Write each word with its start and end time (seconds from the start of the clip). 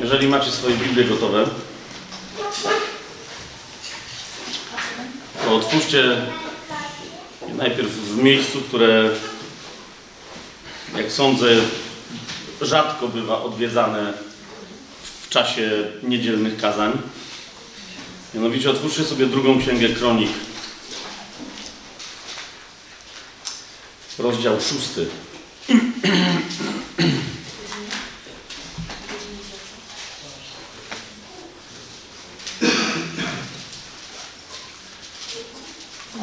Jeżeli 0.00 0.28
macie 0.28 0.50
swoje 0.50 0.76
Biblię 0.76 1.04
gotowe, 1.04 1.46
to 5.44 5.54
otwórzcie 5.56 6.16
najpierw 7.54 7.90
w 7.90 8.22
miejscu, 8.22 8.60
które, 8.60 9.10
jak 10.96 11.12
sądzę, 11.12 11.46
rzadko 12.60 13.08
bywa 13.08 13.42
odwiedzane 13.42 14.12
w 15.22 15.28
czasie 15.28 15.70
niedzielnych 16.02 16.56
kazań. 16.56 16.92
Mianowicie 18.34 18.70
otwórzcie 18.70 19.04
sobie 19.04 19.26
drugą 19.26 19.60
księgę 19.60 19.88
kronik. 19.88 20.30
Rozdział 24.18 24.60
szósty. 24.60 25.06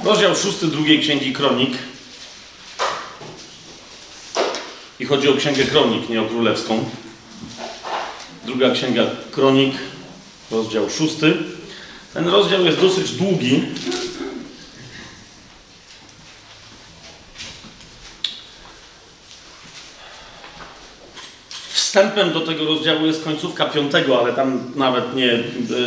Rozdział 0.04 0.36
szósty 0.36 0.68
drugiej 0.68 1.00
księgi 1.00 1.34
kronik. 1.34 1.72
I 5.00 5.06
chodzi 5.06 5.30
o 5.30 5.34
księgę 5.34 5.64
kronik, 5.64 6.10
nie 6.10 6.22
o 6.22 6.26
królewską. 6.26 6.86
Druga 8.46 8.72
księga 8.72 9.04
kronik, 9.32 9.74
rozdział 10.52 10.90
szósty. 10.90 11.34
Ten 12.14 12.28
rozdział 12.28 12.66
jest 12.66 12.80
dosyć 12.80 13.12
długi. 13.12 13.62
Wstępem 21.74 22.34
do 22.34 22.42
tego 22.42 22.66
rozdziału 22.66 23.06
jest 23.06 23.24
końcówka 23.24 23.66
piątego, 23.66 24.20
ale 24.20 24.34
tam 24.34 24.72
nawet 24.76 25.16
nie, 25.16 25.44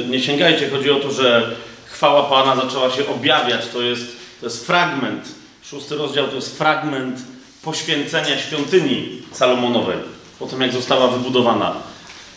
nie 0.09 0.23
sięgajcie. 0.23 0.71
Chodzi 0.71 0.91
o 0.91 1.01
to, 1.01 1.13
że 1.13 1.57
chwała 1.97 2.23
Pana 2.23 2.57
zaczęła 2.57 2.91
się 2.91 3.09
objawiać. 3.09 3.69
To 3.73 3.83
jest, 3.83 4.05
to 4.41 4.47
jest 4.47 4.67
fragment. 4.67 5.29
Szósty 5.63 5.97
rozdział 5.97 6.29
to 6.29 6.35
jest 6.35 6.59
fragment 6.59 7.21
poświęcenia 7.63 8.39
świątyni 8.39 9.23
Salomonowej, 9.33 9.97
po 10.39 10.47
tym 10.47 10.61
jak 10.61 10.73
została 10.73 11.09
wybudowana. 11.09 11.75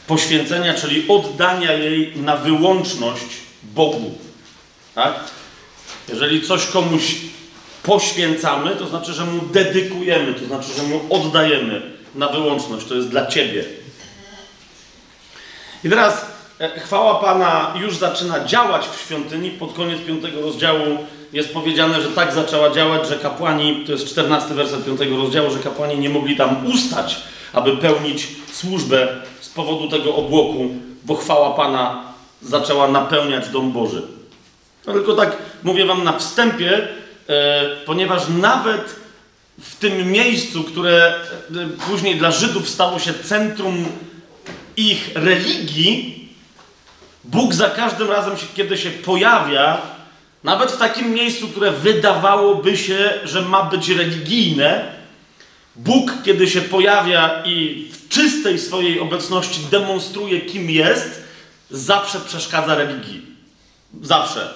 Poświęcenia, 0.08 0.74
czyli 0.74 1.06
oddania 1.08 1.74
jej 1.74 2.18
na 2.18 2.38
wyłączność 2.38 3.26
Bogu. 3.64 4.18
Tak? 4.96 5.14
Jeżeli 6.10 6.42
coś 6.42 6.66
komuś 6.66 7.16
poświęcamy, 7.84 8.76
to 8.76 8.88
znaczy, 8.88 9.14
że 9.14 9.26
mu 9.26 9.42
dedykujemy, 9.42 10.34
to 10.34 10.46
znaczy, 10.46 10.70
że 10.78 10.84
mu 10.84 11.02
oddajemy 11.10 11.82
na 12.16 12.28
wyłączność. 12.28 12.86
To 12.86 12.96
jest 12.96 13.10
dla 13.10 13.26
Ciebie. 13.26 13.64
I 15.84 15.90
teraz 15.90 16.26
chwała 16.60 17.16
Pana 17.16 17.74
już 17.82 17.98
zaczyna 17.98 18.46
działać 18.46 18.88
w 18.88 19.02
świątyni. 19.02 19.52
Pod 19.52 19.74
koniec 19.74 20.02
piątego 20.02 20.42
rozdziału 20.42 20.98
jest 21.34 21.54
powiedziane, 21.54 22.02
że 22.02 22.08
tak 22.08 22.34
zaczęła 22.34 22.70
działać, 22.70 23.08
że 23.08 23.16
kapłani, 23.16 23.84
to 23.86 23.92
jest 23.92 24.08
czternasty 24.08 24.54
werset 24.54 24.86
piątego 24.86 25.18
rozdziału, 25.18 25.52
że 25.52 25.60
kapłani 25.60 26.00
nie 26.00 26.10
mogli 26.10 26.38
tam 26.38 26.68
ustać, 26.68 27.22
aby 27.54 27.78
pełnić 27.78 28.28
służbę 28.54 29.08
z 29.42 29.50
powodu 29.50 29.90
tego 29.90 30.16
obłoku, 30.16 30.70
bo 31.04 31.16
chwała 31.16 31.54
Pana 31.54 32.04
zaczęła 32.42 32.88
napełniać 32.88 33.50
dom 33.50 33.72
Boży. 33.72 34.02
No 34.88 34.94
tylko 34.94 35.14
tak 35.14 35.38
mówię 35.64 35.86
Wam 35.86 36.04
na 36.04 36.14
wstępie, 36.18 36.88
e, 37.30 37.66
ponieważ 37.86 38.22
nawet 38.28 38.96
w 39.60 39.76
tym 39.76 40.12
miejscu, 40.12 40.64
które 40.64 41.08
e, 41.08 41.14
później 41.90 42.16
dla 42.16 42.32
Żydów 42.32 42.70
stało 42.70 43.00
się 43.00 43.14
centrum 43.14 43.86
ich 44.78 45.12
religii, 45.16 46.19
Bóg 47.24 47.54
za 47.54 47.70
każdym 47.70 48.12
razem, 48.12 48.36
kiedy 48.56 48.78
się 48.78 48.90
pojawia, 48.90 49.82
nawet 50.44 50.72
w 50.72 50.78
takim 50.78 51.14
miejscu, 51.14 51.48
które 51.48 51.72
wydawałoby 51.72 52.78
się, 52.78 53.14
że 53.24 53.42
ma 53.42 53.64
być 53.64 53.90
religijne, 53.90 55.00
Bóg, 55.76 56.12
kiedy 56.26 56.48
się 56.48 56.62
pojawia 56.62 57.44
i 57.46 57.88
w 57.92 58.10
czystej 58.10 58.60
swojej 58.60 59.00
obecności 59.00 59.62
demonstruje, 59.72 60.42
kim 60.42 60.70
jest, 60.70 61.24
zawsze 61.72 62.20
przeszkadza 62.20 62.76
religii. 62.76 63.22
Zawsze. 64.02 64.54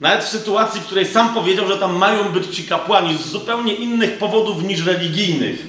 Nawet 0.00 0.24
w 0.24 0.28
sytuacji, 0.28 0.80
w 0.80 0.84
której 0.84 1.06
sam 1.06 1.34
powiedział, 1.34 1.68
że 1.68 1.76
tam 1.76 1.96
mają 1.96 2.32
być 2.32 2.56
ci 2.56 2.64
kapłani 2.64 3.18
z 3.18 3.26
zupełnie 3.26 3.74
innych 3.74 4.18
powodów 4.18 4.62
niż 4.62 4.86
religijnych. 4.86 5.66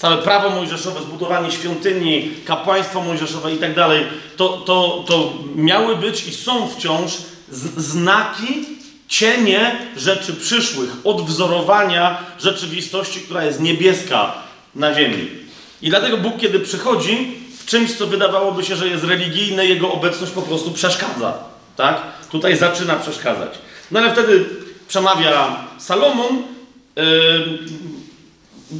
Całe 0.00 0.18
prawo 0.18 0.50
mojżeszowe, 0.50 1.02
zbudowanie 1.02 1.50
świątyni, 1.50 2.30
kapłaństwo 2.44 3.00
mojżeszowe 3.00 3.54
i 3.54 3.58
tak 3.58 3.74
dalej, 3.74 4.04
to, 4.36 4.48
to, 4.48 5.04
to 5.08 5.32
miały 5.54 5.96
być 5.96 6.26
i 6.26 6.32
są 6.32 6.68
wciąż 6.68 7.12
znaki, 7.76 8.66
cienie 9.08 9.76
rzeczy 9.96 10.34
przyszłych, 10.34 10.90
odwzorowania 11.04 12.18
rzeczywistości, 12.38 13.20
która 13.20 13.44
jest 13.44 13.60
niebieska 13.60 14.34
na 14.74 14.94
ziemi. 14.94 15.28
I 15.82 15.90
dlatego 15.90 16.16
Bóg, 16.16 16.36
kiedy 16.38 16.60
przychodzi 16.60 17.34
w 17.58 17.66
czymś, 17.66 17.94
co 17.94 18.06
wydawałoby 18.06 18.64
się, 18.64 18.76
że 18.76 18.88
jest 18.88 19.04
religijne, 19.04 19.66
jego 19.66 19.92
obecność 19.92 20.32
po 20.32 20.42
prostu 20.42 20.70
przeszkadza. 20.70 21.38
Tak? 21.76 22.02
Tutaj 22.30 22.56
zaczyna 22.56 22.96
przeszkadzać. 22.96 23.58
No 23.90 24.00
ale 24.00 24.12
wtedy 24.12 24.44
przemawia 24.88 25.64
Salomon, 25.78 26.42
yy, 26.96 27.02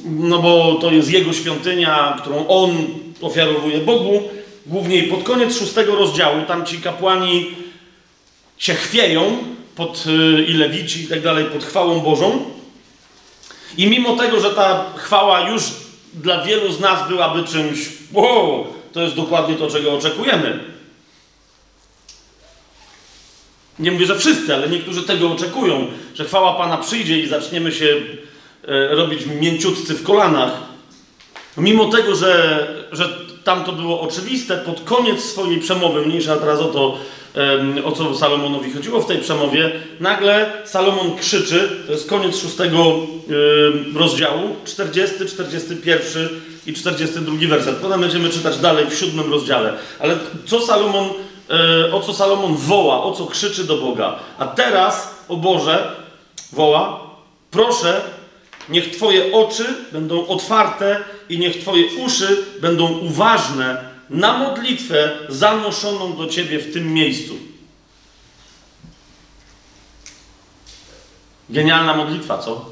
no 0.04 0.38
bo 0.38 0.78
to 0.80 0.90
jest 0.90 1.10
jego 1.10 1.32
świątynia, 1.32 2.16
którą 2.20 2.46
on 2.46 2.86
ofiarowuje 3.20 3.78
Bogu. 3.78 4.22
Głównie 4.66 5.02
pod 5.02 5.22
koniec 5.22 5.58
szóstego 5.58 5.96
rozdziału, 5.96 6.42
tam 6.48 6.66
ci 6.66 6.78
kapłani 6.78 7.46
się 8.58 8.74
chwieją 8.74 9.38
pod 9.76 10.06
yy, 10.06 10.44
i 10.44 10.52
lewici 10.52 11.02
i 11.02 11.06
tak 11.06 11.22
dalej, 11.22 11.44
pod 11.44 11.64
chwałą 11.64 12.00
Bożą. 12.00 12.44
I 13.76 13.86
mimo 13.86 14.16
tego, 14.16 14.40
że 14.40 14.50
ta 14.50 14.84
chwała 14.96 15.50
już 15.50 15.62
dla 16.14 16.44
wielu 16.44 16.72
z 16.72 16.80
nas 16.80 17.08
byłaby 17.08 17.44
czymś, 17.44 17.78
wow, 18.12 18.66
to 18.92 19.02
jest 19.02 19.16
dokładnie 19.16 19.54
to, 19.54 19.70
czego 19.70 19.94
oczekujemy 19.94 20.70
nie 23.80 23.92
mówię, 23.92 24.06
że 24.06 24.18
wszyscy, 24.18 24.54
ale 24.54 24.68
niektórzy 24.68 25.02
tego 25.02 25.32
oczekują, 25.32 25.86
że 26.14 26.24
chwała 26.24 26.54
Pana 26.54 26.76
przyjdzie 26.76 27.20
i 27.20 27.28
zaczniemy 27.28 27.72
się 27.72 27.96
robić 28.90 29.26
mięciutcy 29.40 29.94
w 29.94 30.02
kolanach. 30.02 30.52
Mimo 31.56 31.84
tego, 31.84 32.14
że, 32.14 32.66
że 32.92 33.08
tam 33.44 33.64
to 33.64 33.72
było 33.72 34.00
oczywiste, 34.00 34.56
pod 34.56 34.80
koniec 34.80 35.24
swojej 35.24 35.60
przemowy, 35.60 36.06
mniejsza 36.06 36.36
teraz 36.36 36.60
o 36.60 36.64
to, 36.64 36.98
o 37.84 37.92
co 37.92 38.14
Salomonowi 38.14 38.72
chodziło 38.72 39.00
w 39.00 39.06
tej 39.06 39.18
przemowie, 39.18 39.72
nagle 40.00 40.52
Salomon 40.64 41.16
krzyczy, 41.16 41.68
to 41.86 41.92
jest 41.92 42.08
koniec 42.08 42.36
szóstego 42.36 42.96
rozdziału, 43.94 44.56
40, 44.64 45.16
41 45.26 46.28
i 46.66 46.72
42 46.72 47.48
werset. 47.48 47.76
Potem 47.76 48.00
będziemy 48.00 48.30
czytać 48.30 48.58
dalej 48.58 48.86
w 48.90 48.94
siódmym 48.94 49.32
rozdziale. 49.32 49.72
Ale 49.98 50.18
co 50.46 50.60
Salomon 50.60 51.08
E, 51.50 51.92
o 51.92 52.00
co 52.00 52.14
Salomon 52.14 52.56
woła, 52.56 53.02
o 53.02 53.12
co 53.12 53.26
krzyczy 53.26 53.64
do 53.64 53.76
Boga. 53.76 54.18
A 54.38 54.46
teraz, 54.46 55.24
o 55.28 55.36
Boże, 55.36 55.96
woła, 56.52 57.00
proszę, 57.50 58.00
niech 58.70 58.96
Twoje 58.96 59.32
oczy 59.32 59.74
będą 59.92 60.26
otwarte 60.26 61.04
i 61.28 61.38
niech 61.38 61.60
Twoje 61.60 61.84
uszy 62.04 62.44
będą 62.60 62.98
uważne 62.98 63.90
na 64.10 64.38
modlitwę 64.38 65.18
zanoszoną 65.28 66.16
do 66.16 66.26
Ciebie 66.26 66.58
w 66.58 66.72
tym 66.72 66.94
miejscu. 66.94 67.34
Genialna 71.50 71.94
modlitwa, 71.94 72.38
co? 72.38 72.70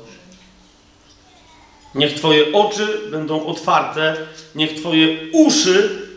Niech 1.94 2.14
Twoje 2.14 2.52
oczy 2.52 3.00
będą 3.11 3.46
otwarte, 3.46 4.17
niech 4.55 4.75
Twoje 4.75 5.19
uszy 5.32 6.08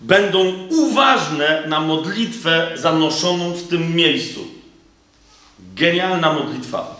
będą 0.00 0.68
uważne 0.68 1.62
na 1.66 1.80
modlitwę 1.80 2.70
zanoszoną 2.74 3.52
w 3.52 3.68
tym 3.68 3.96
miejscu. 3.96 4.46
Genialna 5.74 6.32
modlitwa. 6.32 6.99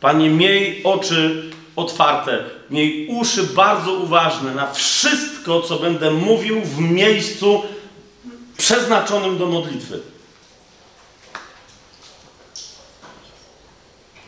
Panie, 0.00 0.30
miej 0.30 0.82
oczy 0.84 1.50
otwarte, 1.76 2.44
miej 2.70 3.06
uszy 3.08 3.42
bardzo 3.42 3.92
uważne 3.92 4.54
na 4.54 4.72
wszystko, 4.72 5.60
co 5.60 5.78
będę 5.78 6.10
mówił 6.10 6.60
w 6.60 6.78
miejscu 6.78 7.62
przeznaczonym 8.56 9.38
do 9.38 9.46
modlitwy. 9.46 10.00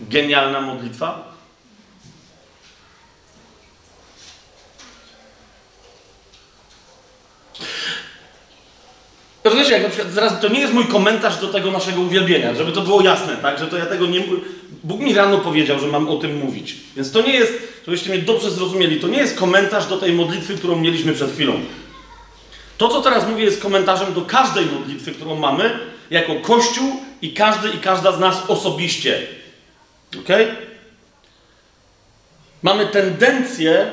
Genialna 0.00 0.60
modlitwa. 0.60 1.31
Rozumiecie, 9.44 9.72
jak 9.72 9.82
na 9.82 9.88
przykład 9.88 10.12
zaraz, 10.12 10.40
to 10.40 10.48
nie 10.48 10.60
jest 10.60 10.72
mój 10.72 10.86
komentarz 10.86 11.36
do 11.36 11.48
tego 11.48 11.70
naszego 11.70 12.00
uwielbienia, 12.00 12.54
żeby 12.54 12.72
to 12.72 12.80
było 12.80 13.02
jasne, 13.02 13.36
tak, 13.36 13.58
że 13.58 13.66
to 13.66 13.76
ja 13.76 13.86
tego 13.86 14.06
nie... 14.06 14.22
Bóg 14.84 15.00
mi 15.00 15.14
rano 15.14 15.38
powiedział, 15.38 15.78
że 15.78 15.86
mam 15.86 16.08
o 16.08 16.16
tym 16.16 16.36
mówić. 16.36 16.76
Więc 16.96 17.12
to 17.12 17.22
nie 17.22 17.32
jest, 17.32 17.52
żebyście 17.86 18.10
mnie 18.10 18.18
dobrze 18.18 18.50
zrozumieli, 18.50 19.00
to 19.00 19.08
nie 19.08 19.18
jest 19.18 19.38
komentarz 19.38 19.86
do 19.86 19.96
tej 19.96 20.12
modlitwy, 20.12 20.54
którą 20.54 20.76
mieliśmy 20.76 21.12
przed 21.12 21.32
chwilą. 21.32 21.60
To, 22.78 22.88
co 22.88 23.02
teraz 23.02 23.28
mówię, 23.28 23.44
jest 23.44 23.62
komentarzem 23.62 24.14
do 24.14 24.22
każdej 24.22 24.66
modlitwy, 24.66 25.12
którą 25.12 25.36
mamy, 25.36 25.78
jako 26.10 26.34
Kościół 26.34 27.00
i 27.22 27.32
każdy 27.32 27.68
i 27.68 27.78
każda 27.78 28.12
z 28.12 28.20
nas 28.20 28.42
osobiście. 28.48 29.22
Ok? 30.18 30.28
Mamy 32.62 32.86
tendencję 32.86 33.92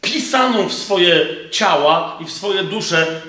wpisaną 0.00 0.68
w 0.68 0.72
swoje 0.72 1.26
ciała 1.50 2.18
i 2.20 2.24
w 2.24 2.30
swoje 2.30 2.64
dusze, 2.64 3.22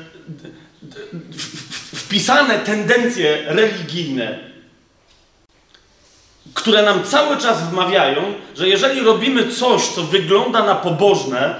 wpisane 1.95 2.59
tendencje 2.59 3.43
religijne, 3.45 4.39
które 6.53 6.83
nam 6.83 7.03
cały 7.03 7.37
czas 7.37 7.69
wmawiają, 7.69 8.33
że 8.55 8.69
jeżeli 8.69 9.01
robimy 9.01 9.51
coś, 9.51 9.87
co 9.87 10.03
wygląda 10.03 10.63
na 10.65 10.75
pobożne, 10.75 11.55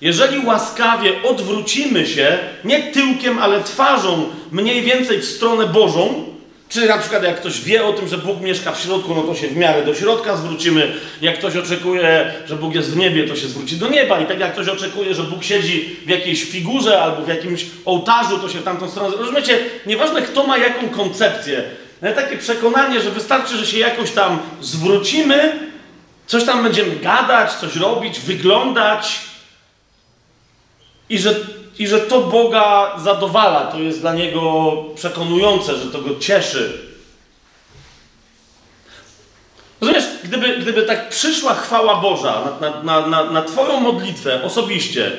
jeżeli 0.00 0.46
łaskawie 0.46 1.22
odwrócimy 1.22 2.06
się, 2.06 2.38
nie 2.64 2.82
tyłkiem, 2.82 3.38
ale 3.38 3.64
twarzą, 3.64 4.28
mniej 4.50 4.82
więcej 4.82 5.20
w 5.20 5.24
stronę 5.24 5.66
Bożą, 5.66 6.33
czy 6.68 6.86
na 6.86 6.98
przykład 6.98 7.22
jak 7.22 7.40
ktoś 7.40 7.60
wie 7.60 7.84
o 7.84 7.92
tym, 7.92 8.08
że 8.08 8.18
Bóg 8.18 8.40
mieszka 8.40 8.72
w 8.72 8.80
środku, 8.80 9.14
no 9.14 9.22
to 9.22 9.34
się 9.34 9.48
w 9.48 9.56
miarę 9.56 9.84
do 9.84 9.94
środka 9.94 10.36
zwrócimy. 10.36 10.94
Jak 11.20 11.38
ktoś 11.38 11.56
oczekuje, 11.56 12.32
że 12.46 12.56
Bóg 12.56 12.74
jest 12.74 12.90
w 12.90 12.96
niebie, 12.96 13.28
to 13.28 13.36
się 13.36 13.48
zwróci 13.48 13.76
do 13.76 13.88
nieba. 13.88 14.20
I 14.20 14.26
tak 14.26 14.40
jak 14.40 14.52
ktoś 14.52 14.68
oczekuje, 14.68 15.14
że 15.14 15.22
Bóg 15.22 15.44
siedzi 15.44 15.96
w 16.06 16.08
jakiejś 16.08 16.44
figurze 16.44 17.02
albo 17.02 17.22
w 17.22 17.28
jakimś 17.28 17.66
ołtarzu, 17.84 18.38
to 18.38 18.48
się 18.48 18.58
w 18.58 18.64
tamtą 18.64 18.90
stronę... 18.90 19.16
Rozumiecie? 19.16 19.58
Nieważne 19.86 20.22
kto 20.22 20.46
ma 20.46 20.58
jaką 20.58 20.88
koncepcję, 20.88 21.64
ale 22.02 22.12
takie 22.12 22.36
przekonanie, 22.36 23.00
że 23.00 23.10
wystarczy, 23.10 23.56
że 23.56 23.66
się 23.66 23.78
jakoś 23.78 24.10
tam 24.10 24.38
zwrócimy, 24.60 25.58
coś 26.26 26.44
tam 26.44 26.62
będziemy 26.62 26.96
gadać, 26.96 27.52
coś 27.52 27.76
robić, 27.76 28.20
wyglądać 28.20 29.20
i 31.08 31.18
że 31.18 31.34
i 31.78 31.86
że 31.86 32.00
to 32.00 32.20
Boga 32.20 32.92
zadowala, 32.98 33.60
to 33.60 33.78
jest 33.78 34.00
dla 34.00 34.14
Niego 34.14 34.72
przekonujące, 34.94 35.76
że 35.76 35.86
to 35.86 35.98
Go 35.98 36.18
cieszy. 36.20 36.78
Rozumiesz, 39.80 40.04
gdyby, 40.24 40.56
gdyby 40.56 40.82
tak 40.82 41.08
przyszła 41.08 41.54
chwała 41.54 42.00
Boża 42.00 42.42
na, 42.60 42.82
na, 42.82 43.06
na, 43.06 43.30
na 43.30 43.42
Twoją 43.42 43.80
modlitwę 43.80 44.42
osobiście, 44.42 45.12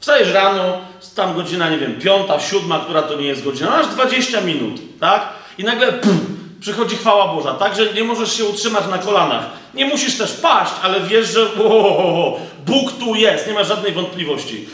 wstajesz 0.00 0.32
rano, 0.32 0.78
tam 1.16 1.34
godzina, 1.34 1.70
nie 1.70 1.78
wiem, 1.78 2.00
piąta, 2.00 2.40
siódma, 2.40 2.78
która 2.78 3.02
to 3.02 3.16
nie 3.16 3.26
jest 3.26 3.44
godzina, 3.44 3.70
masz 3.70 3.86
20 3.86 4.40
minut, 4.40 4.80
tak? 5.00 5.28
I 5.58 5.64
nagle 5.64 5.92
pum, 5.92 6.38
przychodzi 6.60 6.96
chwała 6.96 7.34
Boża, 7.34 7.54
tak, 7.54 7.76
że 7.76 7.92
nie 7.92 8.04
możesz 8.04 8.36
się 8.36 8.44
utrzymać 8.44 8.84
na 8.90 8.98
kolanach. 8.98 9.46
Nie 9.74 9.86
musisz 9.86 10.18
też 10.18 10.32
paść, 10.32 10.72
ale 10.82 11.00
wiesz, 11.00 11.28
że 11.28 11.64
o, 11.64 12.40
Bóg 12.66 12.92
tu 12.92 13.14
jest, 13.14 13.46
nie 13.46 13.52
ma 13.52 13.64
żadnej 13.64 13.92
wątpliwości. 13.92 14.66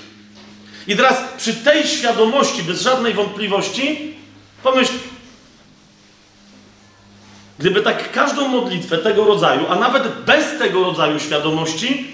I 0.88 0.96
teraz 0.96 1.16
przy 1.38 1.54
tej 1.54 1.86
świadomości, 1.86 2.62
bez 2.62 2.82
żadnej 2.82 3.14
wątpliwości, 3.14 4.14
pomyśl, 4.62 4.92
gdyby 7.58 7.80
tak 7.80 8.12
każdą 8.12 8.48
modlitwę 8.48 8.98
tego 8.98 9.24
rodzaju, 9.24 9.66
a 9.68 9.76
nawet 9.76 10.24
bez 10.24 10.58
tego 10.58 10.84
rodzaju 10.84 11.20
świadomości, 11.20 12.06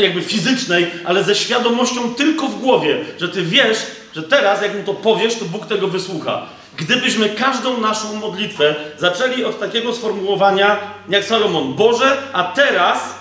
jakby 0.00 0.22
fizycznej, 0.22 0.90
ale 1.04 1.24
ze 1.24 1.34
świadomością 1.34 2.14
tylko 2.14 2.48
w 2.48 2.60
głowie, 2.60 3.04
że 3.20 3.28
ty 3.28 3.42
wiesz, 3.42 3.78
że 4.14 4.22
teraz, 4.22 4.62
jak 4.62 4.74
mu 4.74 4.84
to 4.84 4.94
powiesz, 4.94 5.34
to 5.34 5.44
Bóg 5.44 5.66
tego 5.66 5.88
wysłucha. 5.88 6.46
Gdybyśmy 6.76 7.28
każdą 7.28 7.80
naszą 7.80 8.14
modlitwę 8.14 8.74
zaczęli 8.98 9.44
od 9.44 9.60
takiego 9.60 9.94
sformułowania 9.94 10.76
jak 11.08 11.24
Salomon, 11.24 11.74
Boże, 11.74 12.16
a 12.32 12.44
teraz 12.44 13.17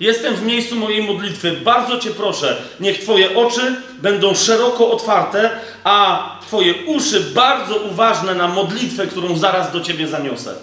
Jestem 0.00 0.34
w 0.34 0.42
miejscu 0.42 0.76
mojej 0.76 1.02
modlitwy. 1.02 1.52
Bardzo 1.52 1.98
Cię 1.98 2.10
proszę, 2.10 2.62
niech 2.80 2.98
Twoje 2.98 3.36
oczy 3.36 3.82
będą 4.02 4.34
szeroko 4.34 4.90
otwarte, 4.90 5.50
a 5.84 6.24
Twoje 6.40 6.74
uszy 6.86 7.20
bardzo 7.20 7.76
uważne 7.76 8.34
na 8.34 8.48
modlitwę, 8.48 9.06
którą 9.06 9.36
zaraz 9.36 9.72
do 9.72 9.80
Ciebie 9.80 10.08
zaniosę. 10.08 10.54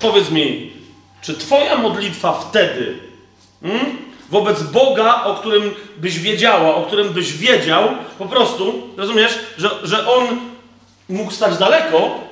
Powiedz 0.00 0.30
mi, 0.30 0.72
czy 1.22 1.34
Twoja 1.34 1.76
modlitwa 1.76 2.32
wtedy 2.32 2.98
hmm, 3.62 3.98
wobec 4.30 4.62
Boga, 4.62 5.24
o 5.24 5.34
którym 5.34 5.74
byś 5.96 6.18
wiedziała, 6.18 6.74
o 6.74 6.82
którym 6.82 7.08
byś 7.08 7.32
wiedział, 7.32 7.88
po 8.18 8.26
prostu, 8.26 8.88
rozumiesz, 8.96 9.38
że, 9.58 9.70
że 9.82 10.08
On 10.08 10.38
mógł 11.08 11.30
stać 11.30 11.58
daleko, 11.58 12.27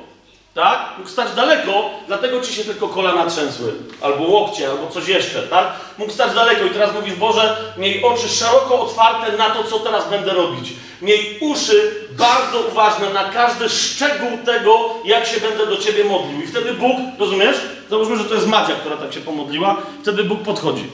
tak? 0.56 0.98
Mógł 0.98 1.10
stać 1.10 1.34
daleko, 1.34 1.90
dlatego 2.06 2.40
ci 2.40 2.54
się 2.54 2.64
tylko 2.64 2.88
kolana 2.88 3.26
trzęsły, 3.26 3.72
albo 4.00 4.24
łokcie, 4.24 4.70
albo 4.70 4.90
coś 4.90 5.08
jeszcze, 5.08 5.42
tak? 5.42 5.72
Mógł 5.98 6.12
stać 6.12 6.34
daleko 6.34 6.64
i 6.64 6.70
teraz 6.70 6.94
mówisz, 6.94 7.14
Boże, 7.14 7.56
miej 7.78 8.04
oczy 8.04 8.28
szeroko 8.28 8.80
otwarte 8.80 9.36
na 9.36 9.50
to, 9.50 9.64
co 9.64 9.78
teraz 9.78 10.10
będę 10.10 10.34
robić. 10.34 10.72
Miej 11.02 11.38
uszy 11.40 12.06
bardzo 12.18 12.60
uważne 12.72 13.12
na 13.12 13.24
każdy 13.24 13.68
szczegół 13.68 14.38
tego, 14.44 14.94
jak 15.04 15.26
się 15.26 15.40
będę 15.40 15.66
do 15.66 15.76
Ciebie 15.76 16.04
modlił. 16.04 16.42
I 16.42 16.46
wtedy 16.46 16.74
Bóg, 16.74 16.96
rozumiesz? 17.18 17.56
Załóżmy, 17.90 18.16
że 18.16 18.24
to 18.24 18.34
jest 18.34 18.46
Madzia, 18.46 18.74
która 18.74 18.96
tak 18.96 19.12
się 19.12 19.20
pomodliła. 19.20 19.76
Wtedy 20.02 20.24
Bóg 20.24 20.42
podchodzi 20.42 20.90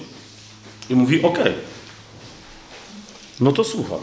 i 0.91 0.95
mówi, 0.95 1.23
okej, 1.23 1.43
okay. 1.43 1.55
no 3.41 3.53
to 3.53 3.65
słucham. 3.65 4.01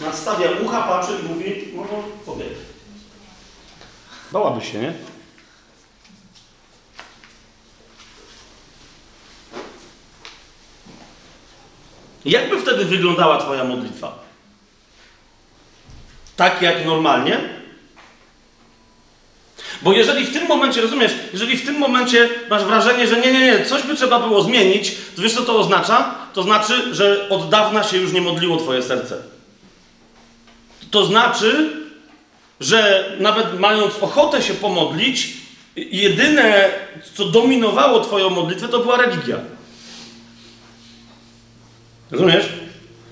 Nastawia 0.00 0.48
ucha, 0.64 0.82
patrzy 0.82 1.12
i 1.22 1.28
mówi, 1.28 1.68
no, 1.74 1.82
no 1.82 2.02
powiedz. 2.26 2.77
Bałabyś 4.32 4.72
się, 4.72 4.78
nie? 4.78 4.92
Jakby 12.24 12.60
wtedy 12.60 12.84
wyglądała 12.84 13.38
Twoja 13.38 13.64
modlitwa? 13.64 14.18
Tak 16.36 16.62
jak 16.62 16.86
normalnie? 16.86 17.40
Bo 19.82 19.92
jeżeli 19.92 20.26
w 20.26 20.32
tym 20.32 20.46
momencie, 20.46 20.80
rozumiesz, 20.80 21.12
jeżeli 21.32 21.56
w 21.56 21.66
tym 21.66 21.78
momencie 21.78 22.28
masz 22.50 22.64
wrażenie, 22.64 23.06
że 23.06 23.20
nie, 23.20 23.32
nie, 23.32 23.40
nie, 23.40 23.64
coś 23.64 23.82
by 23.82 23.94
trzeba 23.94 24.20
było 24.20 24.42
zmienić, 24.42 24.94
to 25.16 25.22
wiesz 25.22 25.34
co 25.34 25.42
to 25.42 25.58
oznacza? 25.58 26.14
To 26.32 26.42
znaczy, 26.42 26.94
że 26.94 27.28
od 27.28 27.48
dawna 27.48 27.84
się 27.84 27.96
już 27.96 28.12
nie 28.12 28.20
modliło 28.20 28.56
Twoje 28.56 28.82
serce. 28.82 29.16
To 30.90 31.04
znaczy, 31.04 31.72
że 32.60 33.10
nawet 33.20 33.60
mając 33.60 33.98
ochotę 34.00 34.42
się 34.42 34.54
pomodlić, 34.54 35.28
jedyne, 35.76 36.70
co 37.14 37.24
dominowało 37.24 38.00
Twoją 38.00 38.30
modlitwę, 38.30 38.68
to 38.68 38.78
była 38.78 38.96
religia. 38.96 39.36
Rozumiesz? 42.10 42.48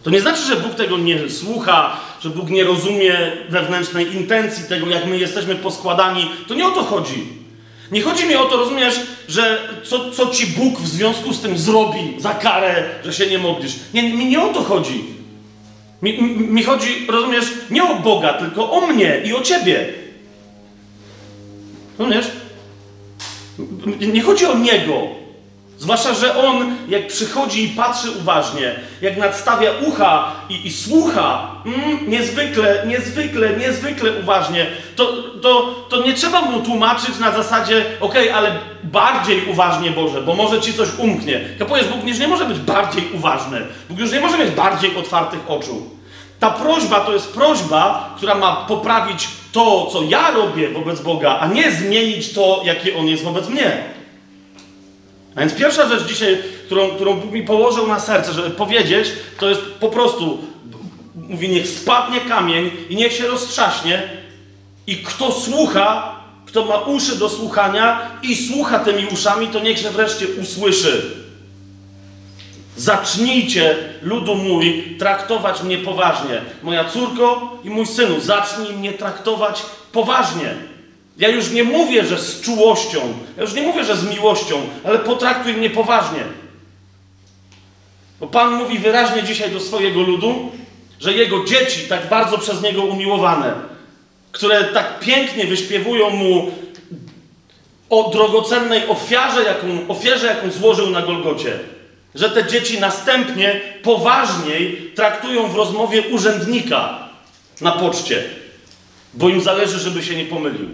To 0.02 0.10
nie 0.10 0.20
znaczy, 0.20 0.42
że 0.42 0.56
Bóg 0.56 0.74
tego 0.74 0.98
nie 0.98 1.30
słucha, 1.30 1.96
że 2.20 2.30
Bóg 2.30 2.50
nie 2.50 2.64
rozumie 2.64 3.32
wewnętrznej 3.48 4.14
intencji 4.14 4.64
tego, 4.64 4.86
jak 4.86 5.06
my 5.06 5.18
jesteśmy 5.18 5.54
poskładani. 5.54 6.30
To 6.48 6.54
nie 6.54 6.66
o 6.66 6.70
to 6.70 6.82
chodzi. 6.84 7.28
Nie 7.92 8.02
chodzi 8.02 8.26
mi 8.26 8.36
o 8.36 8.44
to, 8.44 8.56
rozumiesz, 8.56 9.00
że 9.28 9.58
co, 9.84 10.10
co 10.10 10.26
ci 10.26 10.46
Bóg 10.46 10.80
w 10.80 10.88
związku 10.88 11.32
z 11.32 11.40
tym 11.40 11.58
zrobi 11.58 12.14
za 12.18 12.34
karę, 12.34 12.84
że 13.04 13.12
się 13.12 13.26
nie 13.26 13.38
modlisz. 13.38 13.72
Nie, 13.94 14.02
mi 14.02 14.26
nie 14.26 14.42
o 14.42 14.48
to 14.48 14.62
chodzi. 14.62 15.15
Mi, 16.02 16.22
mi 16.38 16.62
chodzi, 16.62 17.06
rozumiesz, 17.08 17.52
nie 17.70 17.84
o 17.84 17.94
Boga, 17.94 18.32
tylko 18.32 18.70
o 18.70 18.86
mnie 18.86 19.22
i 19.24 19.32
o 19.32 19.40
ciebie. 19.40 19.88
Rozumiesz? 21.98 22.30
Nie 24.12 24.22
chodzi 24.22 24.46
o 24.46 24.58
Niego. 24.58 25.25
Zwłaszcza, 25.78 26.14
że 26.14 26.36
On, 26.36 26.76
jak 26.88 27.06
przychodzi 27.06 27.64
i 27.64 27.68
patrzy 27.68 28.10
uważnie, 28.10 28.74
jak 29.02 29.16
nadstawia 29.16 29.70
ucha 29.88 30.32
i, 30.48 30.66
i 30.66 30.72
słucha, 30.72 31.48
mm, 31.66 32.10
niezwykle, 32.10 32.82
niezwykle, 32.86 33.56
niezwykle 33.56 34.12
uważnie, 34.22 34.66
to, 34.96 35.12
to, 35.42 35.74
to 35.88 36.02
nie 36.02 36.14
trzeba 36.14 36.42
mu 36.42 36.60
tłumaczyć 36.60 37.18
na 37.18 37.32
zasadzie, 37.32 37.84
okej, 38.00 38.30
okay, 38.30 38.34
ale 38.34 38.58
bardziej 38.84 39.48
uważnie, 39.48 39.90
Boże, 39.90 40.22
bo 40.22 40.34
może 40.34 40.60
ci 40.60 40.74
coś 40.74 40.88
umknie. 40.98 41.40
Kapujesz, 41.58 41.88
Bóg 41.88 42.04
już 42.04 42.18
nie 42.18 42.28
może 42.28 42.44
być 42.44 42.58
bardziej 42.58 43.04
uważny. 43.14 43.62
Bóg 43.88 43.98
już 43.98 44.12
nie 44.12 44.20
może 44.20 44.38
mieć 44.38 44.50
bardziej 44.50 44.96
otwartych 44.96 45.40
oczu. 45.48 45.90
Ta 46.40 46.50
prośba 46.50 47.00
to 47.00 47.12
jest 47.12 47.32
prośba, 47.32 48.14
która 48.16 48.34
ma 48.34 48.56
poprawić 48.56 49.28
to, 49.52 49.86
co 49.92 50.02
ja 50.02 50.30
robię 50.30 50.68
wobec 50.68 51.00
Boga, 51.00 51.38
a 51.40 51.46
nie 51.46 51.72
zmienić 51.72 52.32
to, 52.32 52.62
jakie 52.64 52.96
On 52.96 53.06
jest 53.06 53.24
wobec 53.24 53.48
mnie. 53.48 53.95
A 55.36 55.40
więc 55.40 55.54
pierwsza 55.54 55.88
rzecz 55.88 56.06
dzisiaj, 56.06 56.38
którą, 56.66 56.90
którą 56.90 57.14
Bóg 57.14 57.32
mi 57.32 57.42
położył 57.42 57.86
na 57.86 58.00
serce, 58.00 58.32
żeby 58.32 58.50
powiedzieć, 58.50 59.08
to 59.38 59.48
jest 59.48 59.60
po 59.60 59.88
prostu, 59.88 60.38
mówi, 61.14 61.48
niech 61.48 61.68
spadnie 61.68 62.20
kamień 62.20 62.70
i 62.88 62.96
niech 62.96 63.12
się 63.12 63.26
roztrzaśnie 63.26 64.02
i 64.86 64.96
kto 64.96 65.32
słucha, 65.32 66.16
kto 66.46 66.64
ma 66.64 66.78
uszy 66.78 67.16
do 67.16 67.28
słuchania 67.28 68.10
i 68.22 68.36
słucha 68.36 68.78
tymi 68.78 69.06
uszami, 69.06 69.48
to 69.48 69.60
niech 69.60 69.78
się 69.78 69.90
wreszcie 69.90 70.26
usłyszy. 70.42 71.02
Zacznijcie, 72.76 73.76
ludu 74.02 74.34
mój, 74.34 74.96
traktować 74.98 75.62
mnie 75.62 75.78
poważnie. 75.78 76.40
Moja 76.62 76.84
córko 76.84 77.58
i 77.64 77.70
mój 77.70 77.86
synu, 77.86 78.20
zacznij 78.20 78.72
mnie 78.72 78.92
traktować 78.92 79.62
poważnie. 79.92 80.54
Ja 81.18 81.28
już 81.28 81.50
nie 81.50 81.64
mówię, 81.64 82.04
że 82.04 82.18
z 82.18 82.40
czułością, 82.40 83.00
ja 83.36 83.42
już 83.42 83.54
nie 83.54 83.62
mówię, 83.62 83.84
że 83.84 83.96
z 83.96 84.10
miłością, 84.10 84.60
ale 84.84 84.98
potraktuj 84.98 85.52
mnie 85.52 85.70
poważnie. 85.70 86.20
Bo 88.20 88.26
Pan 88.26 88.54
mówi 88.54 88.78
wyraźnie 88.78 89.22
dzisiaj 89.22 89.50
do 89.50 89.60
swojego 89.60 90.02
ludu, 90.02 90.52
że 91.00 91.12
jego 91.12 91.44
dzieci, 91.44 91.80
tak 91.88 92.08
bardzo 92.08 92.38
przez 92.38 92.62
niego 92.62 92.82
umiłowane, 92.82 93.54
które 94.32 94.64
tak 94.64 95.00
pięknie 95.00 95.46
wyśpiewują 95.46 96.10
mu 96.10 96.50
o 97.90 98.10
drogocennej 98.10 98.88
ofiarze, 98.88 99.42
jaką, 99.42 99.66
ofierze, 99.88 100.26
jaką 100.26 100.50
złożył 100.50 100.90
na 100.90 101.02
Golgocie, 101.02 101.58
że 102.14 102.30
te 102.30 102.46
dzieci 102.46 102.80
następnie 102.80 103.60
poważniej 103.82 104.92
traktują 104.94 105.48
w 105.48 105.56
rozmowie 105.56 106.02
urzędnika 106.02 107.08
na 107.60 107.72
poczcie, 107.72 108.24
bo 109.14 109.28
im 109.28 109.40
zależy, 109.40 109.78
żeby 109.78 110.02
się 110.02 110.16
nie 110.16 110.24
pomylił, 110.24 110.68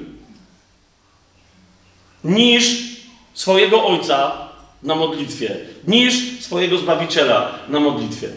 niż 2.24 2.64
swojego 3.34 3.86
ojca 3.86 4.48
na 4.82 4.94
modlitwie, 4.94 5.56
niż 5.86 6.14
swojego 6.40 6.78
zbawiciela 6.78 7.58
na 7.68 7.80
modlitwie. 7.80 8.28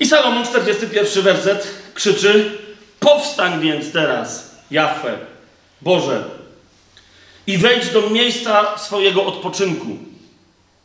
I 0.00 0.06
Salomon, 0.06 0.44
41 0.46 1.22
werset, 1.22 1.74
krzyczy: 1.94 2.58
Powstań 3.00 3.60
więc 3.60 3.92
teraz, 3.92 4.56
Jahwe, 4.70 5.18
Boże, 5.80 6.24
i 7.46 7.58
wejdź 7.58 7.90
do 7.90 8.10
miejsca 8.10 8.78
swojego 8.78 9.26
odpoczynku. 9.26 9.98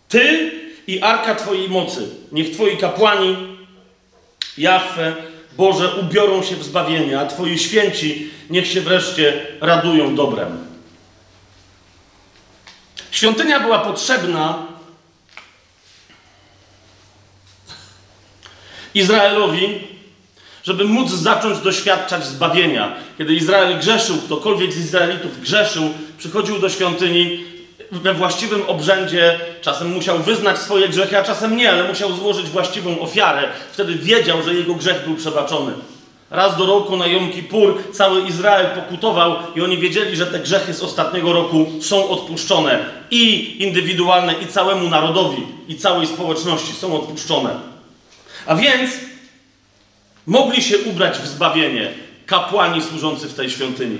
Ty 0.09 0.51
i 0.87 1.01
arka 1.01 1.35
Twojej 1.35 1.69
mocy. 1.69 2.09
Niech 2.31 2.51
Twoi 2.51 2.77
kapłani, 2.77 3.54
Jahwe, 4.57 5.15
Boże, 5.57 5.95
ubiorą 5.95 6.43
się 6.43 6.55
w 6.55 6.63
zbawienie, 6.63 7.19
a 7.19 7.25
Twoi 7.25 7.59
święci 7.59 8.29
niech 8.49 8.67
się 8.67 8.81
wreszcie 8.81 9.45
radują 9.61 10.15
dobrem. 10.15 10.67
Świątynia 13.11 13.59
była 13.59 13.79
potrzebna 13.79 14.67
Izraelowi, 18.93 19.79
żeby 20.63 20.83
móc 20.85 21.11
zacząć 21.11 21.59
doświadczać 21.59 22.25
zbawienia. 22.25 22.95
Kiedy 23.17 23.33
Izrael 23.33 23.79
grzeszył, 23.79 24.17
ktokolwiek 24.17 24.73
z 24.73 24.77
Izraelitów 24.77 25.41
grzeszył, 25.41 25.93
przychodził 26.17 26.59
do 26.59 26.69
świątyni 26.69 27.43
we 27.91 28.13
właściwym 28.13 28.61
obrzędzie, 28.67 29.39
czasem 29.61 29.93
musiał 29.93 30.19
wyznać 30.19 30.59
swoje 30.59 30.89
grzechy, 30.89 31.19
a 31.19 31.23
czasem 31.23 31.57
nie, 31.57 31.71
ale 31.71 31.83
musiał 31.83 32.13
złożyć 32.13 32.49
właściwą 32.49 32.99
ofiarę. 32.99 33.47
Wtedy 33.71 33.95
wiedział, 33.95 34.43
że 34.43 34.53
jego 34.53 34.73
grzech 34.73 35.05
był 35.05 35.15
przebaczony. 35.15 35.71
Raz 36.29 36.57
do 36.57 36.65
roku 36.65 36.97
na 36.97 37.07
Jom 37.07 37.31
Kippur 37.31 37.83
cały 37.93 38.27
Izrael 38.27 38.67
pokutował 38.75 39.35
i 39.55 39.61
oni 39.61 39.77
wiedzieli, 39.77 40.15
że 40.15 40.25
te 40.25 40.39
grzechy 40.39 40.73
z 40.73 40.83
ostatniego 40.83 41.33
roku 41.33 41.65
są 41.81 42.09
odpuszczone 42.09 42.85
i 43.11 43.55
indywidualne, 43.63 44.33
i 44.33 44.47
całemu 44.47 44.89
narodowi, 44.89 45.43
i 45.67 45.75
całej 45.75 46.07
społeczności 46.07 46.73
są 46.73 46.95
odpuszczone. 46.95 47.49
A 48.45 48.55
więc 48.55 48.91
mogli 50.27 50.63
się 50.63 50.77
ubrać 50.77 51.17
w 51.17 51.27
zbawienie 51.27 51.93
kapłani 52.25 52.81
służący 52.81 53.27
w 53.27 53.33
tej 53.33 53.49
świątyni. 53.49 53.97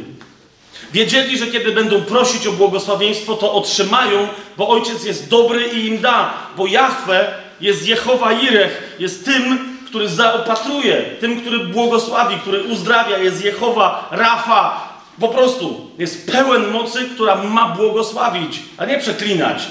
Wiedzieli, 0.94 1.38
że 1.38 1.48
kiedy 1.48 1.72
będą 1.72 2.02
prosić 2.02 2.48
o 2.48 2.52
błogosławieństwo, 2.52 3.34
to 3.34 3.54
otrzymają, 3.54 4.28
bo 4.58 4.70
Ojciec 4.70 5.06
jest 5.06 5.30
dobry 5.30 5.68
i 5.68 5.86
im 5.86 6.02
da, 6.02 6.34
bo 6.58 6.68
Jahwe 6.68 7.34
jest 7.62 7.88
Jehowa 7.88 8.34
Irech, 8.34 8.96
jest 9.00 9.26
tym, 9.26 9.76
który 9.86 10.10
zaopatruje, 10.10 10.96
tym, 11.20 11.42
który 11.42 11.60
błogosławi, 11.60 12.36
który 12.36 12.64
uzdrawia, 12.64 13.18
jest 13.18 13.46
Jehowa 13.46 14.08
Rafa. 14.12 14.90
Po 15.20 15.28
prostu 15.28 15.92
jest 15.98 16.32
pełen 16.32 16.72
mocy, 16.72 17.10
która 17.10 17.36
ma 17.36 17.70
błogosławić, 17.70 18.60
a 18.78 18.86
nie 18.86 19.00
przeklinać. 19.00 19.64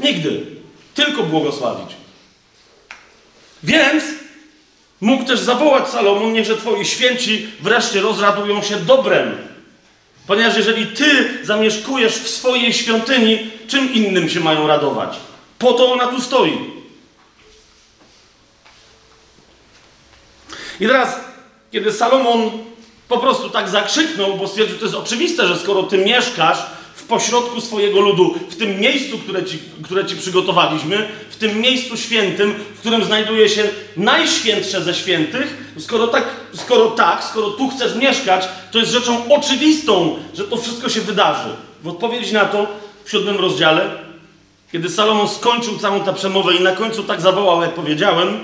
Nigdy. 0.00 0.46
Tylko 0.94 1.22
błogosławić. 1.22 1.96
Więc 3.62 4.04
mógł 5.00 5.24
też 5.24 5.40
zawołać 5.40 5.88
Salomon, 5.88 6.32
niechże 6.32 6.56
twoi 6.56 6.84
święci 6.84 7.48
wreszcie 7.60 8.00
rozradują 8.00 8.62
się 8.62 8.76
dobrem. 8.76 9.53
Ponieważ 10.26 10.56
jeżeli 10.56 10.86
ty 10.86 11.38
zamieszkujesz 11.42 12.14
w 12.14 12.28
swojej 12.28 12.72
świątyni, 12.72 13.50
czym 13.68 13.94
innym 13.94 14.28
się 14.28 14.40
mają 14.40 14.66
radować? 14.66 15.16
Po 15.58 15.72
to 15.72 15.92
ona 15.92 16.06
tu 16.06 16.20
stoi. 16.20 16.74
I 20.80 20.86
teraz, 20.86 21.20
kiedy 21.72 21.92
Salomon 21.92 22.50
po 23.08 23.18
prostu 23.18 23.50
tak 23.50 23.68
zakrzyknął, 23.68 24.36
bo 24.36 24.48
stwierdził, 24.48 24.78
to 24.78 24.84
jest 24.84 24.96
oczywiste, 24.96 25.48
że 25.48 25.58
skoro 25.58 25.82
ty 25.82 25.98
mieszkasz 25.98 26.58
pośrodku 27.08 27.60
swojego 27.60 28.00
ludu, 28.00 28.34
w 28.50 28.56
tym 28.56 28.80
miejscu, 28.80 29.18
które 29.18 29.44
ci, 29.44 29.58
które 29.82 30.06
ci 30.06 30.16
przygotowaliśmy, 30.16 31.08
w 31.30 31.36
tym 31.36 31.60
miejscu 31.60 31.96
świętym, 31.96 32.54
w 32.74 32.80
którym 32.80 33.04
znajduje 33.04 33.48
się 33.48 33.68
najświętsze 33.96 34.82
ze 34.82 34.94
świętych, 34.94 35.72
skoro 35.78 36.08
tak, 36.08 36.24
skoro 36.54 36.90
tak, 36.90 37.24
skoro 37.24 37.50
tu 37.50 37.68
chcesz 37.68 37.94
mieszkać, 37.94 38.48
to 38.70 38.78
jest 38.78 38.92
rzeczą 38.92 39.34
oczywistą, 39.34 40.16
że 40.34 40.44
to 40.44 40.56
wszystko 40.56 40.88
się 40.88 41.00
wydarzy. 41.00 41.48
W 41.82 41.88
odpowiedzi 41.88 42.34
na 42.34 42.44
to 42.44 42.66
w 43.04 43.10
siódmym 43.10 43.36
rozdziale, 43.36 43.90
kiedy 44.72 44.88
Salomon 44.88 45.28
skończył 45.28 45.78
całą 45.78 46.00
tę 46.00 46.14
przemowę 46.14 46.54
i 46.54 46.62
na 46.62 46.72
końcu 46.72 47.02
tak 47.02 47.20
zawołał, 47.20 47.62
jak 47.62 47.74
powiedziałem, 47.74 48.38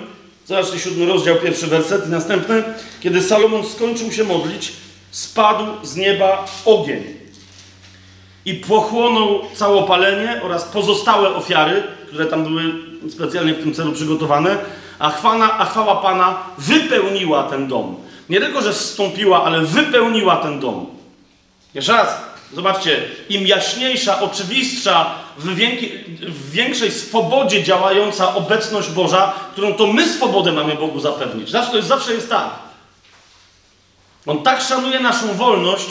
zobaczcie 0.47 0.79
siódmy 0.79 1.07
rozdział, 1.07 1.37
pierwszy 1.37 1.67
werset 1.67 2.07
i 2.07 2.11
następny, 2.11 2.63
kiedy 3.01 3.23
Salomon 3.23 3.67
skończył 3.67 4.13
się 4.13 4.25
modlić, 4.25 4.73
spadł 5.11 5.65
z 5.83 5.97
nieba 5.97 6.47
ogień 6.65 7.20
i 8.45 8.55
pochłonął 8.55 9.41
całopalenie 9.55 10.41
oraz 10.43 10.65
pozostałe 10.65 11.35
ofiary, 11.35 11.83
które 12.09 12.27
tam 12.27 12.45
były 12.45 12.63
specjalnie 13.11 13.55
w 13.55 13.63
tym 13.63 13.75
celu 13.75 13.93
przygotowane, 13.93 14.59
a 14.99 15.11
chwała, 15.11 15.59
a 15.59 15.65
chwała 15.65 15.97
Pana 15.97 16.39
wypełniła 16.59 17.43
ten 17.43 17.69
dom. 17.69 17.97
Nie 18.29 18.41
tylko, 18.41 18.63
że 18.63 18.75
zstąpiła, 18.75 19.45
ale 19.45 19.61
wypełniła 19.61 20.37
ten 20.37 20.61
dom. 20.61 20.87
Jeszcze 21.75 21.93
raz, 21.93 22.09
zobaczcie, 22.55 23.03
im 23.29 23.47
jaśniejsza, 23.47 24.21
oczywistsza, 24.21 25.15
w, 25.39 25.47
w 26.29 26.51
większej 26.51 26.93
swobodzie 26.93 27.63
działająca 27.63 28.35
obecność 28.35 28.89
Boża, 28.89 29.33
którą 29.53 29.75
to 29.75 29.87
my 29.87 30.09
swobodę 30.09 30.53
mamy 30.53 30.75
Bogu 30.75 31.01
zapewnić. 31.01 31.51
Zawsze 31.51 31.71
to 31.71 31.77
jest, 31.77 31.89
zawsze 31.89 32.15
jest 32.15 32.31
tak. 32.31 32.51
On 34.27 34.43
tak 34.43 34.63
szanuje 34.63 35.01
naszą 35.01 35.35
wolność, 35.35 35.87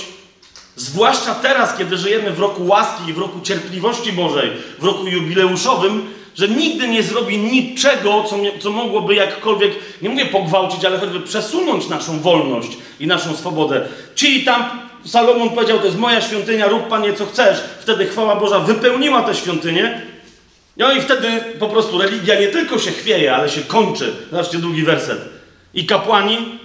Zwłaszcza 0.80 1.36
teraz, 1.36 1.78
kiedy 1.78 1.98
żyjemy 1.98 2.32
w 2.32 2.40
roku 2.40 2.68
łaski 2.68 3.10
i 3.10 3.14
w 3.14 3.18
roku 3.18 3.42
cierpliwości 3.42 4.14
Bożej, 4.14 4.52
w 4.80 4.84
roku 4.84 5.08
jubileuszowym, 5.08 6.14
że 6.36 6.48
nigdy 6.48 6.88
nie 6.88 7.04
zrobi 7.04 7.38
niczego, 7.38 8.24
co, 8.30 8.36
co 8.60 8.72
mogłoby 8.72 9.16
jakkolwiek, 9.16 9.72
nie 10.02 10.10
mówię 10.10 10.26
pogwałcić, 10.26 10.86
ale 10.86 11.00
choćby 11.00 11.20
przesunąć 11.20 11.90
naszą 11.90 12.20
wolność 12.20 12.78
i 13.00 13.08
naszą 13.08 13.36
swobodę. 13.36 13.88
Ci 14.16 14.44
tam, 14.44 14.70
Salomon 15.06 15.50
powiedział, 15.50 15.80
to 15.80 15.86
jest 15.86 15.98
moja 15.98 16.22
świątynia, 16.22 16.68
rób 16.68 16.88
Panie 16.88 17.14
co 17.14 17.26
chcesz. 17.26 17.58
Wtedy 17.80 18.06
chwała 18.06 18.36
Boża 18.36 18.60
wypełniła 18.60 19.22
tę 19.22 19.36
świątynię. 19.36 20.02
No 20.78 20.92
i 20.92 21.02
wtedy 21.02 21.28
po 21.60 21.68
prostu 21.68 21.98
religia 21.98 22.40
nie 22.40 22.48
tylko 22.48 22.80
się 22.80 22.92
chwieje, 22.92 23.36
ale 23.36 23.50
się 23.50 23.62
kończy. 23.62 24.14
Zobaczcie 24.32 24.58
drugi 24.58 24.84
werset. 24.84 25.20
I 25.74 25.86
kapłani 25.86 26.60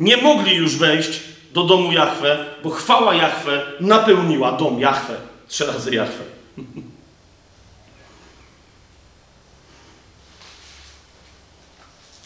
nie 0.00 0.16
mogli 0.16 0.56
już 0.56 0.76
wejść 0.76 1.20
do 1.52 1.64
domu 1.64 1.92
Jahwe, 1.92 2.44
bo 2.62 2.70
chwała 2.70 3.14
Jahwe 3.14 3.62
napełniła 3.80 4.52
dom 4.52 4.80
Jahwe. 4.80 5.14
Trzy 5.48 5.66
razy 5.66 5.94
Jahwe. 5.94 6.24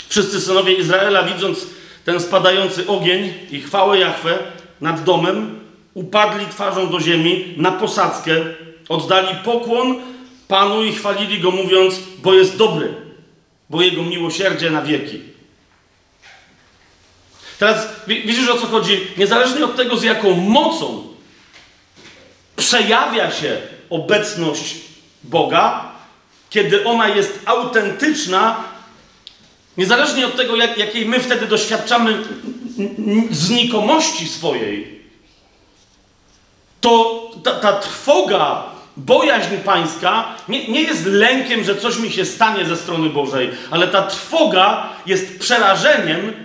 Wszyscy 0.08 0.40
synowie 0.40 0.74
Izraela, 0.74 1.22
widząc 1.22 1.66
ten 2.04 2.20
spadający 2.20 2.86
ogień 2.86 3.34
i 3.50 3.60
chwałę 3.60 3.98
Jahwe 3.98 4.38
nad 4.80 5.04
domem, 5.04 5.60
upadli 5.94 6.46
twarzą 6.46 6.90
do 6.90 7.00
ziemi 7.00 7.54
na 7.56 7.72
posadzkę, 7.72 8.32
oddali 8.88 9.36
pokłon 9.44 9.96
Panu 10.48 10.84
i 10.84 10.92
chwalili 10.92 11.40
Go, 11.40 11.50
mówiąc, 11.50 12.00
bo 12.22 12.34
jest 12.34 12.56
dobry, 12.56 12.94
bo 13.70 13.82
Jego 13.82 14.02
miłosierdzie 14.02 14.70
na 14.70 14.82
wieki. 14.82 15.31
Teraz 17.58 17.86
widzisz 18.06 18.48
o 18.48 18.58
co 18.58 18.66
chodzi? 18.66 19.00
Niezależnie 19.16 19.64
od 19.64 19.76
tego, 19.76 19.96
z 19.96 20.02
jaką 20.02 20.34
mocą 20.34 21.12
przejawia 22.56 23.30
się 23.30 23.60
obecność 23.90 24.74
Boga, 25.24 25.92
kiedy 26.50 26.84
ona 26.84 27.08
jest 27.08 27.38
autentyczna, 27.44 28.64
niezależnie 29.76 30.26
od 30.26 30.36
tego, 30.36 30.56
jak, 30.56 30.78
jakiej 30.78 31.06
my 31.06 31.20
wtedy 31.20 31.46
doświadczamy 31.46 32.18
znikomości 33.30 34.28
swojej, 34.28 35.02
to 36.80 37.22
ta, 37.44 37.50
ta 37.52 37.72
trwoga, 37.72 38.62
bojaźń 38.96 39.56
pańska 39.64 40.34
nie, 40.48 40.68
nie 40.68 40.82
jest 40.82 41.06
lękiem, 41.06 41.64
że 41.64 41.76
coś 41.76 41.98
mi 41.98 42.10
się 42.10 42.24
stanie 42.24 42.64
ze 42.64 42.76
strony 42.76 43.10
Bożej, 43.10 43.50
ale 43.70 43.88
ta 43.88 44.02
trwoga 44.02 44.88
jest 45.06 45.38
przerażeniem, 45.38 46.41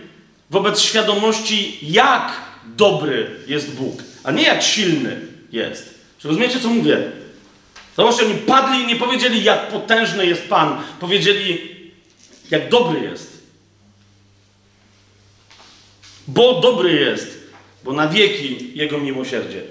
wobec 0.50 0.80
świadomości, 0.82 1.78
jak 1.82 2.32
dobry 2.66 3.36
jest 3.48 3.76
Bóg, 3.76 4.04
a 4.24 4.32
nie 4.32 4.44
jak 4.44 4.64
silny. 4.64 5.22
jest. 5.52 6.00
Czy 6.20 6.28
rozumiecie, 6.28 6.60
co 6.60 6.70
mówię? 6.70 7.12
Zobaczcie, 7.98 8.26
oni 8.26 8.34
padli 8.36 8.84
i 8.84 8.88
nie 8.88 8.96
powiedzieli, 8.96 9.44
jak 9.44 9.68
potężny 9.68 10.26
jest 10.26 10.48
Pan. 10.48 10.84
Powiedzieli, 11.00 11.76
jak 12.52 12.70
dobry 12.70 13.00
jest. 13.00 13.38
Bo 16.28 16.62
dobry 16.62 16.94
jest, 16.94 17.38
bo 17.84 17.94
na 17.94 18.08
wieki 18.08 18.72
Jego 18.76 18.98
miłosierdzie. 18.98 19.62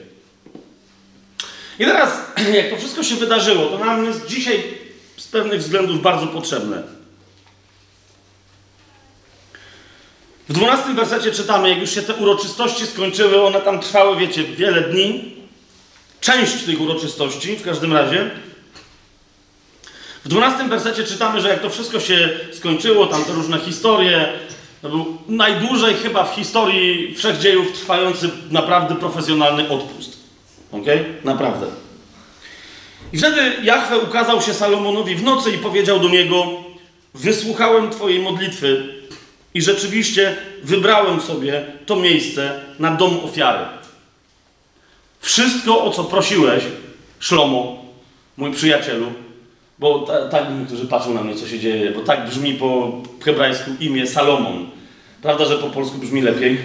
I 1.78 1.84
teraz, 1.84 2.20
jak 2.56 2.70
to 2.70 2.76
wszystko 2.76 3.02
się 3.02 3.14
wydarzyło, 3.14 3.66
to 3.66 3.78
nam 3.78 4.04
jest 4.04 4.26
dzisiaj 4.26 4.64
z 5.16 5.28
pewnych 5.28 5.60
względów 5.60 6.02
bardzo 6.02 6.26
potrzebne. 6.26 6.95
W 10.48 10.52
dwunastym 10.52 10.96
wersecie 10.96 11.32
czytamy, 11.32 11.68
jak 11.70 11.78
już 11.78 11.90
się 11.90 12.02
te 12.02 12.14
uroczystości 12.14 12.86
skończyły, 12.86 13.42
one 13.42 13.60
tam 13.60 13.80
trwały, 13.80 14.16
wiecie, 14.16 14.44
wiele 14.44 14.80
dni. 14.80 15.36
Część 16.20 16.62
tych 16.64 16.80
uroczystości, 16.80 17.56
w 17.56 17.62
każdym 17.62 17.92
razie. 17.92 18.30
W 20.24 20.28
dwunastym 20.28 20.68
wersecie 20.68 21.04
czytamy, 21.04 21.40
że 21.40 21.48
jak 21.48 21.62
to 21.62 21.70
wszystko 21.70 22.00
się 22.00 22.28
skończyło, 22.52 23.06
tam 23.06 23.24
te 23.24 23.32
różne 23.32 23.58
historie, 23.58 24.28
to 24.82 24.88
był 24.88 25.18
najdłużej 25.28 25.94
chyba 25.94 26.24
w 26.24 26.34
historii 26.34 27.14
wszechdziejów 27.14 27.72
trwający 27.72 28.30
naprawdę 28.50 28.94
profesjonalny 28.94 29.68
odpust. 29.68 30.16
Ok? 30.72 30.86
Naprawdę. 31.24 31.66
I 33.12 33.18
wtedy 33.18 33.56
Jahwe 33.62 33.98
ukazał 33.98 34.42
się 34.42 34.54
Salomonowi 34.54 35.14
w 35.14 35.22
nocy 35.22 35.50
i 35.50 35.58
powiedział 35.58 36.00
do 36.00 36.08
niego: 36.08 36.46
Wysłuchałem 37.14 37.90
Twojej 37.90 38.20
modlitwy 38.20 38.95
i 39.56 39.62
rzeczywiście 39.62 40.36
wybrałem 40.62 41.20
sobie 41.20 41.64
to 41.86 41.96
miejsce 41.96 42.60
na 42.78 42.90
dom 42.90 43.20
ofiary. 43.24 43.64
Wszystko, 45.20 45.84
o 45.84 45.90
co 45.90 46.04
prosiłeś, 46.04 46.64
Szlomo, 47.18 47.84
mój 48.36 48.52
przyjacielu, 48.52 49.06
bo 49.78 49.98
ta, 49.98 50.28
tak, 50.28 50.44
którzy 50.66 50.86
patrzą 50.86 51.14
na 51.14 51.24
mnie, 51.24 51.34
co 51.34 51.48
się 51.48 51.58
dzieje, 51.58 51.90
bo 51.90 52.00
tak 52.00 52.28
brzmi 52.28 52.54
po 52.54 52.92
hebrajsku 53.24 53.70
imię 53.80 54.06
Salomon. 54.06 54.70
Prawda, 55.22 55.44
że 55.44 55.58
po 55.58 55.70
polsku 55.70 55.98
brzmi 55.98 56.22
lepiej? 56.22 56.58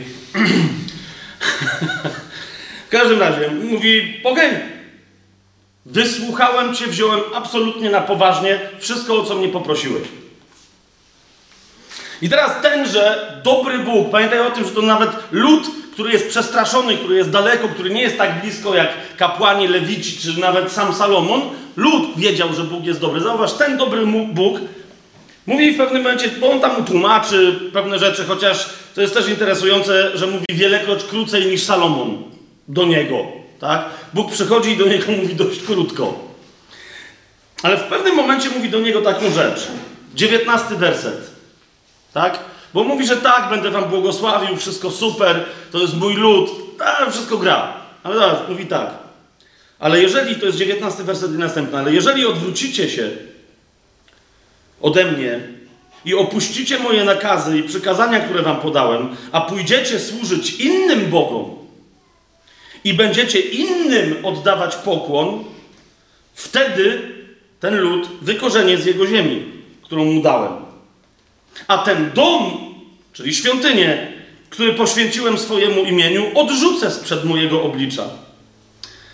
w 2.88 2.90
każdym 2.90 3.20
razie 3.20 3.52
mówi, 3.52 4.22
okej, 4.24 4.50
okay, 4.50 4.62
wysłuchałem 5.86 6.76
Cię, 6.76 6.88
wziąłem 6.88 7.22
absolutnie 7.36 7.90
na 7.90 8.02
poważnie 8.02 8.60
wszystko, 8.80 9.22
o 9.22 9.26
co 9.26 9.36
mnie 9.36 9.50
poprosiłeś. 9.50 10.21
I 12.22 12.30
teraz 12.30 12.62
tenże 12.62 13.32
dobry 13.44 13.80
Bóg, 13.80 14.12
pamiętaj 14.12 14.40
o 14.40 14.52
tym, 14.52 14.66
że 14.66 14.72
to 14.72 14.82
nawet 14.82 15.10
lud, 15.32 15.68
który 15.94 16.12
jest 16.12 16.30
przestraszony, 16.30 16.98
który 16.98 17.16
jest 17.16 17.30
daleko, 17.30 17.68
który 17.68 17.90
nie 17.90 18.02
jest 18.02 18.18
tak 18.18 18.42
blisko 18.42 18.76
jak 18.76 18.90
kapłani, 19.18 19.68
lewici, 19.68 20.18
czy 20.18 20.40
nawet 20.40 20.72
sam 20.72 20.94
Salomon, 20.94 21.42
lud 21.76 22.18
wiedział, 22.18 22.54
że 22.54 22.64
Bóg 22.64 22.86
jest 22.86 23.00
dobry. 23.00 23.22
Zauważ, 23.22 23.54
ten 23.54 23.78
dobry 23.78 24.06
Bóg 24.34 24.60
mówi 25.48 25.72
w 25.72 25.78
pewnym 25.78 26.04
momencie, 26.04 26.30
bo 26.40 26.52
on 26.52 26.60
tam 26.60 26.86
tłumaczy 26.86 27.60
pewne 27.74 28.00
rzeczy, 28.00 28.26
chociaż 28.26 28.70
to 28.96 29.02
jest 29.02 29.14
też 29.14 29.30
interesujące, 29.30 30.18
że 30.18 30.28
mówi 30.28 30.46
wielekroć 30.50 31.04
krócej 31.04 31.46
niż 31.46 31.64
Salomon 31.64 32.24
do 32.68 32.86
niego. 32.86 33.18
Tak? 33.60 33.86
Bóg 34.14 34.32
przychodzi 34.32 34.72
i 34.72 34.78
do 34.78 34.88
niego 34.88 35.12
mówi 35.22 35.36
dość 35.36 35.60
krótko. 35.64 36.32
Ale 37.64 37.78
w 37.78 37.84
pewnym 37.84 38.16
momencie 38.16 38.50
mówi 38.50 38.70
do 38.70 38.80
niego 38.80 39.02
taką 39.02 39.32
rzecz. 39.32 39.68
Dziewiętnasty 40.16 40.76
werset. 40.76 41.31
Tak? 42.14 42.40
Bo 42.74 42.84
mówi, 42.84 43.08
że 43.08 43.18
tak, 43.18 43.50
będę 43.50 43.72
wam 43.72 43.90
błogosławił, 43.90 44.58
wszystko 44.58 44.92
super, 44.92 45.46
to 45.72 45.80
jest 45.80 45.98
mój 45.98 46.14
lud, 46.14 46.50
tak, 46.78 47.12
wszystko 47.12 47.38
gra. 47.38 47.74
Ale 48.04 48.16
zaraz, 48.16 48.50
mówi 48.50 48.66
tak. 48.66 48.90
Ale 49.80 50.02
jeżeli, 50.02 50.36
to 50.36 50.46
jest 50.46 50.58
19 50.58 51.04
werset 51.04 51.32
i 51.32 51.38
następny, 51.38 51.80
ale 51.80 51.94
jeżeli 51.94 52.26
odwrócicie 52.26 52.90
się 52.90 53.10
ode 54.82 55.06
mnie 55.06 55.40
i 56.06 56.16
opuścicie 56.16 56.80
moje 56.80 57.04
nakazy 57.04 57.58
i 57.58 57.64
przykazania, 57.64 58.20
które 58.20 58.42
wam 58.42 58.62
podałem, 58.62 59.16
a 59.32 59.42
pójdziecie 59.42 60.00
służyć 60.00 60.60
innym 60.60 61.10
Bogom 61.10 61.56
i 62.84 62.94
będziecie 62.94 63.40
innym 63.40 64.26
oddawać 64.26 64.76
pokłon, 64.76 65.44
wtedy 66.34 67.02
ten 67.60 67.78
lud 67.78 68.08
wykorzenię 68.22 68.78
z 68.78 68.86
jego 68.86 69.08
ziemi, 69.08 69.46
którą 69.82 70.06
mu 70.06 70.22
dałem. 70.22 70.71
A 71.68 71.78
ten 71.78 72.12
dom, 72.12 72.74
czyli 73.14 73.36
świątynię, 73.36 74.12
który 74.50 74.74
poświęciłem 74.74 75.38
swojemu 75.38 75.84
imieniu, 75.84 76.40
odrzucę 76.40 76.92
sprzed 76.92 77.26
mojego 77.26 77.64
oblicza. 77.64 78.10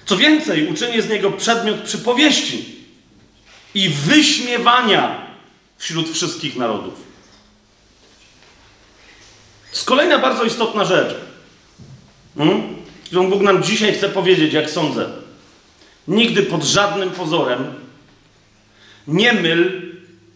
Co 0.05 0.17
więcej, 0.17 0.67
uczynię 0.67 1.01
z 1.01 1.09
niego 1.09 1.31
przedmiot 1.31 1.81
przypowieści 1.81 2.65
i 3.75 3.89
wyśmiewania 3.89 5.27
wśród 5.77 6.09
wszystkich 6.09 6.55
narodów. 6.55 6.93
To 9.71 9.85
kolejna 9.85 10.19
bardzo 10.19 10.43
istotna 10.43 10.85
rzecz, 10.85 11.15
hmm? 12.37 12.75
którą 13.05 13.29
Bóg 13.29 13.41
nam 13.41 13.63
dzisiaj 13.63 13.93
chce 13.93 14.09
powiedzieć, 14.09 14.53
jak 14.53 14.69
sądzę. 14.69 15.09
Nigdy 16.07 16.43
pod 16.43 16.63
żadnym 16.63 17.09
pozorem 17.09 17.73
nie 19.07 19.33
myl 19.33 19.86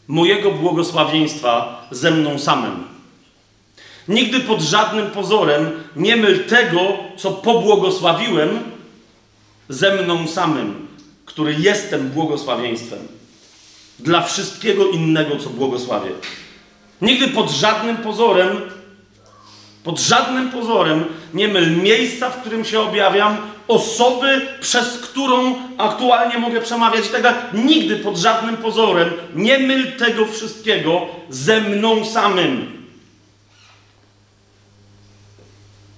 mojego 0.08 0.52
błogosławieństwa 0.52 1.88
ze 1.92 2.12
mną 2.12 2.40
samym. 2.40 2.84
Nigdy 4.08 4.40
pod 4.40 4.62
żadnym 4.62 5.12
pozorem 5.12 5.72
nie 5.96 6.16
myl 6.16 6.46
tego, 6.46 6.80
co 7.18 7.32
pobłogosławiłem 7.32 8.60
ze 9.70 10.04
mną 10.04 10.28
samym, 10.28 10.88
który 11.26 11.56
jestem 11.60 12.10
błogosławieństwem 12.10 13.00
dla 14.00 14.22
wszystkiego 14.22 14.88
innego, 14.88 15.36
co 15.36 15.50
błogosławię. 15.50 16.12
Nigdy 17.02 17.28
pod 17.28 17.52
żadnym 17.52 17.98
pozorem, 17.98 18.62
pod 19.84 20.00
żadnym 20.00 20.52
pozorem 20.52 21.06
nie 21.34 21.48
myl 21.48 21.78
miejsca, 21.78 22.30
w 22.30 22.42
którym 22.42 22.66
się 22.66 22.80
objawiam, 22.80 23.38
osoby, 23.72 24.42
przez 24.62 24.98
którą 24.98 25.56
aktualnie 25.78 26.38
mogę 26.38 26.62
przemawiać 26.62 27.06
i 27.06 27.10
tak 27.10 27.22
dalej. 27.22 27.42
Nigdy 27.54 27.96
pod 27.96 28.18
żadnym 28.18 28.58
pozorem 28.58 29.10
nie 29.36 29.60
myl 29.60 29.92
tego 29.92 30.26
wszystkiego 30.26 31.08
ze 31.30 31.62
mną 31.62 32.06
samym. 32.06 32.82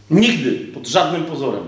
Nigdy 0.09 0.51
pod 0.73 0.87
żadnym 0.87 1.25
pozorem. 1.25 1.63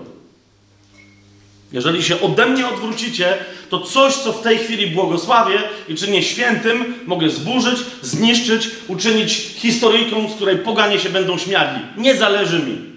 Jeżeli 1.71 2.03
się 2.03 2.21
ode 2.21 2.45
mnie 2.45 2.67
odwrócicie, 2.67 3.37
to 3.69 3.79
coś, 3.79 4.13
co 4.13 4.33
w 4.33 4.41
tej 4.41 4.57
chwili 4.57 4.87
błogosławię 4.87 5.59
i 5.87 5.95
czynię 5.95 6.23
świętym, 6.23 6.93
mogę 7.05 7.29
zburzyć, 7.29 7.79
zniszczyć, 8.01 8.69
uczynić 8.87 9.33
historyjką, 9.33 10.29
z 10.29 10.35
której 10.35 10.57
poganie 10.57 10.99
się 10.99 11.09
będą 11.09 11.37
śmiali. 11.37 11.79
Nie 11.97 12.15
zależy 12.15 12.59
mi. 12.59 12.94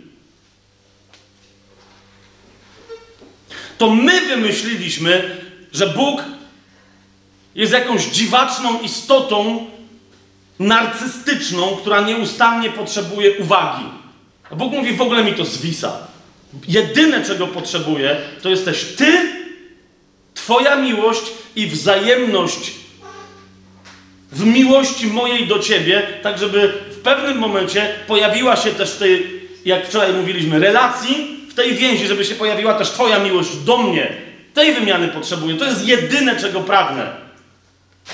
To 3.78 3.90
my 3.90 4.20
wymyśliliśmy, 4.20 5.36
że 5.72 5.86
Bóg 5.86 6.24
jest 7.54 7.72
jakąś 7.72 8.04
dziwaczną 8.04 8.80
istotą 8.80 9.66
narcystyczną, 10.58 11.76
która 11.76 12.00
nieustannie 12.00 12.70
potrzebuje 12.70 13.38
uwagi. 13.38 13.84
A 14.50 14.54
Bóg 14.54 14.72
mówi, 14.72 14.92
w 14.92 15.02
ogóle 15.02 15.24
mi 15.24 15.32
to 15.32 15.44
zwisa. 15.44 15.98
Jedyne, 16.68 17.24
czego 17.24 17.46
potrzebuję, 17.46 18.16
to 18.42 18.48
jesteś 18.48 18.84
Ty, 18.84 19.38
Twoja 20.34 20.76
miłość 20.76 21.22
i 21.56 21.66
wzajemność 21.66 22.70
w 24.32 24.44
miłości 24.44 25.06
mojej 25.06 25.46
do 25.46 25.58
Ciebie, 25.58 26.02
tak 26.22 26.38
żeby 26.38 26.72
w 26.90 26.96
pewnym 26.96 27.38
momencie 27.38 27.94
pojawiła 28.06 28.56
się 28.56 28.70
też 28.70 28.90
w 28.90 28.98
tej, 28.98 29.40
jak 29.64 29.86
wczoraj 29.86 30.12
mówiliśmy, 30.12 30.58
relacji, 30.58 31.37
tej 31.58 31.74
więzi, 31.74 32.06
żeby 32.06 32.24
się 32.24 32.34
pojawiła 32.34 32.74
też 32.74 32.90
Twoja 32.90 33.18
miłość 33.18 33.56
do 33.56 33.78
mnie. 33.78 34.12
Tej 34.54 34.74
wymiany 34.74 35.08
potrzebuję. 35.08 35.56
To 35.56 35.64
jest 35.64 35.88
jedyne, 35.88 36.36
czego 36.36 36.60
pragnę. 36.60 37.10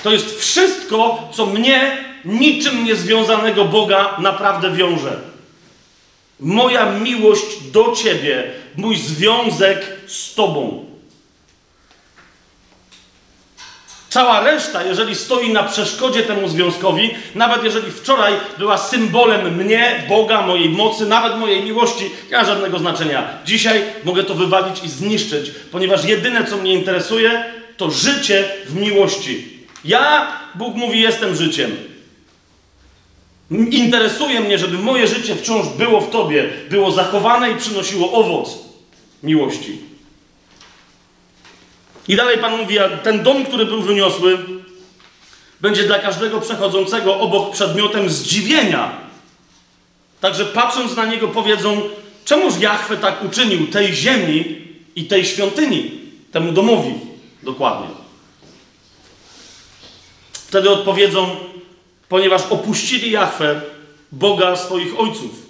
To 0.03 0.11
jest 0.11 0.39
wszystko, 0.39 1.29
co 1.33 1.45
mnie, 1.45 1.97
niczym 2.25 2.83
niezwiązanego 2.83 3.65
Boga, 3.65 4.17
naprawdę 4.19 4.71
wiąże. 4.71 5.19
Moja 6.39 6.91
miłość 6.91 7.61
do 7.71 7.91
Ciebie, 8.03 8.51
mój 8.77 8.95
związek 8.97 9.85
z 10.07 10.35
Tobą. 10.35 10.85
Cała 14.15 14.39
reszta, 14.39 14.83
jeżeli 14.83 15.15
stoi 15.15 15.53
na 15.53 15.63
przeszkodzie 15.63 16.23
temu 16.23 16.47
związkowi, 16.47 17.15
nawet 17.35 17.63
jeżeli 17.63 17.91
wczoraj 17.91 18.33
była 18.57 18.77
symbolem 18.77 19.55
mnie, 19.55 20.03
Boga, 20.09 20.41
mojej 20.41 20.69
mocy, 20.69 21.05
nawet 21.05 21.39
mojej 21.39 21.63
miłości, 21.63 22.09
nie 22.31 22.37
ma 22.37 22.45
żadnego 22.45 22.79
znaczenia. 22.79 23.27
Dzisiaj 23.45 23.81
mogę 24.03 24.23
to 24.23 24.33
wywalić 24.33 24.83
i 24.83 24.89
zniszczyć, 24.89 25.51
ponieważ 25.71 26.05
jedyne, 26.05 26.45
co 26.45 26.57
mnie 26.57 26.73
interesuje, 26.73 27.43
to 27.77 27.91
życie 27.91 28.49
w 28.65 28.75
miłości. 28.75 29.47
Ja, 29.85 30.27
Bóg 30.55 30.75
mówi, 30.75 31.01
jestem 31.01 31.35
życiem. 31.35 31.71
Interesuje 33.71 34.39
mnie, 34.39 34.57
żeby 34.57 34.77
moje 34.77 35.07
życie 35.07 35.35
wciąż 35.35 35.67
było 35.67 36.01
w 36.01 36.09
Tobie, 36.09 36.49
było 36.69 36.91
zachowane 36.91 37.51
i 37.51 37.55
przynosiło 37.55 38.11
owoc 38.11 38.57
miłości. 39.23 39.94
I 42.07 42.15
dalej 42.15 42.37
Pan 42.37 42.57
mówi, 42.57 42.79
a 42.79 42.89
ten 42.89 43.23
dom, 43.23 43.45
który 43.45 43.65
był 43.65 43.81
wyniosły, 43.81 44.37
będzie 45.61 45.83
dla 45.83 45.99
każdego 45.99 46.41
przechodzącego 46.41 47.19
obok 47.19 47.53
przedmiotem 47.53 48.09
zdziwienia. 48.09 48.97
Także 50.21 50.45
patrząc 50.45 50.95
na 50.95 51.05
niego 51.05 51.27
powiedzą, 51.27 51.81
czemuż 52.25 52.53
Jahwe 52.59 52.97
tak 52.97 53.23
uczynił 53.23 53.67
tej 53.67 53.93
ziemi 53.93 54.61
i 54.95 55.05
tej 55.05 55.25
świątyni, 55.25 55.91
temu 56.31 56.51
domowi 56.51 56.93
dokładnie. 57.43 57.87
Wtedy 60.33 60.69
odpowiedzą, 60.69 61.35
ponieważ 62.09 62.41
opuścili 62.49 63.11
Jahwe, 63.11 63.61
Boga 64.11 64.55
swoich 64.55 64.99
ojców, 64.99 65.45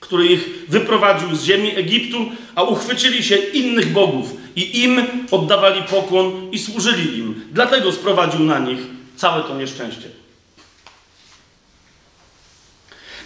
który 0.00 0.26
ich 0.26 0.48
wyprowadził 0.68 1.36
z 1.36 1.44
ziemi 1.44 1.76
Egiptu, 1.76 2.26
a 2.54 2.62
uchwycili 2.62 3.24
się 3.24 3.36
innych 3.36 3.92
bogów 3.92 4.32
i 4.58 4.82
im 4.84 5.02
oddawali 5.30 5.82
pokłon 5.82 6.50
i 6.52 6.58
służyli 6.58 7.18
im. 7.18 7.44
Dlatego 7.52 7.92
sprowadził 7.92 8.40
na 8.40 8.58
nich 8.58 8.78
całe 9.16 9.42
to 9.42 9.54
nieszczęście. 9.54 10.08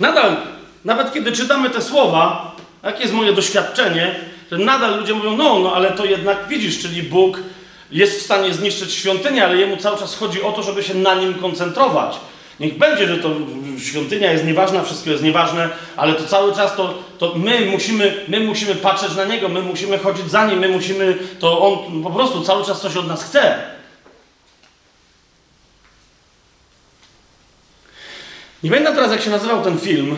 Nadal, 0.00 0.36
nawet 0.84 1.12
kiedy 1.12 1.32
czytamy 1.32 1.70
te 1.70 1.82
słowa, 1.82 2.56
jakie 2.82 3.02
jest 3.02 3.14
moje 3.14 3.32
doświadczenie, 3.32 4.14
że 4.52 4.58
nadal 4.58 4.98
ludzie 4.98 5.14
mówią, 5.14 5.36
no, 5.36 5.58
no, 5.58 5.74
ale 5.74 5.90
to 5.90 6.04
jednak 6.04 6.48
widzisz, 6.48 6.82
czyli 6.82 7.02
Bóg 7.02 7.38
jest 7.90 8.20
w 8.20 8.22
stanie 8.22 8.54
zniszczyć 8.54 8.92
świątynię, 8.92 9.44
ale 9.44 9.56
jemu 9.56 9.76
cały 9.76 9.98
czas 9.98 10.14
chodzi 10.14 10.42
o 10.42 10.52
to, 10.52 10.62
żeby 10.62 10.82
się 10.82 10.94
na 10.94 11.14
nim 11.14 11.34
koncentrować. 11.34 12.16
Niech 12.60 12.78
będzie, 12.78 13.06
że 13.08 13.18
to 13.18 13.36
świątynia 13.78 14.32
jest 14.32 14.44
nieważna, 14.44 14.82
wszystko 14.82 15.10
jest 15.10 15.22
nieważne, 15.22 15.68
ale 15.96 16.14
to 16.14 16.24
cały 16.24 16.54
czas 16.54 16.76
to, 16.76 16.94
to 17.18 17.34
my, 17.36 17.66
musimy, 17.66 18.24
my 18.28 18.40
musimy 18.40 18.74
patrzeć 18.74 19.16
na 19.16 19.24
niego, 19.24 19.48
my 19.48 19.62
musimy 19.62 19.98
chodzić 19.98 20.30
za 20.30 20.46
nim, 20.46 20.58
my 20.58 20.68
musimy, 20.68 21.18
to 21.38 21.60
on 21.60 22.02
po 22.02 22.10
prostu 22.10 22.40
cały 22.40 22.64
czas 22.64 22.80
coś 22.80 22.96
od 22.96 23.08
nas 23.08 23.24
chce. 23.24 23.58
Nie 28.62 28.70
pamiętam 28.70 28.94
teraz, 28.94 29.10
jak 29.10 29.20
się 29.20 29.30
nazywał 29.30 29.62
ten 29.62 29.78
film. 29.78 30.16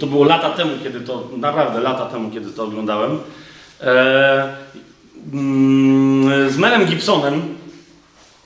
to 0.00 0.06
było 0.06 0.24
lata 0.24 0.50
temu, 0.50 0.70
kiedy 0.82 1.00
to, 1.00 1.28
naprawdę 1.36 1.80
lata 1.80 2.06
temu, 2.06 2.30
kiedy 2.30 2.50
to 2.50 2.64
oglądałem. 2.64 3.18
z 6.48 6.56
Melem 6.56 6.86
Gibsonem. 6.86 7.54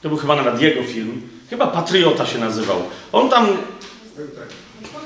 To 0.03 0.09
był 0.09 0.19
chyba 0.19 0.37
nawet 0.37 0.61
jego 0.61 0.83
film. 0.83 1.34
Chyba 1.55 1.67
Patriota 1.67 2.27
się 2.27 2.39
nazywał. 2.39 2.83
On 3.13 3.31
tam. 3.31 3.47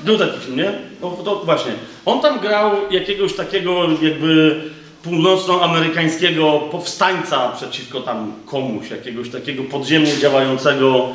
Był 0.03 0.17
taki 0.17 0.39
film, 0.39 0.57
nie? 0.57 0.73
No, 1.01 1.17
to 1.25 1.35
właśnie. 1.45 1.71
On 2.05 2.21
tam 2.21 2.39
grał 2.39 2.71
jakiegoś 2.91 3.33
takiego, 3.33 3.87
jakby 4.01 4.61
północnoamerykańskiego 5.03 6.59
powstańca 6.71 7.49
przeciwko 7.49 8.01
tam 8.01 8.33
komuś, 8.45 8.89
jakiegoś 8.89 9.29
takiego 9.29 9.63
podziemnie 9.63 10.17
działającego 10.17 11.09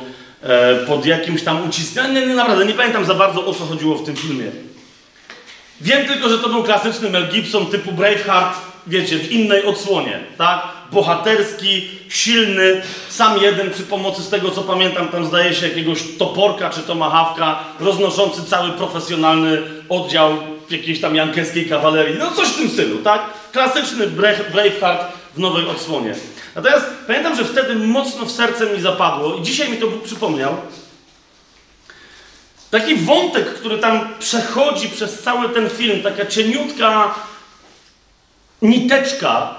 E, 0.45 0.77
pod 0.77 1.07
jakimś 1.07 1.43
tam 1.43 1.69
uciskiem. 1.69 2.15
Nie, 2.15 2.27
nie, 2.27 2.35
naprawdę, 2.35 2.67
nie 2.67 2.75
pamiętam 2.75 3.05
za 3.05 3.15
bardzo 3.15 3.47
o 3.47 3.55
co 3.55 3.65
chodziło 3.65 3.95
w 3.95 4.05
tym 4.05 4.17
filmie. 4.17 4.47
Wiem 5.81 6.07
tylko, 6.07 6.29
że 6.29 6.39
to 6.39 6.49
był 6.49 6.63
klasyczny 6.63 7.11
Mel 7.11 7.29
Gibson 7.29 7.67
typu 7.67 7.93
Braveheart, 7.93 8.59
wiecie, 8.87 9.19
w 9.19 9.33
innej 9.33 9.65
odsłonie, 9.65 10.21
tak? 10.39 10.63
Bohaterski, 10.93 11.89
silny, 12.09 12.83
sam 13.09 13.43
jeden 13.43 13.71
przy 13.71 13.83
pomocy, 13.83 14.23
z 14.23 14.29
tego 14.29 14.51
co 14.51 14.63
pamiętam, 14.63 15.09
tam 15.09 15.27
zdaje 15.27 15.55
się 15.55 15.69
jakiegoś 15.69 16.03
toporka 16.19 16.71
czy 16.71 16.81
tomahawka, 16.81 17.59
roznoszący 17.81 18.45
cały 18.45 18.71
profesjonalny 18.71 19.63
oddział 19.89 20.37
jakiejś 20.71 21.01
tam 21.01 21.17
jankeskiej 21.17 21.69
kawalerii. 21.69 22.19
No 22.19 22.31
coś 22.31 22.49
w 22.49 22.57
tym 22.57 22.71
stylu, 22.71 22.99
tak? 22.99 23.23
Klasyczny 23.53 24.07
Braveheart 24.53 25.13
w 25.35 25.39
nowej 25.39 25.67
odsłonie. 25.67 26.15
Natomiast 26.55 26.87
pamiętam, 27.07 27.37
że 27.37 27.45
wtedy 27.45 27.75
mocno 27.75 28.27
w 28.27 28.31
serce 28.31 28.67
mi 28.67 28.81
zapadło 28.81 29.35
i 29.35 29.43
dzisiaj 29.43 29.71
mi 29.71 29.77
to 29.77 29.87
Bóg 29.87 30.03
przypomniał. 30.03 30.57
Taki 32.71 32.97
wątek, 32.97 33.55
który 33.55 33.79
tam 33.79 34.09
przechodzi 34.19 34.89
przez 34.89 35.23
cały 35.23 35.49
ten 35.49 35.71
film, 35.71 36.03
taka 36.03 36.27
cieniutka 36.27 37.15
niteczka, 38.63 39.55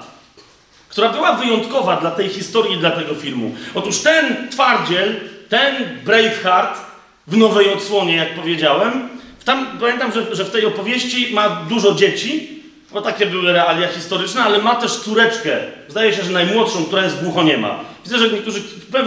która 0.96 1.08
była 1.08 1.32
wyjątkowa 1.32 1.96
dla 1.96 2.10
tej 2.10 2.28
historii 2.28 2.76
dla 2.76 2.90
tego 2.90 3.14
filmu. 3.14 3.54
Otóż 3.74 3.98
ten 3.98 4.50
twardziel, 4.50 5.16
ten 5.48 5.74
Braveheart 6.04 6.78
w 7.26 7.36
nowej 7.36 7.72
odsłonie, 7.72 8.16
jak 8.16 8.34
powiedziałem, 8.34 9.08
tam 9.44 9.66
pamiętam, 9.80 10.12
że, 10.12 10.36
że 10.36 10.44
w 10.44 10.50
tej 10.50 10.66
opowieści 10.66 11.34
ma 11.34 11.48
dużo 11.48 11.94
dzieci 11.94 12.56
bo 12.92 13.02
takie 13.02 13.26
były 13.26 13.52
realia 13.52 13.88
historyczne, 13.88 14.42
ale 14.42 14.58
ma 14.58 14.74
też 14.74 14.96
córeczkę. 14.96 15.56
Zdaje 15.88 16.14
się, 16.14 16.22
że 16.22 16.30
najmłodszą, 16.30 16.84
która 16.84 17.04
jest 17.04 17.24
głuchoniema. 17.24 17.84
Widzę, 18.04 18.18
że 18.18 18.30
niektórzy, 18.30 18.62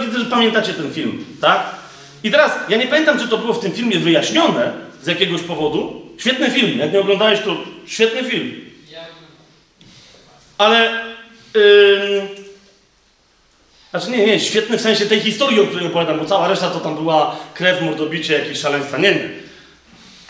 widzę, 0.06 0.19
że 0.19 0.25
pamiętacie 0.25 0.73
ten 0.73 0.93
film, 0.93 1.25
tak? 1.41 1.63
I 2.23 2.32
teraz, 2.32 2.52
ja 2.69 2.78
nie 2.78 2.88
pamiętam, 2.88 3.19
czy 3.19 3.28
to 3.28 3.38
było 3.38 3.54
w 3.54 3.60
tym 3.60 3.71
filmie 3.71 3.99
wyjaśnione 3.99 4.71
z 5.02 5.08
jakiegoś 5.08 5.41
powodu. 5.41 6.02
Świetny 6.17 6.52
film, 6.52 6.80
jak 6.80 6.93
nie 6.93 6.99
oglądałeś, 6.99 7.39
to 7.39 7.58
świetny 7.86 8.30
film. 8.30 8.52
Ale, 10.58 11.10
yy, 11.55 12.27
znaczy 13.91 14.12
nie, 14.12 14.25
nie, 14.25 14.39
świetny 14.39 14.77
w 14.77 14.81
sensie 14.81 15.05
tej 15.05 15.19
historii, 15.19 15.59
o 15.59 15.65
której 15.65 15.88
opowiadam, 15.88 16.19
bo 16.19 16.25
cała 16.25 16.47
reszta 16.47 16.69
to 16.69 16.79
tam 16.79 16.95
była 16.95 17.35
krew, 17.53 17.81
mordobicie, 17.81 18.39
jakieś 18.39 18.59
szaleństwa. 18.59 18.97
Nie, 18.97 19.12
nie. 19.12 19.29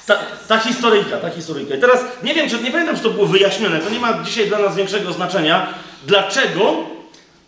Ta, 0.05 0.17
ta 0.47 0.59
historyjka, 0.59 1.17
ta 1.17 1.29
historyjka. 1.29 1.75
I 1.75 1.79
teraz 1.79 1.99
nie 2.23 2.33
wiem, 2.33 2.49
czy 2.49 2.59
nie 2.63 2.71
pamiętam, 2.71 2.95
czy 2.95 3.03
to 3.03 3.09
było 3.09 3.25
wyjaśnione. 3.25 3.79
To 3.79 3.89
nie 3.89 3.99
ma 3.99 4.23
dzisiaj 4.23 4.47
dla 4.47 4.59
nas 4.59 4.75
większego 4.75 5.13
znaczenia. 5.13 5.67
Dlaczego? 6.07 6.75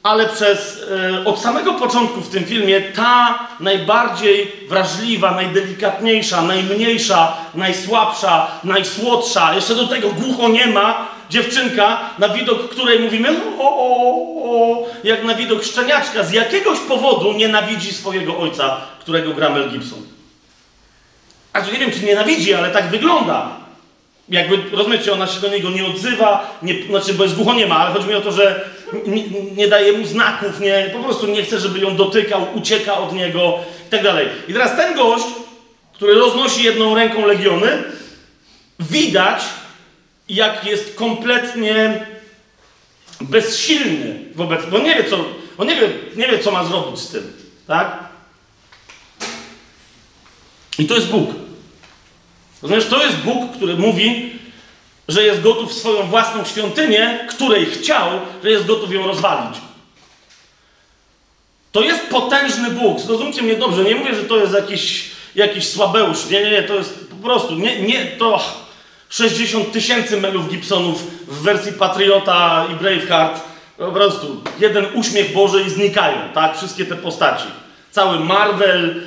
Ale 0.03 0.29
przez, 0.29 0.83
e, 1.21 1.25
od 1.25 1.39
samego 1.39 1.73
początku 1.73 2.21
w 2.21 2.29
tym 2.29 2.45
filmie 2.45 2.81
ta 2.81 3.39
najbardziej 3.59 4.51
wrażliwa, 4.69 5.31
najdelikatniejsza, 5.31 6.41
najmniejsza, 6.41 7.37
najsłabsza, 7.55 8.47
najsłodsza, 8.63 9.55
jeszcze 9.55 9.75
do 9.75 9.87
tego 9.87 10.09
głucho 10.09 10.49
nie 10.49 10.67
ma 10.67 11.07
dziewczynka, 11.31 12.09
na 12.19 12.29
widok 12.29 12.69
której 12.69 12.99
mówimy 12.99 13.29
o, 13.59 13.77
o, 13.77 14.15
o, 14.43 14.85
jak 15.03 15.23
na 15.23 15.35
widok 15.35 15.63
szczeniaczka, 15.63 16.23
z 16.23 16.31
jakiegoś 16.31 16.79
powodu 16.79 17.33
nienawidzi 17.33 17.93
swojego 17.93 18.37
ojca, 18.37 18.77
którego 18.99 19.33
gra 19.33 19.49
Mel 19.49 19.69
Gibson. 19.69 19.99
A 21.53 21.59
nie 21.59 21.79
wiem, 21.79 21.91
czy 21.91 22.05
nienawidzi, 22.05 22.53
ale 22.53 22.69
tak 22.69 22.89
wygląda. 22.89 23.49
Jakby, 24.29 24.77
rozumiecie, 24.77 25.13
ona 25.13 25.27
się 25.27 25.39
do 25.39 25.47
niego 25.47 25.69
nie 25.69 25.85
odzywa, 25.85 26.57
nie, 26.61 26.83
znaczy, 26.83 27.13
bo 27.13 27.23
jest 27.23 27.35
głucho 27.35 27.53
nie 27.53 27.67
ma, 27.67 27.77
ale 27.77 27.93
chodzi 27.93 28.07
mi 28.07 28.15
o 28.15 28.21
to, 28.21 28.31
że 28.31 28.69
nie, 29.05 29.23
nie, 29.29 29.67
daje 29.67 29.93
mu 29.93 30.05
znaków, 30.05 30.59
nie, 30.59 30.89
po 30.93 31.03
prostu 31.03 31.27
nie 31.27 31.43
chce, 31.43 31.59
żeby 31.59 31.79
ją 31.79 31.95
dotykał, 31.95 32.47
ucieka 32.55 32.97
od 32.97 33.13
niego 33.13 33.59
i 33.87 33.91
tak 33.91 34.03
dalej. 34.03 34.27
I 34.47 34.53
teraz 34.53 34.75
ten 34.75 34.95
gość, 34.95 35.25
który 35.93 36.13
roznosi 36.13 36.63
jedną 36.63 36.95
ręką 36.95 37.25
legiony, 37.25 37.83
widać, 38.79 39.41
jak 40.35 40.65
jest 40.65 40.95
kompletnie 40.95 42.05
bezsilny 43.21 44.19
wobec, 44.35 44.65
bo 44.65 44.79
nie 44.79 44.95
wie, 44.95 45.03
co, 45.03 45.25
on 45.57 45.67
nie 45.67 45.75
wie, 45.75 45.89
nie 46.15 46.27
wie, 46.27 46.39
co 46.39 46.51
ma 46.51 46.63
zrobić 46.63 46.99
z 46.99 47.07
tym, 47.07 47.33
tak? 47.67 47.99
I 50.79 50.85
to 50.85 50.95
jest 50.95 51.07
Bóg. 51.07 51.29
Rozumiesz, 52.61 52.85
to 52.85 53.03
jest 53.03 53.17
Bóg, 53.17 53.55
który 53.55 53.75
mówi, 53.75 54.39
że 55.07 55.23
jest 55.23 55.41
gotów 55.41 55.73
swoją 55.73 56.07
własną 56.07 56.45
świątynię, 56.45 57.27
której 57.29 57.65
chciał, 57.65 58.09
że 58.43 58.51
jest 58.51 58.65
gotów 58.65 58.93
ją 58.93 59.07
rozwalić. 59.07 59.57
To 61.71 61.81
jest 61.81 62.01
potężny 62.09 62.69
Bóg. 62.69 62.99
Zrozumcie 62.99 63.41
mnie 63.41 63.55
dobrze. 63.55 63.83
Nie 63.83 63.95
mówię, 63.95 64.15
że 64.15 64.23
to 64.23 64.37
jest 64.37 64.53
jakiś, 64.53 65.11
jakiś 65.35 65.67
słabeusz. 65.67 66.25
Nie, 66.29 66.43
nie, 66.43 66.51
nie. 66.51 66.63
To 66.63 66.75
jest 66.75 67.07
po 67.09 67.15
prostu, 67.15 67.55
nie, 67.55 67.81
nie, 67.81 68.05
to 68.05 68.60
60 69.11 69.71
tysięcy 69.71 70.21
melów 70.21 70.49
Gibsonów 70.49 71.03
w 71.27 71.41
wersji 71.41 71.73
Patriota 71.73 72.67
i 72.71 72.75
Braveheart. 72.75 73.41
Po 73.77 73.91
prostu 73.91 74.41
jeden 74.59 74.85
uśmiech 74.93 75.33
Boży 75.33 75.63
i 75.67 75.69
znikają, 75.69 76.17
tak? 76.33 76.57
Wszystkie 76.57 76.85
te 76.85 76.95
postaci. 76.95 77.47
Cały 77.91 78.19
Marvel, 78.19 79.01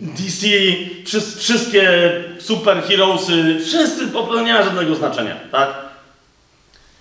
DC, 0.00 0.46
wszystkie 1.38 2.12
superheroesy, 2.38 3.60
wszyscy 3.64 4.06
nie 4.44 4.52
ma 4.52 4.62
żadnego 4.62 4.94
znaczenia, 4.94 5.36
tak? 5.52 5.68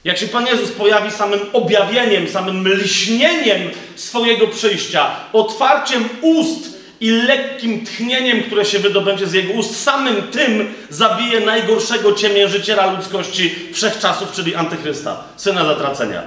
Jak 0.03 0.17
się 0.17 0.27
Pan 0.27 0.47
Jezus 0.47 0.71
pojawi 0.71 1.11
samym 1.11 1.39
objawieniem, 1.53 2.29
samym 2.29 2.67
lśnieniem 2.67 3.61
swojego 3.95 4.47
przyjścia, 4.47 5.09
otwarciem 5.33 6.09
ust 6.21 6.74
i 6.99 7.11
lekkim 7.11 7.85
tchnieniem, 7.85 8.43
które 8.43 8.65
się 8.65 8.79
wydobędzie 8.79 9.27
z 9.27 9.33
jego 9.33 9.53
ust, 9.53 9.83
samym 9.83 10.23
tym 10.23 10.73
zabije 10.89 11.39
najgorszego 11.39 12.13
ciemiężyciela 12.13 12.91
ludzkości 12.91 13.55
wszechczasów, 13.73 14.31
czyli 14.31 14.55
Antychrysta, 14.55 15.23
syna 15.37 15.65
zatracenia. 15.65 16.21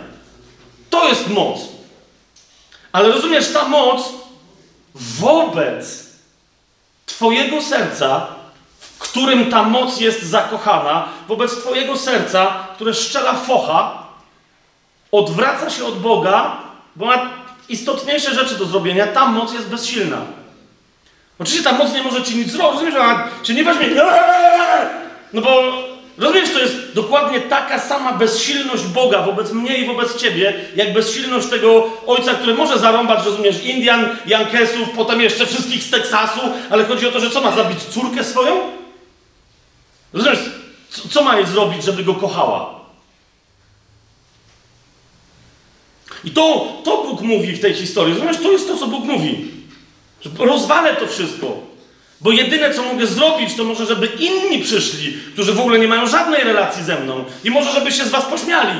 To 0.91 1.09
jest 1.09 1.29
moc. 1.29 1.61
Ale 2.93 3.09
rozumiesz, 3.09 3.53
ta 3.53 3.69
moc 3.69 4.13
wobec 4.95 6.09
Twojego 7.07 7.63
serca, 7.63 8.27
w 8.81 8.99
którym 8.99 9.51
ta 9.51 9.63
moc 9.63 10.01
jest 10.01 10.23
zakochana, 10.23 11.09
wobec 11.29 11.57
Twojego 11.57 11.97
serca, 11.97 12.67
które 12.75 12.95
szczela 12.95 13.35
focha, 13.35 14.07
odwraca 15.13 15.71
się 15.71 15.85
od 15.85 16.01
Boga, 16.01 16.57
bo 16.97 17.07
ma 17.07 17.31
istotniejsze 17.69 18.35
rzeczy 18.35 18.55
do 18.55 18.65
zrobienia, 18.65 19.07
ta 19.07 19.27
moc 19.27 19.53
jest 19.53 19.69
bezsilna. 19.69 20.19
Oczywiście 21.39 21.65
ta 21.65 21.73
moc 21.73 21.93
nie 21.93 22.03
może 22.03 22.23
ci 22.23 22.37
nic 22.37 22.51
zrobić, 22.51 22.73
rozumiesz, 22.73 22.95
ona 22.95 23.29
cię 23.43 23.55
nie 23.55 23.65
weźmie, 23.65 23.87
no 25.33 25.43
bo 25.43 25.73
rozumiesz, 26.19 26.51
to 26.53 26.59
jest 26.59 26.95
dokładnie 26.95 27.41
taka 27.41 27.79
sama 27.79 28.13
bezsilność 28.13 28.85
Boga 28.85 29.23
wobec 29.23 29.53
mnie 29.53 29.79
i 29.79 29.87
wobec 29.87 30.17
ciebie, 30.17 30.55
jak 30.77 30.93
bezsilność 30.93 31.49
tego 31.49 31.91
ojca, 32.07 32.35
który 32.35 32.55
może 32.55 32.79
zarąbać, 32.79 33.27
rozumiesz, 33.27 33.65
Indian, 33.65 34.17
Jankesów, 34.27 34.91
potem 34.97 35.21
jeszcze 35.21 35.47
wszystkich 35.47 35.83
z 35.83 35.91
Teksasu, 35.91 36.41
ale 36.71 36.85
chodzi 36.85 37.07
o 37.07 37.13
to, 37.13 37.21
że 37.21 37.31
co 37.31 37.41
ma 37.41 37.53
zabić 37.53 37.83
córkę 37.83 38.25
swoją? 38.25 38.57
Rozumiesz, 40.13 40.41
co, 40.91 41.09
co 41.09 41.23
ma 41.25 41.37
jej 41.37 41.47
zrobić, 41.47 41.85
żeby 41.85 42.05
go 42.05 42.15
kochała? 42.15 42.79
I 46.25 46.31
to, 46.31 46.73
to 46.85 47.03
Bóg 47.03 47.21
mówi 47.21 47.53
w 47.53 47.61
tej 47.61 47.75
historii. 47.75 48.15
Rozumiesz, 48.15 48.37
to 48.37 48.53
jest 48.53 48.69
to, 48.69 48.77
co 48.77 48.87
Bóg 48.87 49.05
mówi. 49.05 49.58
Rozwalę 50.39 50.97
to 50.97 51.07
wszystko. 51.07 51.57
Bo 52.21 52.33
jedyne, 52.33 52.75
co 52.75 52.83
mogę 52.83 53.07
zrobić, 53.07 53.55
to 53.55 53.65
może, 53.65 53.87
żeby 53.87 54.07
inni 54.07 54.63
przyszli, 54.63 55.19
którzy 55.33 55.53
w 55.53 55.61
ogóle 55.61 55.79
nie 55.79 55.89
mają 55.89 56.07
żadnej 56.07 56.45
relacji 56.45 56.85
ze 56.85 57.01
mną. 57.01 57.25
I 57.45 57.51
może, 57.51 57.73
żeby 57.73 57.93
się 57.93 58.05
z 58.05 58.09
was 58.09 58.25
pośmiali. 58.25 58.79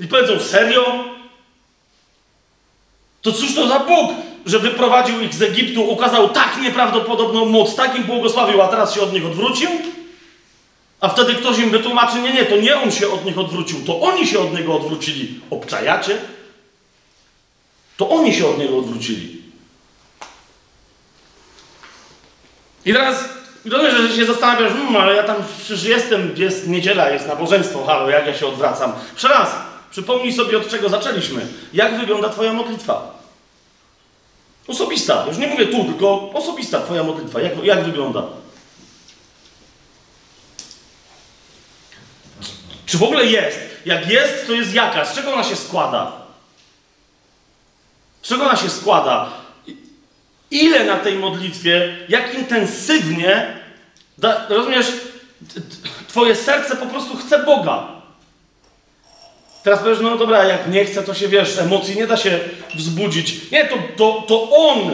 I 0.00 0.06
powiedzą, 0.06 0.40
serio? 0.40 1.04
To 3.22 3.32
cóż 3.32 3.54
to 3.54 3.68
za 3.68 3.78
Bóg, 3.78 4.10
że 4.46 4.58
wyprowadził 4.58 5.20
ich 5.20 5.34
z 5.34 5.42
Egiptu, 5.42 5.82
ukazał 5.90 6.28
tak 6.28 6.58
nieprawdopodobną 6.62 7.44
moc, 7.44 7.74
tak 7.74 7.96
im 7.96 8.04
błogosławił, 8.04 8.62
a 8.62 8.68
teraz 8.68 8.94
się 8.94 9.00
od 9.00 9.12
nich 9.12 9.26
odwrócił? 9.26 9.68
A 11.00 11.08
wtedy 11.08 11.34
ktoś 11.34 11.58
im 11.58 11.70
wytłumaczy, 11.70 12.18
nie, 12.22 12.32
nie, 12.32 12.44
to 12.44 12.56
nie 12.56 12.80
on 12.80 12.90
się 12.90 13.08
od 13.08 13.24
nich 13.24 13.38
odwrócił, 13.38 13.84
to 13.86 14.00
oni 14.00 14.26
się 14.26 14.40
od 14.40 14.54
niego 14.54 14.76
odwrócili. 14.76 15.40
Obczajacie? 15.50 16.18
To 17.96 18.08
oni 18.08 18.34
się 18.34 18.46
od 18.46 18.58
niego 18.58 18.78
odwrócili. 18.78 19.35
I 22.86 22.92
teraz 22.92 23.24
rozumiem, 23.64 24.08
że 24.08 24.16
się 24.16 24.26
zastanawiasz, 24.26 24.72
mmm, 24.72 24.96
ale 24.96 25.14
ja 25.14 25.22
tam 25.22 25.36
przecież 25.58 25.84
jestem, 25.84 26.34
jest 26.36 26.68
niedziela, 26.68 27.10
jest 27.10 27.26
nabożeństwo, 27.26 27.84
halo, 27.84 28.10
jak 28.10 28.26
ja 28.26 28.34
się 28.34 28.46
odwracam. 28.46 28.92
Jeszcze 29.12 29.28
raz, 29.28 29.50
przypomnij 29.90 30.32
sobie, 30.32 30.58
od 30.58 30.68
czego 30.68 30.88
zaczęliśmy. 30.88 31.46
Jak 31.72 32.00
wygląda 32.00 32.28
Twoja 32.28 32.52
modlitwa? 32.52 33.16
Osobista, 34.68 35.24
już 35.28 35.36
nie 35.38 35.46
mówię 35.46 35.66
tu, 35.66 35.84
tylko 35.84 36.30
osobista 36.34 36.80
Twoja 36.80 37.02
modlitwa. 37.02 37.40
Jak, 37.40 37.64
jak 37.64 37.84
wygląda? 37.84 38.22
Czy 42.86 42.98
w 42.98 43.02
ogóle 43.02 43.26
jest? 43.26 43.58
Jak 43.86 44.10
jest, 44.10 44.46
to 44.46 44.52
jest 44.52 44.74
jaka? 44.74 45.04
Z 45.04 45.14
czego 45.14 45.32
ona 45.32 45.44
się 45.44 45.56
składa? 45.56 46.12
Z 48.22 48.28
czego 48.28 48.44
ona 48.44 48.56
się 48.56 48.70
składa? 48.70 49.45
Ile 50.50 50.84
na 50.84 50.96
tej 50.96 51.14
modlitwie, 51.14 51.96
jak 52.08 52.34
intensywnie, 52.34 53.46
da, 54.18 54.46
rozumiesz, 54.48 54.86
twoje 56.08 56.34
serce 56.34 56.76
po 56.76 56.86
prostu 56.86 57.16
chce 57.16 57.38
Boga. 57.44 57.88
Teraz 59.62 59.80
powiesz, 59.80 59.98
no 60.02 60.18
dobra, 60.18 60.44
jak 60.44 60.68
nie 60.68 60.84
chce, 60.84 61.02
to 61.02 61.14
się 61.14 61.28
wiesz, 61.28 61.58
emocji 61.58 61.96
nie 61.96 62.06
da 62.06 62.16
się 62.16 62.40
wzbudzić. 62.74 63.50
Nie, 63.50 63.64
to, 63.64 63.76
to, 63.96 64.24
to 64.28 64.50
On, 64.50 64.92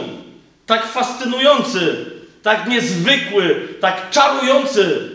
tak 0.65 0.87
fascynujący, 0.87 2.05
tak 2.43 2.67
niezwykły, 2.67 3.67
tak 3.81 4.09
czarujący, 4.09 5.09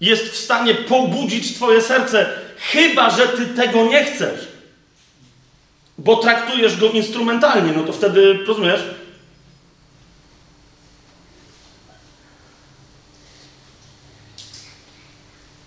jest 0.00 0.24
w 0.24 0.36
stanie 0.36 0.74
pobudzić 0.74 1.54
Twoje 1.54 1.82
serce, 1.82 2.26
chyba 2.58 3.10
że 3.10 3.28
Ty 3.28 3.46
tego 3.46 3.86
nie 3.86 4.04
chcesz. 4.04 4.48
Bo 5.98 6.16
traktujesz 6.16 6.76
go 6.76 6.90
instrumentalnie, 6.90 7.72
no 7.76 7.82
to 7.82 7.92
wtedy, 7.92 8.38
rozumiesz? 8.46 8.80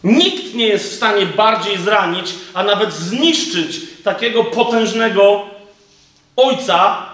Nikt 0.05 0.53
nie 0.53 0.67
jest 0.67 0.91
w 0.91 0.95
stanie 0.95 1.25
bardziej 1.25 1.77
zranić, 1.77 2.35
a 2.53 2.63
nawet 2.63 2.93
zniszczyć 2.93 3.81
takiego 4.03 4.43
potężnego 4.43 5.43
ojca, 6.35 7.05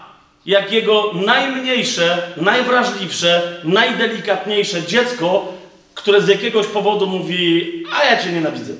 jak 0.45 0.71
jego 0.71 1.11
najmniejsze, 1.13 2.31
najwrażliwsze, 2.37 3.61
najdelikatniejsze 3.63 4.83
dziecko, 4.83 5.53
które 5.93 6.21
z 6.21 6.27
jakiegoś 6.27 6.67
powodu 6.67 7.07
mówi, 7.07 7.71
a 7.95 8.03
ja 8.03 8.23
cię 8.23 8.31
nienawidzę. 8.31 8.73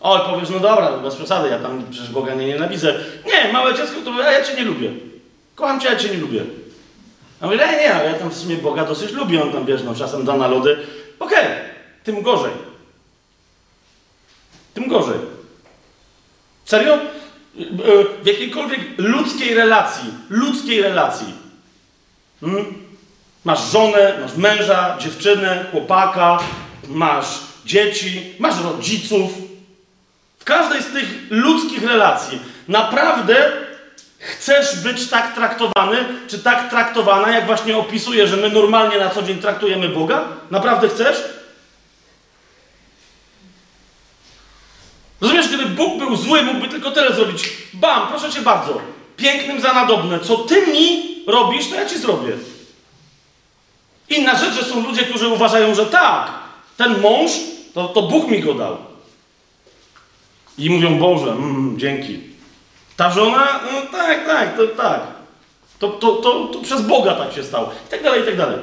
Oj, 0.00 0.20
powiesz, 0.30 0.50
no 0.50 0.60
dobra, 0.60 0.98
bez 0.98 1.14
przesady, 1.14 1.48
ja 1.48 1.58
tam 1.58 1.84
przecież 1.90 2.10
Boga 2.10 2.34
nie 2.34 2.46
nienawidzę. 2.46 2.94
Nie, 3.26 3.52
małe 3.52 3.74
dziecko, 3.74 4.00
to 4.04 4.10
mówi, 4.10 4.24
a 4.24 4.32
ja 4.32 4.44
cię 4.44 4.54
nie 4.54 4.64
lubię. 4.64 4.90
Kocham 5.54 5.80
cię, 5.80 5.88
ja 5.88 5.96
cię 5.96 6.08
nie 6.08 6.18
lubię. 6.18 6.42
A 7.40 7.46
mówię, 7.46 7.58
nie, 7.58 7.78
nie, 7.78 7.94
ale 7.94 8.04
ja 8.04 8.14
tam 8.14 8.30
w 8.30 8.36
sumie 8.36 8.56
Boga 8.56 8.84
dosyć 8.84 9.12
lubię, 9.12 9.42
on 9.42 9.52
tam, 9.52 9.66
wiesz, 9.66 9.82
no 9.82 9.94
czasem 9.94 10.24
da 10.24 10.36
na 10.36 10.48
lody. 10.48 10.78
Okej, 11.18 11.38
okay, 11.38 11.75
tym 12.06 12.22
gorzej. 12.22 12.52
Tym 14.74 14.88
gorzej. 14.88 15.18
Serio? 16.64 16.98
W 18.22 18.26
jakiejkolwiek 18.26 18.80
ludzkiej 18.98 19.54
relacji, 19.54 20.10
ludzkiej 20.30 20.82
relacji, 20.82 21.34
hmm? 22.40 22.64
Masz 23.44 23.70
żonę, 23.72 24.18
masz 24.22 24.36
męża, 24.36 24.96
dziewczynę, 25.00 25.64
chłopaka, 25.70 26.38
masz 26.88 27.26
dzieci, 27.64 28.34
masz 28.38 28.62
rodziców. 28.62 29.30
W 30.38 30.44
każdej 30.44 30.82
z 30.82 30.86
tych 30.86 31.08
ludzkich 31.30 31.84
relacji 31.84 32.38
naprawdę 32.68 33.52
chcesz 34.18 34.76
być 34.80 35.08
tak 35.08 35.34
traktowany, 35.34 36.04
czy 36.28 36.38
tak 36.38 36.70
traktowana, 36.70 37.30
jak 37.30 37.46
właśnie 37.46 37.76
opisuję, 37.76 38.26
że 38.26 38.36
my 38.36 38.50
normalnie 38.50 38.98
na 38.98 39.10
co 39.10 39.22
dzień 39.22 39.38
traktujemy 39.38 39.88
Boga? 39.88 40.24
Naprawdę 40.50 40.88
chcesz? 40.88 41.35
Rozumiesz, 45.26 45.48
gdyby 45.48 45.66
Bóg 45.66 45.98
był 45.98 46.16
zły, 46.16 46.42
mógłby 46.42 46.68
tylko 46.68 46.90
tyle 46.90 47.14
zrobić. 47.14 47.52
Bam, 47.74 48.08
proszę 48.08 48.30
cię 48.30 48.40
bardzo. 48.40 48.80
Pięknym 49.16 49.60
za 49.60 49.72
nadobne. 49.72 50.20
Co 50.20 50.36
ty 50.36 50.66
mi 50.66 51.02
robisz, 51.26 51.68
to 51.70 51.74
ja 51.74 51.86
ci 51.86 51.98
zrobię. 51.98 52.32
Inna 54.08 54.38
rzecz, 54.38 54.54
że 54.54 54.64
są 54.64 54.82
ludzie, 54.82 55.02
którzy 55.02 55.28
uważają, 55.28 55.74
że 55.74 55.86
tak, 55.86 56.30
ten 56.76 57.00
mąż, 57.00 57.30
to, 57.74 57.88
to 57.88 58.02
Bóg 58.02 58.28
mi 58.28 58.40
go 58.40 58.54
dał. 58.54 58.76
I 60.58 60.70
mówią, 60.70 60.98
Boże, 60.98 61.30
mm, 61.30 61.78
dzięki. 61.78 62.20
Ta 62.96 63.10
żona, 63.10 63.60
no 63.72 63.82
tak, 63.92 64.26
tak, 64.26 64.56
to 64.56 64.66
tak. 64.66 65.00
To, 65.78 65.88
to, 65.88 66.12
to, 66.12 66.44
to 66.44 66.58
przez 66.58 66.82
Boga 66.82 67.14
tak 67.14 67.32
się 67.32 67.44
stało. 67.44 67.72
I 67.86 67.90
tak 67.90 68.02
dalej, 68.02 68.22
i 68.22 68.24
tak 68.26 68.36
dalej. 68.36 68.58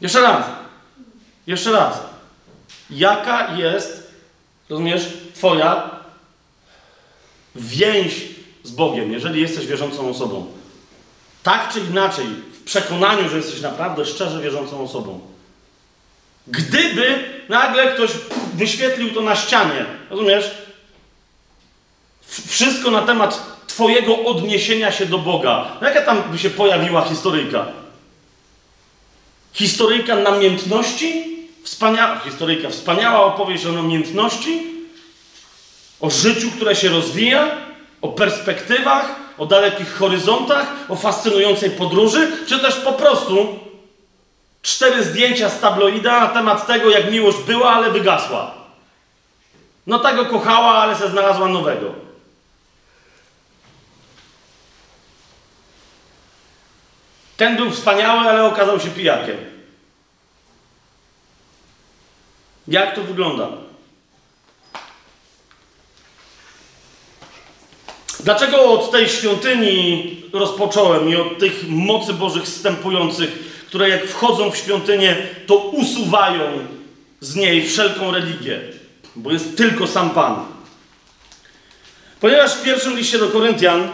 Jeszcze 0.00 0.20
raz. 0.20 0.46
Jeszcze 1.46 1.72
raz. 1.72 2.00
Jaka 2.90 3.56
jest, 3.56 4.05
rozumiesz, 4.68 5.08
Twoja 5.34 5.90
więź 7.54 8.14
z 8.62 8.70
Bogiem, 8.70 9.12
jeżeli 9.12 9.40
jesteś 9.40 9.66
wierzącą 9.66 10.10
osobą? 10.10 10.46
Tak 11.42 11.72
czy 11.72 11.80
inaczej, 11.80 12.26
przekonaniu, 12.64 13.28
że 13.28 13.36
jesteś 13.36 13.60
naprawdę 13.60 14.04
szczerze 14.04 14.40
wierzącą 14.40 14.84
osobą. 14.84 15.20
Gdyby 16.46 17.24
nagle 17.48 17.94
ktoś 17.94 18.10
wyświetlił 18.54 19.14
to 19.14 19.20
na 19.20 19.36
ścianie, 19.36 19.86
rozumiesz? 20.10 20.50
Wszystko 22.46 22.90
na 22.90 23.02
temat 23.02 23.56
Twojego 23.66 24.24
odniesienia 24.24 24.92
się 24.92 25.06
do 25.06 25.18
Boga. 25.18 25.76
No 25.80 25.88
jaka 25.88 26.02
tam 26.02 26.22
by 26.22 26.38
się 26.38 26.50
pojawiła 26.50 27.02
historyjka? 27.02 27.66
Historyjka 29.52 30.16
namiętności? 30.16 31.35
Wspaniała, 31.66 32.18
historyjka, 32.18 32.70
wspaniała 32.70 33.24
opowieść 33.24 33.66
o 33.66 33.72
namiętności, 33.72 34.62
o 36.00 36.10
życiu, 36.10 36.50
które 36.50 36.76
się 36.76 36.88
rozwija, 36.88 37.50
o 38.02 38.08
perspektywach, 38.08 39.16
o 39.38 39.46
dalekich 39.46 39.94
horyzontach, 39.94 40.72
o 40.88 40.96
fascynującej 40.96 41.70
podróży, 41.70 42.32
czy 42.46 42.58
też 42.58 42.74
po 42.74 42.92
prostu 42.92 43.58
cztery 44.62 45.04
zdjęcia 45.04 45.48
z 45.48 45.60
tabloida 45.60 46.20
na 46.20 46.26
temat 46.26 46.66
tego, 46.66 46.90
jak 46.90 47.10
miłość 47.10 47.38
była, 47.38 47.70
ale 47.70 47.90
wygasła. 47.90 48.54
No 49.86 49.98
tak 49.98 50.16
go 50.16 50.26
kochała, 50.26 50.74
ale 50.74 50.96
se 50.96 51.10
znalazła 51.10 51.48
nowego. 51.48 51.94
Ten 57.36 57.56
był 57.56 57.70
wspaniały, 57.70 58.28
ale 58.28 58.44
okazał 58.44 58.80
się 58.80 58.90
pijakiem. 58.90 59.55
Jak 62.68 62.94
to 62.94 63.02
wygląda? 63.02 63.48
Dlaczego 68.20 68.70
od 68.70 68.90
tej 68.90 69.08
świątyni 69.08 70.16
rozpocząłem 70.32 71.08
i 71.08 71.16
od 71.16 71.38
tych 71.38 71.68
mocy 71.68 72.12
Bożych 72.12 72.42
wstępujących, 72.42 73.30
które 73.66 73.88
jak 73.88 74.06
wchodzą 74.06 74.50
w 74.50 74.56
świątynię, 74.56 75.16
to 75.46 75.56
usuwają 75.56 76.66
z 77.20 77.34
niej 77.34 77.68
wszelką 77.68 78.10
religię? 78.10 78.60
bo 79.16 79.32
jest 79.32 79.56
tylko 79.56 79.86
sam 79.86 80.10
Pan. 80.10 80.44
Ponieważ 82.20 82.54
w 82.54 82.62
pierwszym 82.62 82.96
liście 82.96 83.18
do 83.18 83.28
Koryntian 83.28 83.88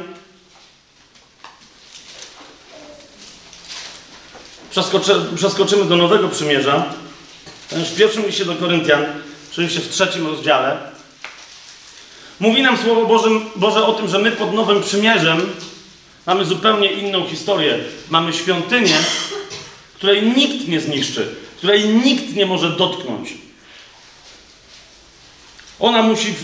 Przeskoczy, 4.70 5.14
przeskoczymy 5.36 5.84
do 5.84 5.96
Nowego 5.96 6.28
Przymierza. 6.28 6.84
W 7.74 7.96
pierwszym 7.96 8.26
liście 8.26 8.44
do 8.44 8.54
Koryntian, 8.54 9.06
oczywiście 9.52 9.80
w 9.80 9.88
trzecim 9.88 10.26
rozdziale, 10.26 10.78
mówi 12.40 12.62
nam 12.62 12.78
Słowo 12.78 13.06
Boże, 13.56 13.86
o 13.86 13.92
tym, 13.92 14.08
że 14.08 14.18
my 14.18 14.32
pod 14.32 14.54
Nowym 14.54 14.82
Przymierzem 14.82 15.52
mamy 16.26 16.44
zupełnie 16.44 16.92
inną 16.92 17.26
historię. 17.26 17.78
Mamy 18.10 18.32
świątynię, 18.32 18.96
której 19.94 20.22
nikt 20.22 20.68
nie 20.68 20.80
zniszczy, 20.80 21.34
której 21.56 21.88
nikt 21.88 22.34
nie 22.34 22.46
może 22.46 22.70
dotknąć. 22.70 23.34
Ona 25.80 26.02
musi, 26.02 26.34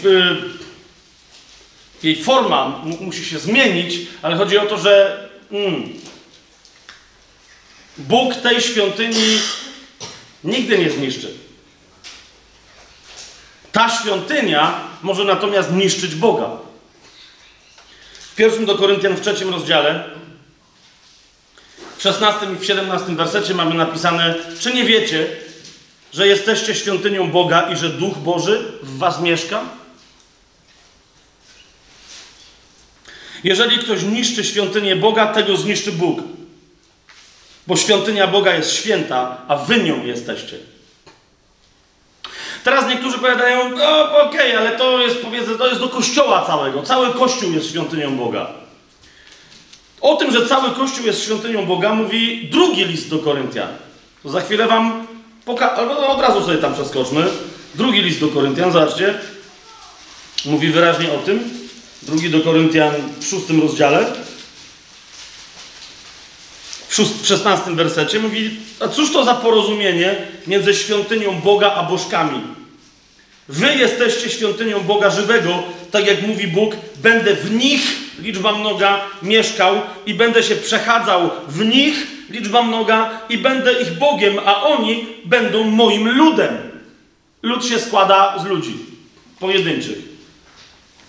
jej 2.02 2.22
forma 2.24 2.82
musi 3.00 3.24
się 3.24 3.38
zmienić, 3.38 3.94
ale 4.22 4.36
chodzi 4.36 4.58
o 4.58 4.66
to, 4.66 4.78
że 4.78 5.28
mm, 5.50 5.92
Bóg 7.98 8.34
tej 8.34 8.60
świątyni 8.60 9.38
nigdy 10.44 10.78
nie 10.78 10.90
zniszczy. 10.90 11.34
Ta 13.72 13.88
świątynia 13.88 14.80
może 15.02 15.24
natomiast 15.24 15.72
niszczyć 15.72 16.14
Boga. 16.14 16.50
W 18.32 18.34
pierwszym 18.34 18.66
do 18.66 18.74
Koryntian 18.74 19.16
w 19.16 19.20
trzecim 19.20 19.50
rozdziale, 19.50 20.04
w 21.98 22.02
16 22.02 22.46
i 22.54 22.58
w 22.58 22.64
17 22.64 23.06
wersecie 23.16 23.54
mamy 23.54 23.74
napisane, 23.74 24.34
czy 24.60 24.74
nie 24.74 24.84
wiecie, 24.84 25.26
że 26.12 26.26
jesteście 26.26 26.74
świątynią 26.74 27.30
Boga 27.30 27.70
i 27.72 27.76
że 27.76 27.88
Duch 27.88 28.18
Boży 28.18 28.72
w 28.82 28.98
was 28.98 29.20
mieszka? 29.20 29.64
Jeżeli 33.44 33.78
ktoś 33.78 34.02
niszczy 34.02 34.44
świątynię 34.44 34.96
Boga, 34.96 35.26
tego 35.26 35.56
zniszczy 35.56 35.92
Bóg. 35.92 36.37
Bo 37.68 37.76
świątynia 37.76 38.26
Boga 38.26 38.54
jest 38.54 38.72
święta, 38.72 39.36
a 39.48 39.56
wy 39.56 39.82
nią 39.82 40.04
jesteście. 40.04 40.56
Teraz 42.64 42.88
niektórzy 42.88 43.18
powiadają, 43.18 43.68
no 43.68 44.00
okej, 44.22 44.50
okay, 44.50 44.58
ale 44.58 44.78
to 44.78 44.98
jest, 44.98 45.16
powiedzmy, 45.16 45.58
to 45.58 45.68
jest 45.68 45.80
do 45.80 45.88
kościoła 45.88 46.44
całego. 46.46 46.82
Cały 46.82 47.14
kościół 47.14 47.52
jest 47.52 47.70
świątynią 47.70 48.16
Boga. 48.16 48.46
O 50.00 50.16
tym, 50.16 50.32
że 50.32 50.46
cały 50.46 50.70
kościół 50.70 51.06
jest 51.06 51.24
świątynią 51.24 51.66
Boga, 51.66 51.94
mówi 51.94 52.48
drugi 52.52 52.84
list 52.84 53.10
do 53.10 53.18
Koryntian. 53.18 53.68
To 54.22 54.30
za 54.30 54.40
chwilę 54.40 54.66
wam 54.66 55.06
pokażę, 55.44 55.76
albo 55.76 56.08
od 56.08 56.20
razu 56.20 56.40
sobie 56.40 56.58
tam 56.58 56.74
przeskoczmy. 56.74 57.26
Drugi 57.74 58.02
list 58.02 58.20
do 58.20 58.28
Koryntian, 58.28 58.72
zobaczcie. 58.72 59.14
Mówi 60.44 60.68
wyraźnie 60.68 61.12
o 61.12 61.18
tym. 61.18 61.50
Drugi 62.02 62.30
do 62.30 62.40
Koryntian 62.40 62.92
w 63.20 63.26
szóstym 63.26 63.60
rozdziale 63.62 64.27
w 67.04 67.26
16 67.26 67.70
wersecie 67.70 68.18
mówi, 68.18 68.50
a 68.80 68.88
cóż 68.88 69.12
to 69.12 69.24
za 69.24 69.34
porozumienie 69.34 70.16
między 70.46 70.74
świątynią 70.74 71.40
Boga 71.40 71.72
a 71.74 71.82
bożkami? 71.82 72.40
Wy 73.48 73.74
jesteście 73.74 74.30
świątynią 74.30 74.80
Boga 74.80 75.10
żywego, 75.10 75.62
tak 75.90 76.06
jak 76.06 76.26
mówi 76.26 76.46
Bóg, 76.46 76.76
będę 76.96 77.34
w 77.34 77.50
nich, 77.50 77.82
liczba 78.22 78.52
mnoga, 78.52 79.00
mieszkał 79.22 79.80
i 80.06 80.14
będę 80.14 80.42
się 80.42 80.56
przechadzał 80.56 81.30
w 81.48 81.64
nich, 81.64 82.06
liczba 82.30 82.62
mnoga, 82.62 83.10
i 83.28 83.38
będę 83.38 83.72
ich 83.72 83.98
Bogiem, 83.98 84.34
a 84.44 84.62
oni 84.62 85.06
będą 85.24 85.64
moim 85.64 86.08
ludem. 86.08 86.56
Lud 87.42 87.66
się 87.66 87.78
składa 87.78 88.38
z 88.38 88.44
ludzi 88.44 88.76
pojedynczych. 89.40 89.98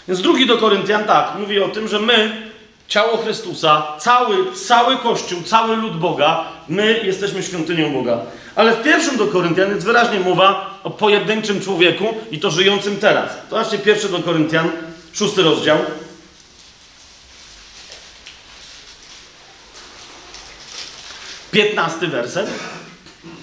Więc 0.07 0.21
drugi 0.21 0.45
do 0.45 0.57
Koryntian 0.57 1.03
tak, 1.03 1.31
mówi 1.39 1.59
o 1.59 1.67
tym, 1.67 1.87
że 1.87 1.99
my 1.99 2.48
ciało 2.89 3.17
Chrystusa, 3.17 3.87
cały, 3.99 4.55
cały 4.55 4.97
Kościół, 4.97 5.43
cały 5.43 5.75
lud 5.75 5.97
Boga, 5.97 6.45
my 6.69 7.01
jesteśmy 7.03 7.43
świątynią 7.43 7.93
Boga. 7.93 8.19
Ale 8.55 8.73
w 8.73 8.83
pierwszym 8.83 9.17
do 9.17 9.27
Koryntian 9.27 9.69
jest 9.69 9.85
wyraźnie 9.85 10.19
mowa 10.19 10.79
o 10.83 10.89
pojedynczym 10.89 11.61
człowieku 11.61 12.05
i 12.31 12.39
to 12.39 12.51
żyjącym 12.51 12.97
teraz. 12.97 13.31
To 13.49 13.55
właśnie 13.55 13.77
pierwszy 13.77 14.09
do 14.09 14.19
Koryntian, 14.19 14.71
szósty 15.13 15.43
rozdział. 15.43 15.77
Piętnasty 21.51 22.07
werset. 22.07 22.49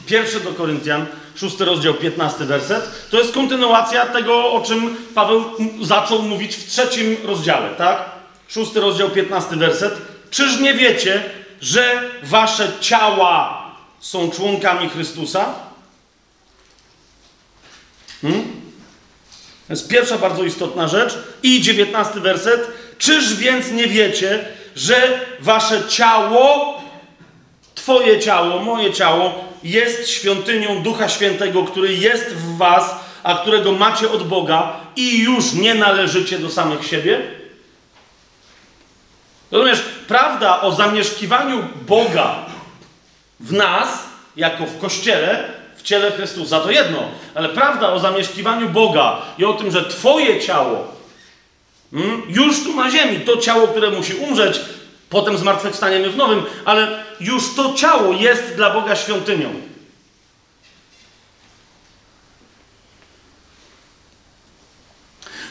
Pierwszy 0.07 0.41
do 0.41 0.53
Koryntian, 0.53 1.07
szósty 1.35 1.65
rozdział, 1.65 1.95
piętnasty 1.95 2.45
werset. 2.45 2.91
To 3.11 3.19
jest 3.19 3.35
kontynuacja 3.35 4.07
tego, 4.07 4.53
o 4.53 4.61
czym 4.61 4.97
Paweł 5.15 5.45
zaczął 5.83 6.23
mówić 6.23 6.57
w 6.57 6.71
trzecim 6.71 7.17
rozdziale, 7.25 7.75
tak? 7.75 8.16
Szósty 8.49 8.81
rozdział, 8.81 9.11
piętnasty 9.11 9.57
werset. 9.57 9.95
Czyż 10.31 10.59
nie 10.59 10.75
wiecie, 10.75 11.25
że 11.61 12.11
wasze 12.23 12.73
ciała 12.81 13.67
są 14.01 14.31
członkami 14.31 14.89
Chrystusa? 14.89 15.55
Hmm? 18.23 18.43
To 19.67 19.73
jest 19.73 19.89
pierwsza 19.89 20.19
bardzo 20.19 20.45
istotna 20.45 20.89
rzecz. 20.89 21.19
I 21.43 21.61
dziewiętnasty 21.61 22.21
werset. 22.21 22.71
Czyż 22.99 23.35
więc 23.35 23.71
nie 23.71 23.87
wiecie, 23.87 24.45
że 24.77 25.21
wasze 25.41 25.89
ciało, 25.89 26.77
Twoje 27.75 28.21
ciało, 28.21 28.59
moje 28.59 28.93
ciało, 28.93 29.45
jest 29.65 30.11
świątynią 30.11 30.83
Ducha 30.83 31.09
Świętego, 31.09 31.65
który 31.65 31.95
jest 31.95 32.35
w 32.35 32.57
Was, 32.57 32.95
a 33.23 33.35
którego 33.35 33.73
macie 33.73 34.11
od 34.11 34.29
Boga 34.29 34.77
i 34.97 35.19
już 35.19 35.53
nie 35.53 35.75
należycie 35.75 36.39
do 36.39 36.51
samych 36.51 36.87
siebie? 36.87 37.23
Rozumiesz, 39.51 39.83
prawda 40.09 40.61
o 40.61 40.73
zamieszkiwaniu 40.73 41.69
Boga 41.87 42.35
w 43.41 43.53
nas, 43.53 43.89
jako 44.37 44.67
w 44.67 44.79
Kościele, 44.79 45.49
w 45.77 45.83
ciele 45.83 46.13
Chrystusa, 46.13 46.61
to 46.61 46.71
jedno. 46.71 46.99
Ale 47.35 47.49
prawda 47.49 47.93
o 47.93 48.01
zamieszkiwaniu 48.01 48.69
Boga 48.69 49.23
i 49.39 49.45
o 49.45 49.53
tym, 49.53 49.71
że 49.71 49.85
Twoje 49.85 50.41
ciało 50.41 50.95
hmm, 51.91 52.23
już 52.29 52.65
tu 52.65 52.77
na 52.77 52.91
ziemi, 52.91 53.21
to 53.21 53.37
ciało, 53.37 53.69
które 53.69 53.91
musi 53.91 54.15
umrzeć, 54.15 54.61
potem 55.11 55.39
zmartwychwstaniemy 55.39 56.11
w 56.11 56.17
nowym, 56.17 56.43
ale 56.65 57.05
już 57.21 57.55
to 57.55 57.75
ciało 57.75 58.13
jest 58.13 58.55
dla 58.57 58.71
Boga 58.71 58.97
świątynią. 58.97 59.55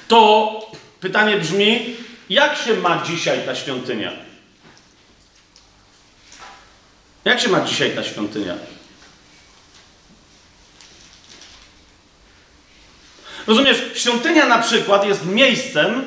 To 0.08 0.52
pytanie 1.00 1.38
brzmi, 1.38 1.96
jak 2.30 2.58
się 2.58 2.74
ma 2.74 3.04
dzisiaj 3.06 3.46
ta 3.46 3.56
świątynia? 3.56 4.12
Jak 7.26 7.40
się 7.40 7.50
ma 7.50 7.62
dzisiaj 7.62 7.96
ta 7.96 8.04
świątynia? 8.04 8.56
Rozumiesz, 13.48 13.78
świątynia 13.96 14.46
na 14.46 14.60
przykład 14.60 15.08
jest 15.08 15.26
miejscem, 15.26 16.04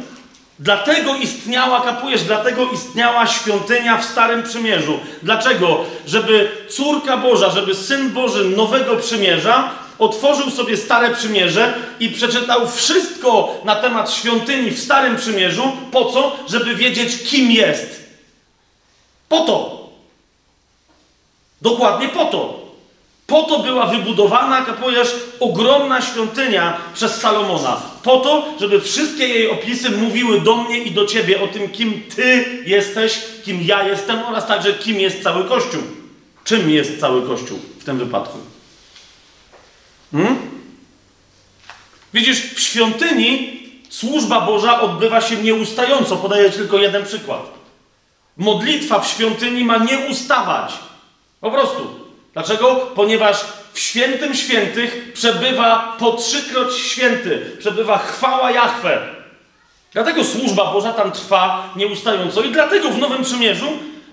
dlatego 0.59 1.15
istniała, 1.15 1.81
kapujesz, 1.81 2.23
dlatego 2.23 2.71
istniała 2.73 3.27
świątynia 3.27 3.99
w 3.99 4.05
Starym 4.05 4.43
Przymierzu. 4.43 5.01
Dlaczego? 5.23 5.85
Żeby 6.07 6.51
córka 6.69 7.17
Boża, 7.17 7.51
żeby 7.51 7.75
Syn 7.75 8.11
Boży 8.11 8.45
Nowego 8.45 8.97
Przymierza 8.97 9.71
otworzył 9.99 10.51
sobie 10.51 10.77
Stare 10.77 11.15
Przymierze 11.15 11.75
i 12.01 12.09
przeczytał 12.09 12.69
wszystko 12.69 13.61
na 13.65 13.77
temat 13.77 14.13
świątyni 14.13 14.71
w 14.71 14.81
Starym 14.81 15.17
Przymierzu. 15.17 15.73
Po 15.93 16.05
co? 16.05 16.37
Żeby 16.49 16.75
wiedzieć, 16.75 17.23
kim 17.23 17.51
jest. 17.51 18.09
Po 19.29 19.41
to. 19.41 19.89
Dokładnie 21.63 22.09
po 22.09 22.25
to. 22.25 22.69
Po 23.27 23.43
to 23.43 23.59
była 23.59 23.87
wybudowana, 23.87 24.63
kapujesz, 24.65 25.15
ogromna 25.41 26.03
świątynia 26.03 26.77
przez 26.95 27.21
Salomona. 27.21 27.81
Po 28.03 28.17
to, 28.17 28.45
żeby 28.61 28.81
wszystkie 28.81 29.29
jej 29.29 29.51
opisy 29.51 29.91
mówiły 29.91 30.41
do 30.41 30.57
mnie 30.57 30.79
i 30.79 30.91
do 30.91 31.07
ciebie 31.07 31.43
o 31.43 31.47
tym, 31.47 31.69
kim 31.69 32.03
ty 32.17 32.45
jesteś, 32.67 33.19
kim 33.45 33.63
ja 33.63 33.89
jestem 33.89 34.23
oraz 34.25 34.47
także 34.47 34.73
kim 34.73 35.01
jest 35.01 35.23
cały 35.23 35.45
Kościół. 35.45 35.83
Czym 36.45 36.71
jest 36.71 37.01
cały 37.01 37.23
Kościół 37.23 37.59
w 37.79 37.85
tym 37.85 37.99
wypadku. 37.99 38.39
Hmm? 40.13 40.37
Widzisz, 42.15 42.55
w 42.55 42.61
świątyni 42.61 43.63
służba 43.89 44.41
Boża 44.41 44.81
odbywa 44.81 45.21
się 45.21 45.37
nieustająco. 45.37 46.17
Podaję 46.17 46.51
tylko 46.51 46.79
jeden 46.79 47.05
przykład. 47.05 47.41
Modlitwa 48.37 49.01
w 49.01 49.09
świątyni 49.09 49.65
ma 49.65 49.79
nie 49.79 49.99
ustawać. 49.99 50.73
Po 51.41 51.51
prostu. 51.51 52.09
Dlaczego? 52.33 52.75
Ponieważ 52.75 53.45
w 53.73 53.79
świętym 53.79 54.35
świętych 54.35 55.13
przebywa 55.13 55.97
po 55.99 56.13
trzykroć 56.13 56.75
święty. 56.77 57.57
Przebywa 57.59 57.99
chwała 57.99 58.51
Jahwe. 58.51 59.09
Dlatego 59.93 60.25
służba 60.25 60.73
Boża 60.73 60.93
tam 60.93 61.13
trwa 61.13 61.73
nieustająco. 61.77 62.43
I 62.43 62.51
dlatego 62.51 62.91
w 62.91 62.99
Nowym 62.99 63.25
Przymierzu 63.25 63.69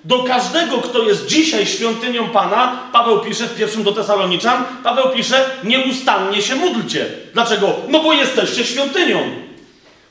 Do 0.06 0.24
każdego, 0.24 0.78
kto 0.78 1.04
jest 1.04 1.26
dzisiaj 1.26 1.66
świątynią 1.66 2.30
Pana, 2.30 2.80
Paweł 2.92 3.20
pisze 3.20 3.48
w 3.48 3.56
pierwszym 3.56 3.84
do 3.84 3.92
Tesaloniczan, 3.92 4.64
Paweł 4.84 5.10
pisze, 5.16 5.50
nieustannie 5.64 6.42
się 6.42 6.56
módlcie. 6.56 7.06
Dlaczego? 7.34 7.76
No 7.88 8.00
bo 8.04 8.14
jesteście 8.14 8.66
świątynią. 8.66 9.20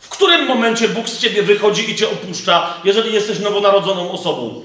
W 0.01 0.09
którym 0.09 0.47
momencie 0.47 0.89
Bóg 0.89 1.09
z 1.09 1.19
ciebie 1.19 1.43
wychodzi 1.43 1.91
i 1.91 1.97
cię 1.97 2.09
opuszcza, 2.09 2.75
jeżeli 2.85 3.13
jesteś 3.13 3.39
nowonarodzoną 3.39 4.11
osobą? 4.11 4.63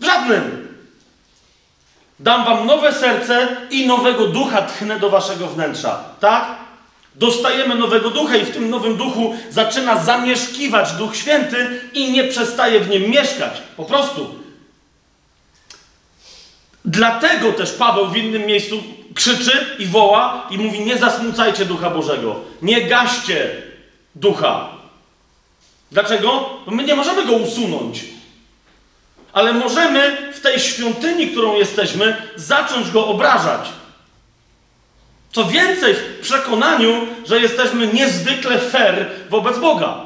W 0.00 0.04
żadnym. 0.04 0.68
Dam 2.20 2.44
wam 2.44 2.66
nowe 2.66 2.92
serce 2.92 3.56
i 3.70 3.86
nowego 3.86 4.26
ducha 4.26 4.62
tchnę 4.62 4.98
do 5.00 5.10
waszego 5.10 5.46
wnętrza. 5.46 6.04
Tak? 6.20 6.69
Dostajemy 7.14 7.74
nowego 7.74 8.10
ducha 8.10 8.36
i 8.36 8.44
w 8.44 8.50
tym 8.50 8.70
nowym 8.70 8.96
duchu 8.96 9.34
zaczyna 9.50 10.04
zamieszkiwać 10.04 10.92
Duch 10.92 11.16
Święty 11.16 11.80
i 11.94 12.12
nie 12.12 12.24
przestaje 12.24 12.80
w 12.80 12.90
nim 12.90 13.10
mieszkać. 13.10 13.62
Po 13.76 13.84
prostu. 13.84 14.34
Dlatego 16.84 17.52
też 17.52 17.72
Paweł 17.72 18.06
w 18.06 18.16
innym 18.16 18.46
miejscu 18.46 18.82
krzyczy 19.14 19.66
i 19.78 19.86
woła 19.86 20.46
i 20.50 20.58
mówi: 20.58 20.80
Nie 20.80 20.98
zasmucajcie 20.98 21.64
Ducha 21.64 21.90
Bożego, 21.90 22.40
nie 22.62 22.82
gaście 22.82 23.62
Ducha. 24.14 24.68
Dlaczego? 25.92 26.50
Bo 26.66 26.72
my 26.72 26.84
nie 26.84 26.94
możemy 26.94 27.26
go 27.26 27.32
usunąć. 27.32 28.04
Ale 29.32 29.52
możemy 29.52 30.32
w 30.32 30.40
tej 30.40 30.60
świątyni, 30.60 31.28
którą 31.28 31.54
jesteśmy, 31.54 32.16
zacząć 32.36 32.90
go 32.90 33.06
obrażać. 33.06 33.68
Co 35.32 35.44
więcej, 35.44 35.94
w 35.94 36.20
przekonaniu, 36.22 37.06
że 37.26 37.40
jesteśmy 37.40 37.86
niezwykle 37.86 38.58
fair 38.58 39.06
wobec 39.30 39.58
Boga. 39.58 40.00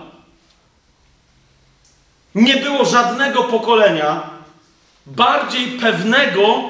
Nie 2.34 2.56
było 2.56 2.84
żadnego 2.84 3.42
pokolenia 3.42 4.22
bardziej 5.06 5.66
pewnego 5.66 6.62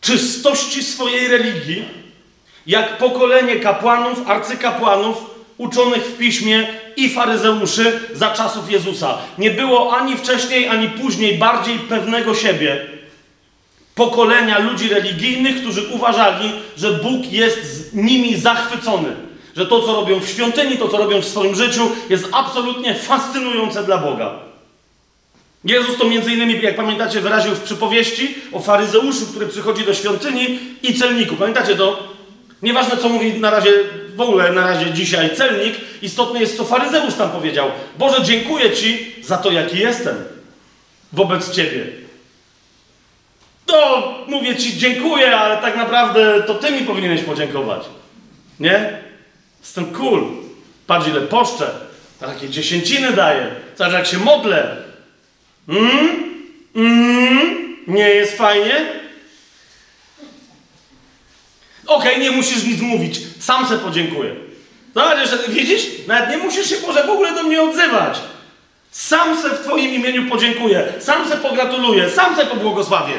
czystości 0.00 0.82
swojej 0.82 1.28
religii, 1.28 1.84
jak 2.66 2.98
pokolenie 2.98 3.56
kapłanów, 3.56 4.30
arcykapłanów, 4.30 5.16
uczonych 5.58 6.02
w 6.02 6.18
piśmie 6.18 6.68
i 6.96 7.10
faryzeuszy 7.10 8.00
za 8.12 8.30
czasów 8.30 8.70
Jezusa. 8.70 9.18
Nie 9.38 9.50
było 9.50 9.96
ani 9.96 10.16
wcześniej, 10.16 10.68
ani 10.68 10.88
później 10.88 11.38
bardziej 11.38 11.78
pewnego 11.78 12.34
siebie 12.34 12.86
pokolenia 13.94 14.58
ludzi 14.58 14.88
religijnych, 14.88 15.60
którzy 15.60 15.82
uważali, 15.82 16.52
że 16.76 16.92
Bóg 16.92 17.32
jest 17.32 17.64
z 17.64 17.94
nimi 17.94 18.36
zachwycony. 18.36 19.08
Że 19.56 19.66
to, 19.66 19.82
co 19.82 19.94
robią 19.94 20.20
w 20.20 20.28
świątyni, 20.28 20.78
to, 20.78 20.88
co 20.88 20.96
robią 20.96 21.20
w 21.20 21.24
swoim 21.24 21.54
życiu, 21.54 21.90
jest 22.10 22.28
absolutnie 22.32 22.94
fascynujące 22.94 23.84
dla 23.84 23.98
Boga. 23.98 24.34
Jezus 25.64 25.96
to 25.98 26.04
między 26.04 26.32
innymi, 26.32 26.62
jak 26.62 26.76
pamiętacie, 26.76 27.20
wyraził 27.20 27.54
w 27.54 27.60
przypowieści 27.60 28.34
o 28.52 28.60
faryzeuszu, 28.60 29.26
który 29.26 29.46
przychodzi 29.46 29.84
do 29.84 29.94
świątyni 29.94 30.58
i 30.82 30.94
celniku. 30.94 31.36
Pamiętacie 31.36 31.76
to? 31.76 32.08
Nieważne, 32.62 32.96
co 32.96 33.08
mówi 33.08 33.32
na 33.32 33.50
razie, 33.50 33.70
w 34.16 34.20
ogóle 34.20 34.52
na 34.52 34.66
razie 34.66 34.90
dzisiaj 34.90 35.36
celnik, 35.36 35.74
istotne 36.02 36.40
jest, 36.40 36.56
co 36.56 36.64
faryzeusz 36.64 37.14
tam 37.14 37.30
powiedział. 37.30 37.70
Boże, 37.98 38.22
dziękuję 38.24 38.70
Ci 38.70 39.14
za 39.22 39.36
to, 39.36 39.50
jaki 39.50 39.78
jestem 39.78 40.16
wobec 41.12 41.50
Ciebie. 41.50 42.01
To 43.66 44.14
mówię 44.28 44.56
Ci 44.56 44.78
dziękuję, 44.78 45.36
ale 45.36 45.56
tak 45.56 45.76
naprawdę 45.76 46.42
to 46.42 46.54
Ty 46.54 46.70
mi 46.72 46.80
powinieneś 46.80 47.22
podziękować. 47.22 47.82
Nie? 48.60 48.98
Jestem 49.60 49.86
cool. 49.86 50.24
Patrz 50.86 51.08
ile 51.08 51.20
poszczę. 51.20 51.70
Takie 52.20 52.48
dziesięciny 52.48 53.12
daję. 53.12 53.46
Zobacz 53.76 53.92
jak 53.92 54.06
się 54.06 54.18
modlę. 54.18 54.76
Mm? 55.68 56.08
Mm? 56.76 57.76
Nie 57.86 58.10
jest 58.10 58.36
fajnie? 58.36 59.02
Okej, 61.86 62.12
okay, 62.12 62.24
nie 62.24 62.30
musisz 62.30 62.64
nic 62.64 62.80
mówić. 62.80 63.20
Sam 63.40 63.68
se 63.68 63.78
podziękuję. 63.78 64.34
Zobacz, 64.94 65.28
widzisz? 65.48 65.82
Nawet 66.06 66.30
nie 66.30 66.36
musisz 66.36 66.68
się 66.68 66.76
Boże 66.86 67.06
w 67.06 67.10
ogóle 67.10 67.34
do 67.34 67.42
mnie 67.42 67.62
odzywać. 67.62 68.18
Sam 68.90 69.42
se 69.42 69.50
w 69.50 69.60
Twoim 69.60 69.94
imieniu 69.94 70.30
podziękuję. 70.30 70.92
Sam 71.00 71.28
se 71.28 71.36
pogratuluję. 71.36 72.10
Sam 72.10 72.36
se 72.36 72.46
pobłogosławię. 72.46 73.14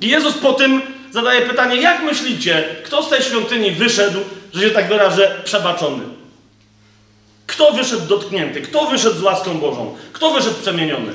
I 0.00 0.08
Jezus 0.08 0.34
po 0.34 0.52
tym 0.52 0.82
zadaje 1.10 1.42
pytanie, 1.42 1.76
jak 1.76 2.02
myślicie, 2.02 2.64
kto 2.84 3.02
z 3.02 3.10
tej 3.10 3.22
świątyni 3.22 3.70
wyszedł, 3.70 4.20
że 4.54 4.62
się 4.62 4.70
tak 4.70 4.88
wyrażę, 4.88 5.40
przebaczony? 5.44 6.02
Kto 7.46 7.72
wyszedł 7.72 8.06
dotknięty? 8.06 8.60
Kto 8.60 8.86
wyszedł 8.86 9.18
z 9.18 9.22
łaską 9.22 9.58
Bożą? 9.58 9.96
Kto 10.12 10.30
wyszedł 10.30 10.60
przemieniony? 10.62 11.12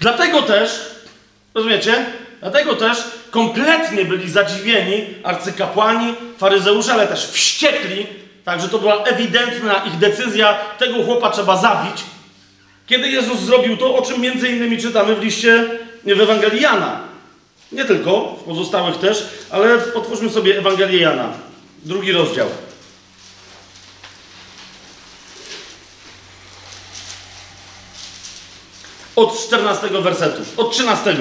Dlatego 0.00 0.42
też, 0.42 0.70
rozumiecie? 1.54 2.06
Dlatego 2.40 2.76
też 2.76 2.98
kompletnie 3.30 4.04
byli 4.04 4.30
zadziwieni 4.30 5.04
arcykapłani, 5.22 6.14
faryzeusze, 6.38 6.92
ale 6.92 7.06
też 7.06 7.26
wściekli, 7.26 8.06
także 8.44 8.68
to 8.68 8.78
była 8.78 9.04
ewidentna 9.04 9.74
ich 9.74 9.98
decyzja, 9.98 10.58
tego 10.78 11.02
chłopa 11.02 11.30
trzeba 11.30 11.56
zabić, 11.56 12.04
kiedy 12.86 13.08
Jezus 13.08 13.40
zrobił 13.40 13.76
to, 13.76 13.96
o 13.96 14.02
czym 14.02 14.20
między 14.20 14.48
innymi 14.48 14.78
czytamy 14.78 15.16
w 15.16 15.22
liście 15.22 15.68
w 16.04 16.20
Ewangelii 16.20 16.62
Jana. 16.62 17.00
Nie 17.72 17.84
tylko, 17.84 18.36
w 18.40 18.44
pozostałych 18.44 18.96
też, 18.96 19.26
ale 19.50 19.94
otwórzmy 19.94 20.30
sobie 20.30 20.58
Ewangelię 20.58 21.00
Jana, 21.00 21.32
drugi 21.84 22.12
rozdział. 22.12 22.48
Od 29.16 29.46
14 29.46 29.88
wersetu, 29.88 30.42
od 30.56 30.72
13. 30.72 31.16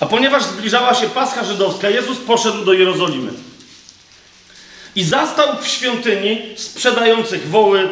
A 0.00 0.06
ponieważ 0.06 0.44
zbliżała 0.44 0.94
się 0.94 1.08
Pascha 1.08 1.44
Żydowska, 1.44 1.90
Jezus 1.90 2.18
poszedł 2.18 2.64
do 2.64 2.72
Jerozolimy. 2.72 3.32
I 4.96 5.04
zastał 5.04 5.56
w 5.62 5.66
świątyni 5.66 6.42
sprzedających 6.56 7.48
woły, 7.48 7.88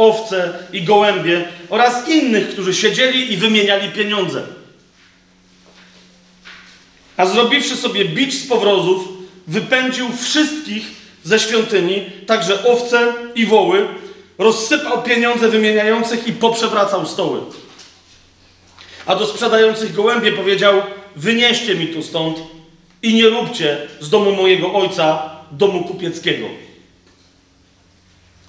owce 0.00 0.52
i 0.72 0.82
gołębie 0.82 1.44
oraz 1.70 2.08
innych, 2.08 2.48
którzy 2.48 2.74
siedzieli 2.74 3.32
i 3.32 3.36
wymieniali 3.36 3.88
pieniądze. 3.88 4.42
A 7.16 7.26
zrobiwszy 7.26 7.76
sobie 7.76 8.04
bicz 8.04 8.34
z 8.34 8.46
powrozów, 8.46 9.08
wypędził 9.46 10.08
wszystkich 10.22 10.84
ze 11.24 11.38
świątyni, 11.38 12.04
także 12.26 12.64
owce 12.64 13.12
i 13.34 13.46
woły, 13.46 13.88
rozsypał 14.38 15.02
pieniądze 15.02 15.48
wymieniających 15.48 16.26
i 16.26 16.32
poprzewracał 16.32 17.06
stoły. 17.06 17.40
A 19.06 19.16
do 19.16 19.26
sprzedających 19.26 19.94
gołębie 19.94 20.32
powiedział: 20.32 20.82
Wynieście 21.16 21.74
mi 21.74 21.86
tu 21.86 22.02
stąd 22.02 22.38
i 23.02 23.14
nie 23.14 23.28
róbcie 23.28 23.88
z 24.00 24.10
domu 24.10 24.32
mojego 24.32 24.72
ojca 24.72 25.30
domu 25.52 25.84
kupieckiego. 25.84 26.46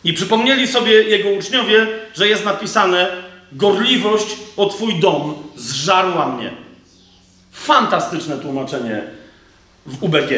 I 0.03 0.13
przypomnieli 0.13 0.67
sobie 0.67 0.91
jego 1.03 1.29
uczniowie, 1.29 1.87
że 2.15 2.27
jest 2.27 2.45
napisane: 2.45 3.07
Gorliwość 3.51 4.27
o 4.57 4.65
Twój 4.65 4.99
dom 4.99 5.43
zżarła 5.55 6.25
mnie. 6.27 6.51
Fantastyczne 7.51 8.37
tłumaczenie 8.37 9.03
w 9.85 10.03
UBG. 10.03 10.29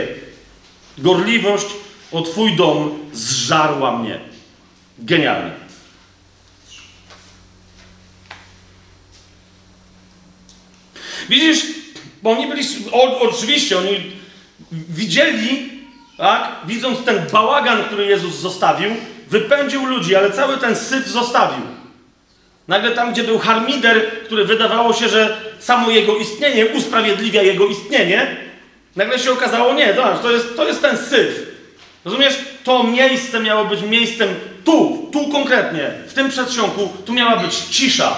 Gorliwość 0.97 1.67
o 2.11 2.21
Twój 2.21 2.55
dom 2.55 2.99
zżarła 3.13 3.97
mnie. 3.97 4.19
Genialnie. 4.99 5.51
Widzisz, 11.29 11.65
bo 12.23 12.31
oni 12.31 12.47
byli, 12.47 12.63
o, 12.91 13.19
oczywiście, 13.19 13.77
oni 13.77 14.11
widzieli, 14.71 15.69
tak, 16.17 16.51
widząc 16.65 17.03
ten 17.05 17.27
bałagan, 17.31 17.83
który 17.83 18.05
Jezus 18.05 18.35
zostawił, 18.35 18.91
wypędził 19.33 19.85
ludzi, 19.85 20.15
ale 20.15 20.31
cały 20.31 20.57
ten 20.57 20.75
syf 20.75 21.07
zostawił. 21.07 21.65
Nagle 22.67 22.91
tam, 22.91 23.11
gdzie 23.13 23.23
był 23.23 23.39
harmider, 23.39 24.11
który 24.25 24.45
wydawało 24.45 24.93
się, 24.93 25.09
że 25.09 25.37
samo 25.59 25.89
jego 25.89 26.17
istnienie 26.17 26.65
usprawiedliwia 26.65 27.41
jego 27.41 27.67
istnienie, 27.67 28.37
nagle 28.95 29.19
się 29.19 29.31
okazało, 29.31 29.73
nie, 29.73 29.93
to 30.21 30.31
jest, 30.31 30.55
to 30.55 30.67
jest 30.67 30.81
ten 30.81 30.97
syf. 30.97 31.53
Rozumiesz? 32.05 32.33
To 32.63 32.83
miejsce 32.83 33.39
miało 33.39 33.65
być 33.65 33.81
miejscem 33.81 34.29
tu, 34.65 35.09
tu 35.13 35.27
konkretnie, 35.27 35.91
w 36.07 36.13
tym 36.13 36.29
przedsionku, 36.29 36.89
tu 37.05 37.13
miała 37.13 37.35
być 37.35 37.55
cisza. 37.55 38.17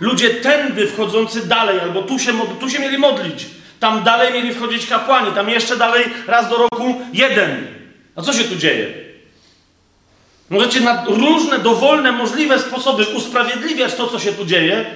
Ludzie 0.00 0.30
tędy 0.30 0.86
wchodzący 0.86 1.46
dalej, 1.46 1.80
albo 1.80 2.02
tu 2.02 2.18
się, 2.18 2.32
tu 2.60 2.70
się 2.70 2.78
mieli 2.78 2.98
modlić. 2.98 3.46
Tam 3.80 4.02
dalej 4.02 4.32
mieli 4.32 4.54
wchodzić 4.54 4.86
kapłani, 4.86 5.32
tam 5.32 5.48
jeszcze 5.48 5.76
dalej 5.76 6.04
raz 6.26 6.48
do 6.50 6.56
roku 6.56 7.00
jeden. 7.12 7.66
A 8.16 8.22
co 8.22 8.32
się 8.32 8.44
tu 8.44 8.56
dzieje? 8.56 9.09
Możecie 10.50 10.80
na 10.80 11.04
różne, 11.04 11.58
dowolne, 11.58 12.12
możliwe 12.12 12.58
sposoby 12.58 13.06
usprawiedliwiać 13.06 13.94
to, 13.94 14.08
co 14.08 14.18
się 14.18 14.32
tu 14.32 14.44
dzieje, 14.44 14.86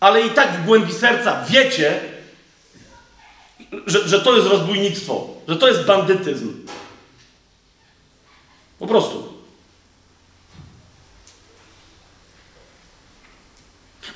ale 0.00 0.26
i 0.26 0.30
tak 0.30 0.52
w 0.52 0.64
głębi 0.64 0.92
serca 0.92 1.44
wiecie, 1.48 2.00
że, 3.86 4.08
że 4.08 4.20
to 4.20 4.36
jest 4.36 4.48
rozbójnictwo, 4.48 5.28
że 5.48 5.56
to 5.56 5.68
jest 5.68 5.84
bandytyzm. 5.84 6.66
Po 8.78 8.86
prostu. 8.86 9.32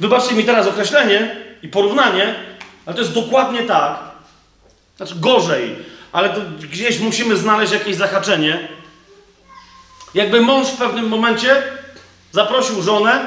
Wybaczcie 0.01 0.35
mi 0.35 0.45
teraz 0.45 0.67
określenie 0.67 1.37
i 1.63 1.69
porównanie, 1.69 2.35
ale 2.87 2.97
to 2.97 3.03
jest 3.03 3.15
dokładnie 3.15 3.63
tak. 3.63 3.99
Znaczy 4.97 5.15
gorzej, 5.15 5.77
ale 6.13 6.31
to 6.31 6.41
gdzieś 6.61 7.01
musimy 7.01 7.37
znaleźć 7.37 7.73
jakieś 7.73 7.97
zahaczenie. 7.97 8.69
Jakby 10.15 10.41
mąż 10.41 10.69
w 10.69 10.77
pewnym 10.77 11.09
momencie 11.09 11.63
zaprosił 12.33 12.83
żonę 12.83 13.27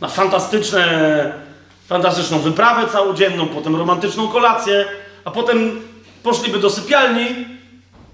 na 0.00 0.08
fantastyczne, 0.08 1.32
fantastyczną 1.88 2.38
wyprawę 2.38 2.88
całodzienną, 2.92 3.48
potem 3.48 3.76
romantyczną 3.76 4.28
kolację, 4.28 4.84
a 5.24 5.30
potem 5.30 5.80
poszliby 6.22 6.58
do 6.58 6.70
sypialni 6.70 7.28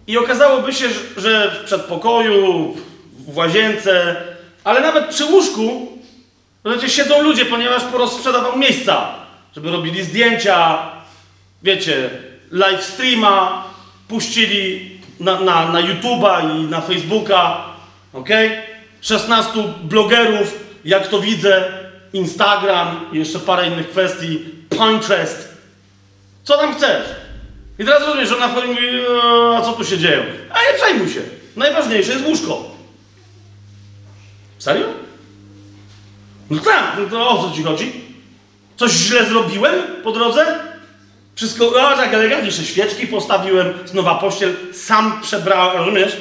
i 0.07 0.19
okazałoby 0.19 0.73
się, 0.73 0.89
że 1.17 1.51
w 1.51 1.65
przedpokoju, 1.65 2.75
w 3.29 3.37
łazience, 3.37 4.17
ale 4.65 4.81
nawet 4.81 5.07
przy 5.07 5.25
łóżku, 5.25 5.99
wiecie, 6.65 6.89
siedzą 6.89 7.23
ludzie, 7.23 7.45
ponieważ 7.45 7.83
porozsprzedawał 7.83 8.59
miejsca, 8.59 9.15
żeby 9.55 9.71
robili 9.71 10.03
zdjęcia, 10.03 10.79
wiecie, 11.63 12.11
live 12.51 12.85
streama, 12.85 13.65
puścili 14.09 14.93
na, 15.21 15.41
na, 15.41 15.73
na 15.73 15.81
YouTube'a 15.81 16.59
i 16.59 16.62
na 16.62 16.81
Facebooka, 16.81 17.65
ok? 18.12 18.29
16 19.01 19.53
blogerów, 19.83 20.65
jak 20.85 21.09
to 21.09 21.21
widzę, 21.21 21.65
Instagram 22.12 23.01
i 23.12 23.19
jeszcze 23.19 23.39
parę 23.39 23.69
innych 23.69 23.91
kwestii, 23.91 24.45
Pinterest. 24.71 25.49
Co 26.45 26.59
tam 26.59 26.75
chcesz? 26.75 27.07
I 27.79 27.85
teraz 27.85 28.03
rozumiesz, 28.03 28.29
że 28.29 28.37
ona 28.37 28.49
wchodzi 28.49 28.69
i 28.69 28.71
mówi, 28.71 28.87
a 29.57 29.61
co 29.61 29.73
tu 29.73 29.85
się 29.85 29.99
dzieje? 29.99 30.25
A 30.51 30.73
nie 30.73 30.79
przejmuj 30.79 31.09
się. 31.09 31.21
Najważniejsze 31.57 32.12
jest 32.12 32.25
łóżko. 32.25 32.71
Serio? 34.59 34.87
No 36.51 36.61
tak, 36.61 36.97
no 36.99 37.07
to 37.11 37.29
o 37.29 37.49
co 37.49 37.57
ci 37.57 37.62
chodzi? 37.62 37.93
Coś 38.77 38.93
źle 38.93 39.27
zrobiłem 39.27 39.75
po 40.05 40.12
drodze? 40.12 40.74
Wszystko, 41.35 41.68
o 41.68 41.97
tak 41.97 42.12
jeszcze 42.45 42.64
świeczki 42.64 43.07
postawiłem, 43.07 43.72
nowa 43.95 44.14
pościel, 44.14 44.57
sam 44.72 45.20
przebrałem, 45.22 45.76
rozumiesz? 45.76 46.16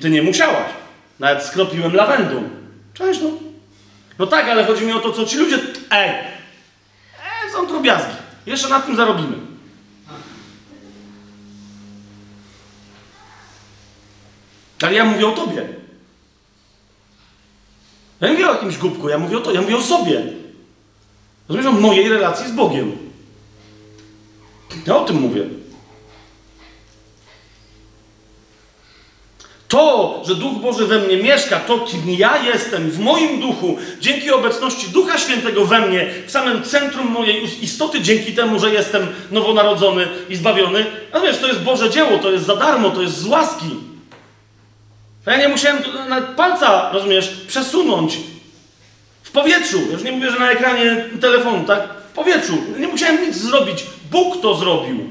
Ty 0.00 0.10
nie 0.10 0.22
musiałaś. 0.22 0.72
Nawet 1.18 1.44
skropiłem 1.44 1.94
lawendą. 1.94 2.48
Cześć 2.94 3.20
no. 3.20 3.30
No 4.18 4.26
tak, 4.26 4.48
ale 4.48 4.64
chodzi 4.64 4.84
mi 4.84 4.92
o 4.92 5.00
to, 5.00 5.12
co 5.12 5.24
ci 5.24 5.36
ludzie... 5.36 5.58
Ej! 5.90 6.10
Ej, 6.10 7.52
są 7.52 7.66
drobiazgi. 7.66 8.12
Jeszcze 8.46 8.68
na 8.68 8.80
tym 8.80 8.96
zarobimy. 8.96 9.36
Ale 14.82 14.94
ja 14.94 15.04
mówię 15.04 15.28
o 15.28 15.32
tobie. 15.32 15.68
Ja 18.20 18.28
nie 18.28 18.32
mówię 18.32 18.48
o 18.50 18.52
jakimś 18.52 18.76
głupku, 18.76 19.08
ja 19.08 19.18
mówię 19.18 19.38
o 19.38 19.40
to, 19.40 19.52
ja 19.52 19.60
mówię 19.60 19.76
o 19.76 19.82
sobie. 19.82 20.22
Rozumiesz, 21.48 21.66
o 21.66 21.72
mojej 21.72 22.08
relacji 22.08 22.48
z 22.48 22.52
Bogiem. 22.52 23.07
Ja 24.86 24.96
o 24.96 25.04
tym 25.04 25.20
mówię. 25.20 25.42
To, 29.68 30.22
że 30.26 30.34
Duch 30.34 30.52
Boży 30.52 30.86
we 30.86 30.98
mnie 30.98 31.16
mieszka, 31.16 31.60
to 31.60 31.78
kim 31.78 32.02
ja 32.10 32.42
jestem, 32.42 32.90
w 32.90 32.98
moim 32.98 33.40
duchu, 33.40 33.78
dzięki 34.00 34.30
obecności 34.30 34.90
Ducha 34.90 35.18
Świętego 35.18 35.64
we 35.64 35.80
mnie, 35.80 36.10
w 36.26 36.30
samym 36.30 36.62
centrum 36.62 37.06
mojej 37.06 37.64
istoty, 37.64 38.00
dzięki 38.00 38.32
temu, 38.32 38.58
że 38.58 38.70
jestem 38.70 39.06
nowonarodzony 39.30 40.08
i 40.28 40.36
zbawiony, 40.36 40.86
a 41.12 41.20
wiesz, 41.20 41.38
to 41.38 41.46
jest 41.46 41.60
Boże 41.60 41.90
dzieło, 41.90 42.18
to 42.18 42.30
jest 42.30 42.46
za 42.46 42.56
darmo, 42.56 42.90
to 42.90 43.02
jest 43.02 43.18
z 43.18 43.26
łaski. 43.26 43.66
Ja 45.26 45.36
nie 45.36 45.48
musiałem 45.48 45.82
nawet 46.08 46.28
palca, 46.28 46.92
rozumiesz, 46.92 47.30
przesunąć 47.46 48.18
w 49.22 49.30
powietrzu. 49.30 49.80
Już 49.92 50.02
nie 50.02 50.12
mówię, 50.12 50.30
że 50.30 50.38
na 50.38 50.50
ekranie 50.50 51.04
telefonu, 51.20 51.64
tak? 51.64 51.88
W 52.10 52.12
powietrzu. 52.12 52.58
Nie 52.78 52.88
musiałem 52.88 53.26
nic 53.26 53.36
zrobić. 53.36 53.86
Bóg 54.10 54.42
to 54.42 54.54
zrobił. 54.54 55.10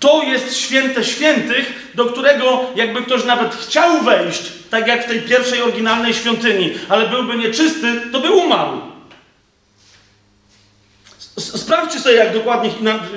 To 0.00 0.22
jest 0.22 0.56
święte 0.56 1.04
świętych, 1.04 1.92
do 1.94 2.04
którego 2.04 2.60
jakby 2.76 3.02
ktoś 3.02 3.24
nawet 3.24 3.54
chciał 3.54 4.02
wejść, 4.02 4.42
tak 4.70 4.86
jak 4.86 5.04
w 5.04 5.08
tej 5.08 5.20
pierwszej 5.20 5.62
oryginalnej 5.62 6.14
świątyni, 6.14 6.72
ale 6.88 7.08
byłby 7.08 7.36
nieczysty, 7.36 8.00
to 8.12 8.20
by 8.20 8.30
umarł. 8.30 8.80
Sprawdźcie 11.38 12.00
sobie, 12.00 12.14
jak 12.14 12.34
dokładnie, 12.34 12.70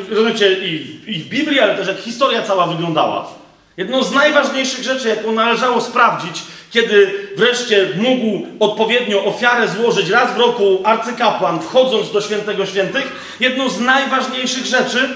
rozumiecie, 0.10 0.66
i, 0.68 1.00
i 1.08 1.20
w 1.20 1.30
Biblii, 1.30 1.60
ale 1.60 1.76
też 1.76 1.88
jak 1.88 1.98
historia 1.98 2.41
cała 2.41 2.68
wyglądała. 2.68 3.45
Jedną 3.78 4.04
z 4.04 4.12
najważniejszych 4.12 4.84
rzeczy, 4.84 5.08
jaką 5.08 5.32
należało 5.32 5.82
sprawdzić, 5.82 6.44
kiedy 6.72 7.14
wreszcie 7.38 7.90
mógł 7.98 8.48
odpowiednio 8.60 9.26
ofiarę 9.26 9.68
złożyć 9.68 10.10
raz 10.10 10.34
w 10.34 10.38
roku 10.38 10.82
arcykapłan, 10.84 11.60
wchodząc 11.60 12.12
do 12.12 12.22
świętego 12.22 12.66
świętych, 12.66 13.36
jedną 13.40 13.70
z 13.70 13.80
najważniejszych 13.80 14.66
rzeczy, 14.66 15.10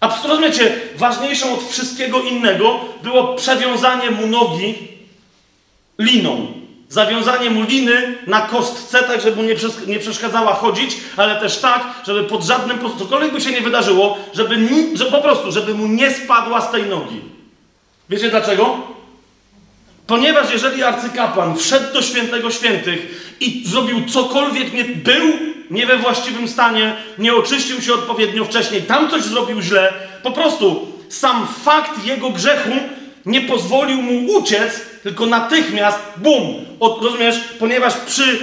a 0.00 0.18
rozumiecie, 0.28 0.72
ważniejszą 0.96 1.54
od 1.54 1.70
wszystkiego 1.70 2.22
innego, 2.22 2.80
było 3.02 3.34
przewiązanie 3.34 4.10
mu 4.10 4.26
nogi 4.26 4.74
liną. 5.98 6.52
Zawiązanie 6.88 7.50
mu 7.50 7.62
liny 7.62 8.18
na 8.26 8.40
kostce, 8.40 9.02
tak 9.02 9.20
żeby 9.20 9.36
mu 9.36 9.42
nie, 9.42 9.54
nie 9.86 9.98
przeszkadzała 9.98 10.54
chodzić, 10.54 10.96
ale 11.16 11.40
też 11.40 11.58
tak, 11.58 11.84
żeby 12.06 12.24
pod 12.24 12.42
żadnym, 12.42 12.78
cokolwiek 12.98 13.32
by 13.32 13.40
się 13.40 13.50
nie 13.50 13.60
wydarzyło, 13.60 14.18
żeby, 14.34 14.68
że 14.94 15.04
po 15.04 15.22
prostu, 15.22 15.52
żeby 15.52 15.74
mu 15.74 15.86
nie 15.86 16.10
spadła 16.10 16.60
z 16.60 16.70
tej 16.70 16.82
nogi. 16.86 17.20
Wiecie 18.12 18.30
dlaczego? 18.30 18.76
Ponieważ 20.06 20.52
jeżeli 20.52 20.82
arcykapłan 20.82 21.56
wszedł 21.56 21.92
do 21.92 22.02
świętego 22.02 22.50
świętych 22.50 23.34
i 23.40 23.62
zrobił 23.66 24.06
cokolwiek 24.08 24.72
nie 24.72 24.84
był 24.84 25.32
nie 25.70 25.86
we 25.86 25.96
właściwym 25.96 26.48
stanie, 26.48 26.96
nie 27.18 27.34
oczyścił 27.34 27.82
się 27.82 27.94
odpowiednio 27.94 28.44
wcześniej, 28.44 28.82
tam 28.82 29.10
coś 29.10 29.22
zrobił 29.22 29.62
źle, 29.62 29.92
po 30.22 30.30
prostu 30.30 30.88
sam 31.08 31.46
fakt 31.64 32.04
jego 32.04 32.30
grzechu 32.30 32.70
nie 33.26 33.40
pozwolił 33.40 34.02
mu 34.02 34.32
uciec, 34.32 34.80
tylko 35.02 35.26
natychmiast, 35.26 35.98
bum, 36.16 36.54
od, 36.80 37.02
rozumiesz, 37.02 37.40
ponieważ 37.58 37.94
przy 37.94 38.38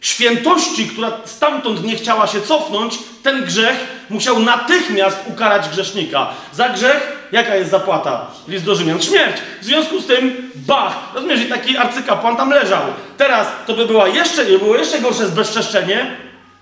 świętości, 0.00 0.86
która 0.86 1.12
stamtąd 1.24 1.84
nie 1.84 1.96
chciała 1.96 2.26
się 2.26 2.40
cofnąć, 2.40 2.98
ten 3.22 3.44
grzech 3.44 3.76
musiał 4.10 4.40
natychmiast 4.40 5.18
ukarać 5.26 5.68
grzesznika. 5.68 6.28
Za 6.52 6.68
grzech, 6.68 7.28
jaka 7.32 7.56
jest 7.56 7.70
zapłata? 7.70 8.26
List 8.48 8.64
do 8.64 8.74
Rzymian. 8.74 9.02
Śmierć. 9.02 9.36
W 9.60 9.64
związku 9.64 10.00
z 10.00 10.06
tym, 10.06 10.50
bach. 10.54 10.94
Rozumiesz, 11.14 11.40
i 11.40 11.46
taki 11.46 11.76
arcykapłan 11.76 12.36
tam 12.36 12.50
leżał. 12.50 12.82
Teraz 13.16 13.48
to 13.66 13.74
by 13.74 13.86
była 13.86 14.08
jeszcze, 14.08 14.44
było 14.44 14.76
jeszcze 14.76 15.00
gorsze 15.00 15.26
zbezczeszczenie. 15.26 16.16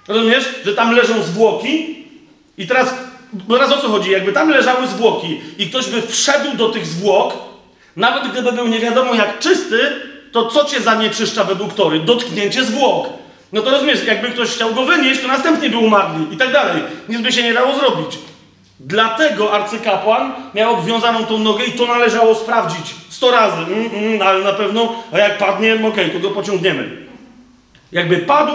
Rozumiesz, 0.09 0.45
że 0.65 0.75
tam 0.75 0.93
leżą 0.93 1.23
zwłoki 1.23 2.05
i 2.59 2.67
teraz, 2.67 2.95
teraz 3.49 3.73
o 3.73 3.79
co 3.79 3.89
chodzi? 3.89 4.11
Jakby 4.11 4.33
tam 4.33 4.49
leżały 4.49 4.87
zwłoki 4.87 5.41
i 5.59 5.67
ktoś 5.67 5.89
by 5.89 6.03
wszedł 6.03 6.57
do 6.57 6.69
tych 6.69 6.87
zwłok, 6.87 7.35
nawet 7.97 8.33
gdyby 8.33 8.53
był 8.53 8.69
nie 8.69 8.81
wiadomo 8.81 9.15
jak 9.15 9.39
czysty, 9.39 9.79
to 10.33 10.47
co 10.47 10.65
cię 10.65 10.81
zanieczyszcza 10.81 11.45
według 11.45 11.75
Tory? 11.75 12.01
Dotknięcie 12.01 12.65
zwłok. 12.65 13.09
No 13.53 13.63
to 13.63 13.71
rozumiesz, 13.71 14.05
jakby 14.05 14.29
ktoś 14.29 14.49
chciał 14.49 14.75
go 14.75 14.85
wynieść, 14.85 15.21
to 15.21 15.29
następnie 15.29 15.71
by 15.71 15.79
umarli 15.79 16.35
i 16.35 16.37
tak 16.37 16.53
dalej. 16.53 16.83
Nic 17.09 17.21
by 17.21 17.33
się 17.33 17.43
nie 17.43 17.55
dało 17.55 17.75
zrobić. 17.75 18.19
Dlatego 18.81 19.53
arcykapłan 19.53 20.33
miał 20.55 20.75
obwiązaną 20.75 21.27
tą 21.27 21.39
nogę 21.39 21.65
i 21.65 21.73
to 21.73 21.87
należało 21.87 22.35
sprawdzić 22.35 22.95
sto 23.17 23.31
razy. 23.31 23.63
Mm, 23.63 23.91
mm, 23.95 24.23
ale 24.23 24.45
na 24.45 24.53
pewno, 24.53 25.03
a 25.13 25.19
jak 25.19 25.39
padnie, 25.39 25.75
okej, 25.75 25.89
okay, 25.89 26.11
to 26.11 26.19
go 26.19 26.31
pociągniemy. 26.31 27.07
Jakby 27.93 28.17
padł, 28.17 28.53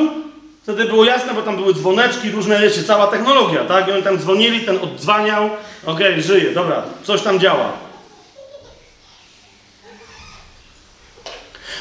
wtedy 0.63 0.85
było 0.85 1.05
jasne, 1.05 1.33
bo 1.33 1.41
tam 1.41 1.55
były 1.55 1.73
dzwoneczki, 1.73 2.31
różne, 2.31 2.59
wiecie, 2.59 2.83
cała 2.83 3.07
technologia, 3.07 3.65
tak? 3.65 3.87
I 3.87 3.91
oni 3.91 4.03
tam 4.03 4.17
dzwonili, 4.17 4.61
ten 4.61 4.77
oddzwaniał, 4.77 5.45
okej, 5.85 6.11
okay, 6.11 6.21
żyje, 6.21 6.51
dobra, 6.51 6.83
coś 7.03 7.21
tam 7.21 7.39
działa. 7.39 7.71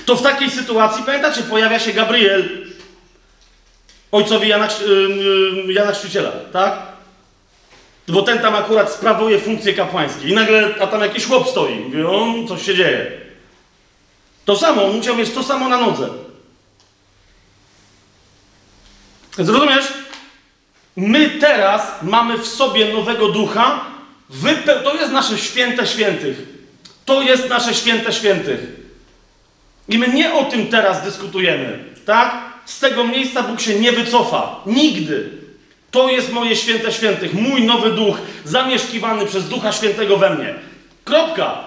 To 0.06 0.16
w 0.16 0.22
takiej 0.22 0.50
sytuacji, 0.50 1.02
pamiętacie, 1.06 1.42
pojawia 1.42 1.78
się 1.78 1.92
Gabriel, 1.92 2.69
ojcowi 4.12 4.48
Jana, 4.48 4.68
Jana 5.68 5.92
Chrzciciela, 5.92 6.32
tak? 6.52 6.82
Bo 8.08 8.22
ten 8.22 8.38
tam 8.38 8.54
akurat 8.54 8.92
sprawuje 8.92 9.40
funkcje 9.40 9.74
kapłańskie. 9.74 10.28
I 10.28 10.34
nagle, 10.34 10.74
a 10.80 10.86
tam 10.86 11.00
jakiś 11.00 11.26
chłop 11.26 11.48
stoi. 11.48 11.74
Mówi, 11.74 12.04
on, 12.04 12.48
coś 12.48 12.66
się 12.66 12.74
dzieje. 12.74 13.12
To 14.44 14.56
samo, 14.56 14.88
musiał 14.88 15.16
mieć 15.16 15.30
to 15.30 15.42
samo 15.42 15.68
na 15.68 15.80
nodze. 15.80 16.08
Zrozumiesz? 19.38 19.84
My 20.96 21.30
teraz 21.30 22.02
mamy 22.02 22.38
w 22.38 22.46
sobie 22.46 22.92
nowego 22.92 23.28
ducha. 23.28 23.84
Wype 24.30 24.80
to 24.80 24.94
jest 24.94 25.12
nasze 25.12 25.38
święte 25.38 25.86
świętych. 25.86 26.38
To 27.04 27.22
jest 27.22 27.48
nasze 27.48 27.74
święte 27.74 28.12
świętych. 28.12 28.61
I 29.88 29.98
my 29.98 30.08
nie 30.08 30.34
o 30.34 30.44
tym 30.44 30.66
teraz 30.66 31.04
dyskutujemy, 31.04 31.84
tak? 32.06 32.49
Z 32.70 32.78
tego 32.78 33.04
miejsca 33.04 33.42
Bóg 33.42 33.60
się 33.60 33.74
nie 33.74 33.92
wycofa. 33.92 34.60
Nigdy. 34.66 35.28
To 35.90 36.08
jest 36.08 36.32
moje 36.32 36.56
święte 36.56 36.92
świętych, 36.92 37.34
mój 37.34 37.62
nowy 37.62 37.90
duch, 37.90 38.18
zamieszkiwany 38.44 39.26
przez 39.26 39.48
Ducha 39.48 39.72
Świętego 39.72 40.16
we 40.16 40.30
mnie. 40.30 40.54
Kropka. 41.04 41.64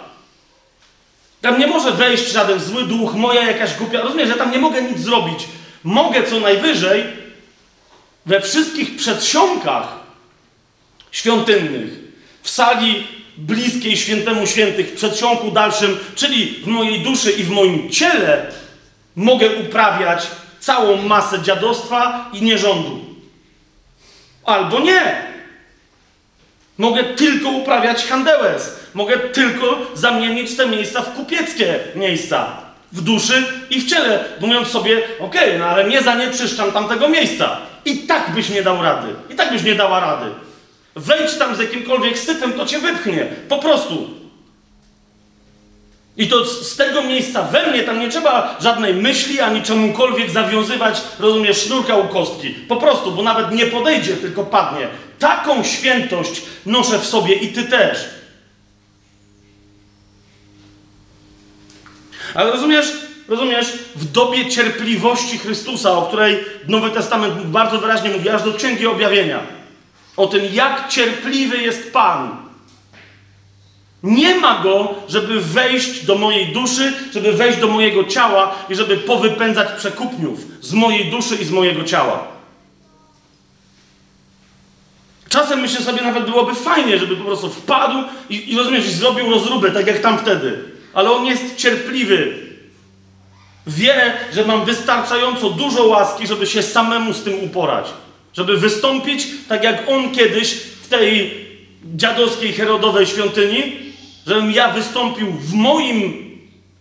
Tam 1.41 1.59
nie 1.59 1.67
może 1.67 1.91
wejść 1.91 2.31
żaden 2.31 2.59
zły 2.59 2.83
duch, 2.83 3.13
moja 3.13 3.43
jakaś 3.43 3.73
głupia. 3.73 4.01
Rozumiesz, 4.01 4.29
że 4.29 4.35
tam 4.35 4.51
nie 4.51 4.59
mogę 4.59 4.81
nic 4.81 4.99
zrobić. 4.99 5.47
Mogę 5.83 6.23
co 6.23 6.39
najwyżej 6.39 7.03
we 8.25 8.41
wszystkich 8.41 8.95
przedsionkach 8.95 9.87
świątynnych, 11.11 11.89
w 12.41 12.49
sali 12.49 13.07
bliskiej 13.37 13.97
świętemu 13.97 14.47
świętych, 14.47 14.87
w 14.87 14.95
przedsionku 14.95 15.51
dalszym, 15.51 15.97
czyli 16.15 16.45
w 16.63 16.67
mojej 16.67 16.99
duszy 16.99 17.31
i 17.31 17.43
w 17.43 17.49
moim 17.49 17.89
ciele, 17.89 18.51
mogę 19.15 19.49
uprawiać 19.49 20.27
całą 20.63 20.97
masę 20.97 21.41
dziadostwa 21.41 22.29
i 22.33 22.41
nierządu. 22.41 22.99
Albo 24.45 24.79
nie. 24.79 25.33
Mogę 26.77 27.03
tylko 27.03 27.49
uprawiać 27.49 28.05
handełes. 28.05 28.79
Mogę 28.93 29.17
tylko 29.17 29.77
zamienić 29.93 30.57
te 30.57 30.67
miejsca 30.67 31.01
w 31.01 31.13
kupieckie 31.13 31.79
miejsca. 31.95 32.47
W 32.91 33.01
duszy 33.01 33.43
i 33.69 33.81
w 33.81 33.89
ciele. 33.89 34.23
Mówiąc 34.39 34.67
sobie, 34.67 34.97
okej, 35.19 35.47
okay, 35.47 35.59
no 35.59 35.65
ale 35.65 35.83
nie 35.83 36.01
zanieczyszczam 36.01 36.71
tamtego 36.71 37.09
miejsca. 37.09 37.57
I 37.85 37.97
tak 37.97 38.31
byś 38.31 38.49
nie 38.49 38.63
dał 38.63 38.81
rady. 38.81 39.07
I 39.29 39.35
tak 39.35 39.51
byś 39.51 39.63
nie 39.63 39.75
dała 39.75 39.99
rady. 39.99 40.31
Wejdź 40.95 41.35
tam 41.35 41.55
z 41.55 41.59
jakimkolwiek 41.59 42.19
sytem, 42.19 42.53
to 42.53 42.65
cię 42.65 42.79
wypchnie. 42.79 43.27
Po 43.49 43.57
prostu. 43.57 44.22
I 46.17 46.27
to 46.27 46.45
z 46.45 46.75
tego 46.75 47.01
miejsca 47.01 47.43
we 47.43 47.71
mnie 47.71 47.83
tam 47.83 47.99
nie 47.99 48.09
trzeba 48.09 48.57
żadnej 48.61 48.93
myśli 48.93 49.39
ani 49.39 49.61
czemukolwiek 49.61 50.31
zawiązywać, 50.31 51.01
rozumiesz, 51.19 51.57
sznurka 51.57 51.95
u 51.95 52.07
kostki. 52.07 52.49
Po 52.49 52.75
prostu, 52.75 53.11
bo 53.11 53.23
nawet 53.23 53.51
nie 53.51 53.65
podejdzie, 53.65 54.13
tylko 54.13 54.43
padnie. 54.43 54.87
Taką 55.19 55.63
świętość 55.63 56.41
noszę 56.65 56.99
w 56.99 57.05
sobie 57.05 57.35
i 57.35 57.47
ty 57.47 57.63
też. 57.63 58.05
Ale 62.33 62.51
rozumiesz, 62.51 62.87
rozumiesz, 63.27 63.67
w 63.95 64.11
dobie 64.11 64.49
cierpliwości 64.49 65.37
Chrystusa, 65.37 65.91
o 65.91 66.01
której 66.01 66.39
Nowy 66.67 66.89
Testament 66.89 67.45
bardzo 67.45 67.77
wyraźnie 67.77 68.09
mówi, 68.09 68.29
aż 68.29 68.43
do 68.43 68.53
Księgi 68.53 68.87
Objawienia, 68.87 69.39
o 70.17 70.27
tym, 70.27 70.41
jak 70.53 70.89
cierpliwy 70.89 71.57
jest 71.57 71.93
Pan. 71.93 72.42
Nie 74.03 74.35
ma 74.35 74.63
go, 74.63 74.95
żeby 75.07 75.41
wejść 75.41 76.05
do 76.05 76.15
mojej 76.15 76.47
duszy, 76.47 76.93
żeby 77.13 77.33
wejść 77.33 77.59
do 77.59 77.67
mojego 77.67 78.03
ciała 78.03 78.55
i 78.69 78.75
żeby 78.75 78.97
powypędzać 78.97 79.67
przekupniów 79.77 80.39
z 80.61 80.73
mojej 80.73 81.05
duszy 81.05 81.35
i 81.35 81.45
z 81.45 81.51
mojego 81.51 81.83
ciała. 81.83 82.27
Czasem 85.29 85.59
myślę 85.59 85.81
sobie, 85.81 86.01
nawet 86.01 86.25
byłoby 86.25 86.55
fajnie, 86.55 86.99
żeby 86.99 87.15
po 87.15 87.23
prostu 87.23 87.49
wpadł 87.49 87.97
i, 88.29 88.51
i 88.51 88.57
rozumiesz, 88.57 88.89
zrobił 88.89 89.29
rozróbę, 89.29 89.71
tak 89.71 89.87
jak 89.87 89.99
tam 89.99 90.19
wtedy. 90.19 90.59
Ale 90.93 91.11
on 91.11 91.25
jest 91.25 91.55
cierpliwy. 91.55 92.33
Wie, 93.67 94.13
że 94.33 94.45
mam 94.45 94.65
wystarczająco 94.65 95.49
dużo 95.49 95.83
łaski, 95.83 96.27
żeby 96.27 96.47
się 96.47 96.63
samemu 96.63 97.13
z 97.13 97.23
tym 97.23 97.43
uporać. 97.43 97.85
Żeby 98.33 98.57
wystąpić 98.57 99.27
tak 99.47 99.63
jak 99.63 99.89
on 99.89 100.11
kiedyś 100.11 100.53
w 100.53 100.87
tej 100.87 101.33
dziadowskiej 101.95 102.53
Herodowej 102.53 103.05
świątyni, 103.05 103.83
żebym 104.27 104.51
ja 104.51 104.71
wystąpił 104.71 105.31
w 105.31 105.53
moim 105.53 106.23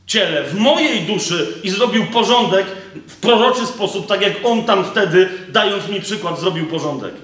ciele, 0.07 0.45
w 0.45 0.55
mojej 0.55 1.01
duszy 1.03 1.55
i 1.63 1.71
zrobił 1.71 2.07
porządek 2.07 2.67
w 3.09 3.17
proroczy 3.17 3.67
sposób, 3.67 4.07
tak 4.07 4.23
jak 4.23 4.33
on 4.45 4.65
tam 4.65 4.85
wtedy, 4.85 5.29
dając 5.49 5.89
mi 5.89 6.01
przykład, 6.01 6.41
zrobił 6.41 6.67
porządek. 6.67 7.15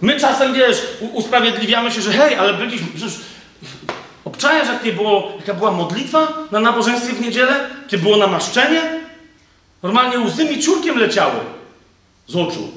My 0.00 0.20
czasem, 0.20 0.54
wiesz, 0.54 0.82
usprawiedliwiamy 1.12 1.90
się, 1.90 2.00
że 2.00 2.12
hej, 2.12 2.34
ale 2.34 2.54
byliśmy, 2.54 2.86
przecież 2.94 3.20
obczajasz, 4.24 4.68
jak 4.68 4.84
nie 4.84 4.92
było, 4.92 5.32
jaka 5.38 5.54
była 5.54 5.70
modlitwa 5.70 6.32
na 6.50 6.60
nabożeństwie 6.60 7.12
w 7.12 7.20
niedzielę? 7.20 7.70
Kiedy 7.88 8.02
było 8.02 8.16
namaszczenie? 8.16 8.82
Normalnie 9.82 10.18
łzy 10.18 10.44
mi 10.44 10.62
ciurkiem 10.62 10.98
leciały 10.98 11.40
z 12.26 12.36
oczu. 12.36 12.70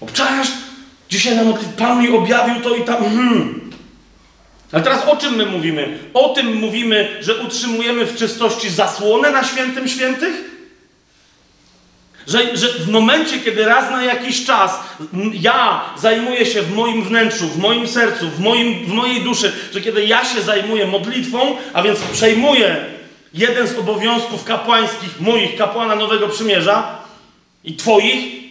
Obczajasz? 0.00 0.48
Dzisiaj 1.10 1.36
na 1.36 1.44
modlitwie 1.44 1.76
Pan 1.76 2.02
mi 2.02 2.08
objawił 2.08 2.62
to 2.62 2.76
i 2.76 2.82
tam. 2.82 2.96
Hmm. 2.96 3.70
Ale 4.72 4.82
teraz 4.82 5.08
o 5.08 5.16
czym 5.16 5.36
my 5.36 5.46
mówimy? 5.46 5.98
O 6.14 6.28
tym 6.28 6.56
mówimy, 6.56 7.18
że 7.20 7.36
utrzymujemy 7.36 8.06
w 8.06 8.16
czystości 8.16 8.70
zasłonę 8.70 9.30
na 9.30 9.44
świętym 9.44 9.88
świętych? 9.88 10.54
Że, 12.26 12.56
że 12.56 12.68
w 12.68 12.88
momencie, 12.88 13.38
kiedy 13.40 13.64
raz 13.64 13.90
na 13.90 14.04
jakiś 14.04 14.44
czas 14.44 14.80
ja 15.32 15.80
zajmuję 15.98 16.46
się 16.46 16.62
w 16.62 16.74
moim 16.74 17.04
wnętrzu, 17.04 17.48
w 17.48 17.58
moim 17.58 17.88
sercu, 17.88 18.30
w, 18.30 18.40
moim, 18.40 18.86
w 18.86 18.88
mojej 18.88 19.20
duszy, 19.20 19.52
że 19.72 19.80
kiedy 19.80 20.04
ja 20.04 20.24
się 20.24 20.42
zajmuję 20.42 20.86
modlitwą, 20.86 21.56
a 21.72 21.82
więc 21.82 22.00
przejmuję 22.00 22.76
jeden 23.34 23.68
z 23.68 23.78
obowiązków 23.78 24.44
kapłańskich, 24.44 25.20
moich, 25.20 25.56
kapłana 25.56 25.96
Nowego 25.96 26.28
Przymierza 26.28 27.03
i 27.64 27.76
Twoich, 27.76 28.44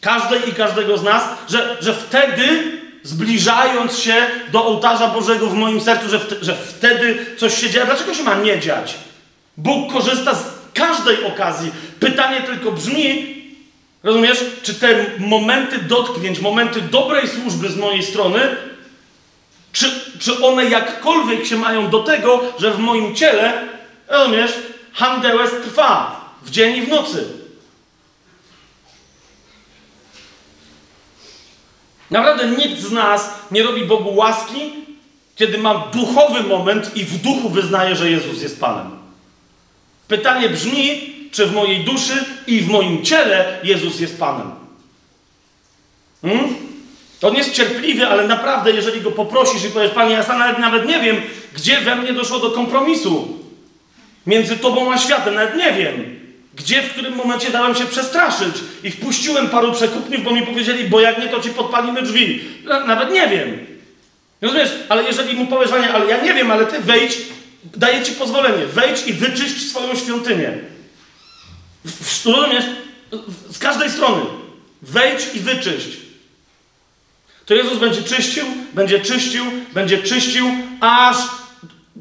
każdej 0.00 0.48
i 0.48 0.52
każdego 0.52 0.98
z 0.98 1.02
nas, 1.02 1.24
że, 1.48 1.76
że 1.80 1.94
wtedy, 1.94 2.72
zbliżając 3.02 3.98
się 3.98 4.14
do 4.52 4.64
ołtarza 4.64 5.08
Bożego 5.08 5.46
w 5.46 5.54
moim 5.54 5.80
sercu, 5.80 6.08
że, 6.08 6.20
że 6.40 6.56
wtedy 6.56 7.26
coś 7.38 7.60
się 7.60 7.70
dzieje. 7.70 7.86
Dlaczego 7.86 8.14
się 8.14 8.22
ma 8.22 8.34
nie 8.34 8.60
dziać? 8.60 8.94
Bóg 9.56 9.92
korzysta 9.92 10.34
z 10.34 10.44
każdej 10.74 11.24
okazji. 11.24 11.72
Pytanie 12.00 12.40
tylko 12.40 12.72
brzmi, 12.72 13.36
rozumiesz, 14.02 14.44
czy 14.62 14.74
te 14.74 15.04
momenty 15.18 15.78
dotknięć, 15.78 16.38
momenty 16.38 16.80
dobrej 16.80 17.28
służby 17.28 17.68
z 17.68 17.76
mojej 17.76 18.02
strony, 18.02 18.56
czy, 19.72 19.90
czy 20.18 20.44
one 20.44 20.64
jakkolwiek 20.64 21.46
się 21.46 21.56
mają 21.56 21.90
do 21.90 22.02
tego, 22.02 22.40
że 22.58 22.70
w 22.70 22.78
moim 22.78 23.14
ciele, 23.14 23.68
rozumiesz, 24.08 24.52
handełes 24.92 25.50
trwa 25.64 26.20
w 26.42 26.50
dzień 26.50 26.76
i 26.76 26.82
w 26.82 26.88
nocy. 26.88 27.35
Naprawdę 32.10 32.48
nikt 32.48 32.80
z 32.80 32.92
nas 32.92 33.30
nie 33.50 33.62
robi 33.62 33.82
Bogu 33.82 34.14
łaski, 34.14 34.72
kiedy 35.36 35.58
ma 35.58 35.74
duchowy 35.74 36.42
moment 36.42 36.96
i 36.96 37.04
w 37.04 37.22
duchu 37.22 37.48
wyznaje, 37.48 37.96
że 37.96 38.10
Jezus 38.10 38.42
jest 38.42 38.60
Panem. 38.60 38.90
Pytanie 40.08 40.48
brzmi, 40.48 41.14
czy 41.32 41.46
w 41.46 41.54
mojej 41.54 41.84
duszy 41.84 42.24
i 42.46 42.60
w 42.60 42.68
moim 42.68 43.04
ciele 43.04 43.58
Jezus 43.64 44.00
jest 44.00 44.18
Panem. 44.18 44.50
Hmm? 46.22 46.54
On 47.22 47.34
jest 47.34 47.52
cierpliwy, 47.52 48.06
ale 48.06 48.28
naprawdę, 48.28 48.70
jeżeli 48.70 49.00
go 49.00 49.10
poprosisz 49.10 49.64
i 49.64 49.68
powiesz, 49.68 49.90
Panie, 49.90 50.12
ja 50.12 50.22
sam 50.22 50.60
nawet 50.60 50.86
nie 50.88 51.00
wiem, 51.00 51.16
gdzie 51.54 51.80
we 51.80 51.96
mnie 51.96 52.12
doszło 52.12 52.38
do 52.38 52.50
kompromisu 52.50 53.38
między 54.26 54.56
Tobą 54.56 54.92
a 54.92 54.98
światem, 54.98 55.34
nawet 55.34 55.56
nie 55.56 55.72
wiem. 55.72 56.25
Gdzie, 56.56 56.82
w 56.82 56.92
którym 56.92 57.14
momencie 57.14 57.50
dałem 57.50 57.74
się 57.74 57.84
przestraszyć 57.84 58.54
i 58.82 58.90
wpuściłem 58.90 59.48
paru 59.48 59.72
przekupniów, 59.72 60.24
bo 60.24 60.30
mi 60.30 60.46
powiedzieli, 60.46 60.84
bo 60.84 61.00
jak 61.00 61.18
nie, 61.18 61.28
to 61.28 61.40
ci 61.40 61.50
podpalimy 61.50 62.02
drzwi. 62.02 62.44
Nawet 62.86 63.12
nie 63.12 63.28
wiem. 63.28 63.66
Rozumiesz? 64.40 64.70
Ale 64.88 65.02
jeżeli 65.02 65.36
mu 65.36 65.46
powiesz, 65.46 65.70
Panie, 65.70 65.92
ale 65.92 66.06
ja 66.06 66.22
nie 66.22 66.34
wiem, 66.34 66.50
ale 66.50 66.66
ty 66.66 66.80
wejdź 66.80 67.18
daje 67.76 68.02
ci 68.02 68.12
pozwolenie. 68.12 68.66
Wejdź 68.66 69.06
i 69.06 69.12
wyczyść 69.12 69.70
swoją 69.70 69.94
świątynię. 69.94 70.58
Rozumiesz? 72.24 72.64
Z 73.50 73.58
każdej 73.58 73.90
strony. 73.90 74.22
Wejdź 74.82 75.34
i 75.34 75.40
wyczyść. 75.40 75.88
To 77.46 77.54
Jezus 77.54 77.78
będzie 77.78 78.02
czyścił, 78.02 78.44
będzie 78.72 79.00
czyścił, 79.00 79.44
będzie 79.74 80.02
czyścił, 80.02 80.46
aż 80.80 81.16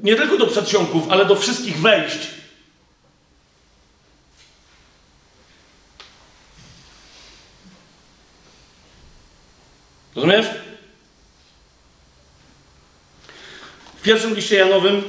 nie 0.03 0.15
tylko 0.15 0.37
do 0.37 0.47
przedsionków, 0.47 1.03
ale 1.09 1.25
do 1.25 1.35
wszystkich 1.35 1.79
wejść. 1.79 2.17
Rozumiesz? 10.15 10.45
W 13.97 14.01
pierwszym 14.01 14.35
liście 14.35 14.55
Janowym 14.55 15.03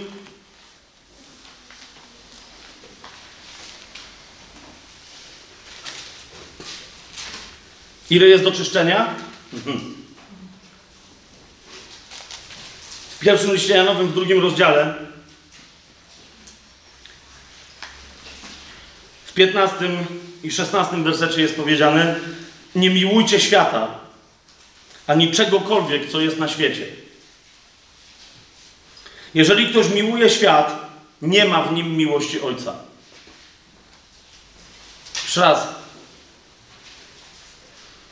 Ile 8.10 8.26
jest 8.26 8.44
do 8.44 8.52
czyszczenia? 8.52 9.14
W 13.10 13.18
pierwszym 13.18 13.54
liście 13.54 13.74
Janowym, 13.74 14.08
w 14.08 14.14
drugim 14.14 14.40
rozdziale, 14.40 14.94
w 19.26 19.32
15 19.32 19.76
i 20.42 20.50
16 20.50 20.96
wersecie 20.96 21.40
jest 21.40 21.56
powiedziane: 21.56 22.20
Nie 22.74 22.90
miłujcie 22.90 23.40
świata, 23.40 24.05
ani 25.06 25.30
czegokolwiek, 25.30 26.10
co 26.10 26.20
jest 26.20 26.38
na 26.38 26.48
świecie. 26.48 26.86
Jeżeli 29.34 29.68
ktoś 29.68 29.88
miłuje 29.88 30.30
świat, 30.30 30.86
nie 31.22 31.44
ma 31.44 31.62
w 31.62 31.72
nim 31.72 31.96
miłości 31.96 32.40
Ojca. 32.40 32.74
Jeszcze 35.22 35.40
raz, 35.40 35.68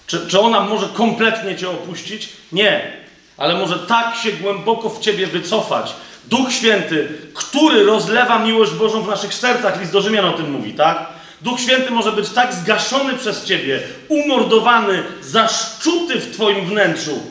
czy, 0.07 0.27
czy 0.29 0.41
ona 0.41 0.61
może 0.61 0.89
kompletnie 0.89 1.57
cię 1.57 1.71
opuścić? 1.71 2.29
Nie. 2.53 2.93
ale 3.37 3.55
może 3.55 3.79
tak 3.79 4.17
się 4.17 4.33
głęboko 4.33 4.91
w 4.91 5.01
ciebie 5.01 5.27
wycofać. 5.27 5.95
Duch 6.25 6.53
Święty, 6.53 7.09
który 7.35 7.85
rozlewa 7.85 8.39
miłość 8.39 8.73
Bożą 8.73 9.03
w 9.03 9.09
naszych 9.09 9.35
sercach, 9.35 9.81
list 9.81 9.93
do 9.93 10.03
Rzymian 10.03 10.25
o 10.25 10.33
tym 10.33 10.51
mówi, 10.51 10.75
tak? 10.75 11.09
Duch 11.41 11.61
Święty 11.61 11.91
może 11.91 12.13
być 12.13 12.29
tak 12.29 12.55
zgaszony 12.55 13.15
przez 13.15 13.45
ciebie, 13.45 13.81
umordowany, 14.09 15.03
zaszczuty 15.23 16.21
w 16.21 16.35
twoim 16.35 16.67
wnętrzu, 16.67 17.23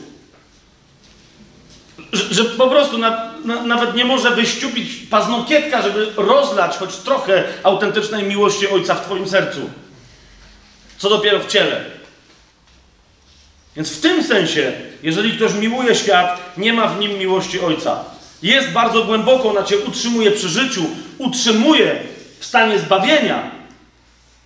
że, 2.13 2.33
że 2.33 2.45
po 2.45 2.69
prostu 2.69 2.97
na, 2.97 3.33
na, 3.45 3.63
nawet 3.63 3.95
nie 3.95 4.05
może 4.05 4.31
wyściupić 4.31 4.95
paznokietka, 5.09 5.81
żeby 5.81 6.11
rozlać 6.17 6.77
choć 6.77 6.95
trochę 6.95 7.43
autentycznej 7.63 8.23
miłości 8.23 8.69
Ojca 8.69 8.95
w 8.95 9.05
twoim 9.05 9.29
sercu. 9.29 9.69
Co 10.97 11.09
dopiero 11.09 11.39
w 11.39 11.47
ciele. 11.47 11.85
Więc 13.75 13.89
w 13.89 14.01
tym 14.01 14.23
sensie, 14.23 14.71
jeżeli 15.03 15.37
ktoś 15.37 15.53
miłuje 15.53 15.95
świat, 15.95 16.53
nie 16.57 16.73
ma 16.73 16.87
w 16.87 16.99
nim 16.99 17.17
miłości 17.17 17.59
Ojca. 17.59 18.03
Jest 18.43 18.69
bardzo 18.69 19.03
głęboko, 19.03 19.49
ona 19.49 19.63
cię 19.63 19.77
utrzymuje 19.77 20.31
przy 20.31 20.49
życiu, 20.49 20.85
utrzymuje 21.17 21.95
w 22.39 22.45
stanie 22.45 22.79
zbawienia. 22.79 23.51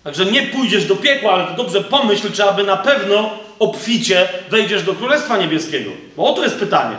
Także 0.04 0.24
nie 0.24 0.42
pójdziesz 0.42 0.84
do 0.84 0.96
piekła, 0.96 1.32
ale 1.32 1.56
dobrze 1.56 1.84
pomyśl, 1.84 2.32
czy 2.32 2.44
aby 2.44 2.62
na 2.62 2.76
pewno 2.76 3.30
obficie 3.58 4.28
wejdziesz 4.50 4.82
do 4.82 4.94
Królestwa 4.94 5.36
Niebieskiego. 5.36 5.90
Bo 6.16 6.26
oto 6.26 6.42
jest 6.42 6.56
pytanie. 6.58 6.96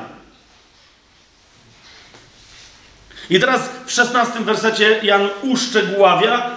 I 3.29 3.39
teraz 3.39 3.69
w 3.85 3.91
szesnastym 3.91 4.43
wersecie 4.43 4.99
Jan 5.03 5.29
uszczegóławia, 5.41 6.55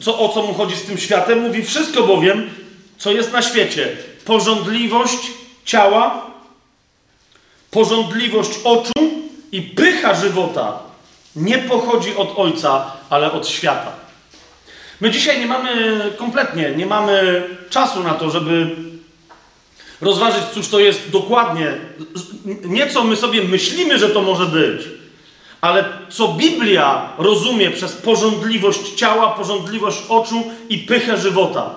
co, 0.00 0.18
o 0.18 0.28
co 0.28 0.42
mu 0.42 0.54
chodzi 0.54 0.76
z 0.76 0.82
tym 0.82 0.98
światem. 0.98 1.40
Mówi 1.40 1.64
wszystko 1.64 2.02
bowiem, 2.02 2.50
co 2.98 3.12
jest 3.12 3.32
na 3.32 3.42
świecie. 3.42 3.96
Porządliwość 4.24 5.18
ciała, 5.64 6.26
porządliwość 7.70 8.50
oczu 8.64 8.92
i 9.52 9.62
pycha 9.62 10.14
żywota 10.14 10.78
nie 11.36 11.58
pochodzi 11.58 12.16
od 12.16 12.38
Ojca, 12.38 12.92
ale 13.10 13.32
od 13.32 13.48
świata. 13.48 14.01
My 15.02 15.10
dzisiaj 15.10 15.40
nie 15.40 15.46
mamy 15.46 16.00
kompletnie, 16.16 16.72
nie 16.76 16.86
mamy 16.86 17.42
czasu 17.70 18.02
na 18.02 18.14
to, 18.14 18.30
żeby 18.30 18.70
rozważyć, 20.00 20.44
cóż 20.54 20.68
to 20.68 20.80
jest 20.80 21.10
dokładnie. 21.10 21.72
Nieco 22.64 23.04
my 23.04 23.16
sobie 23.16 23.44
myślimy, 23.44 23.98
że 23.98 24.08
to 24.08 24.22
może 24.22 24.46
być 24.46 24.82
ale 25.62 25.84
co 26.08 26.28
Biblia 26.28 27.12
rozumie 27.18 27.70
przez 27.70 27.92
porządliwość 27.92 28.92
ciała, 28.96 29.30
porządliwość 29.30 29.98
oczu 30.08 30.44
i 30.68 30.78
pychę 30.78 31.16
żywota. 31.16 31.74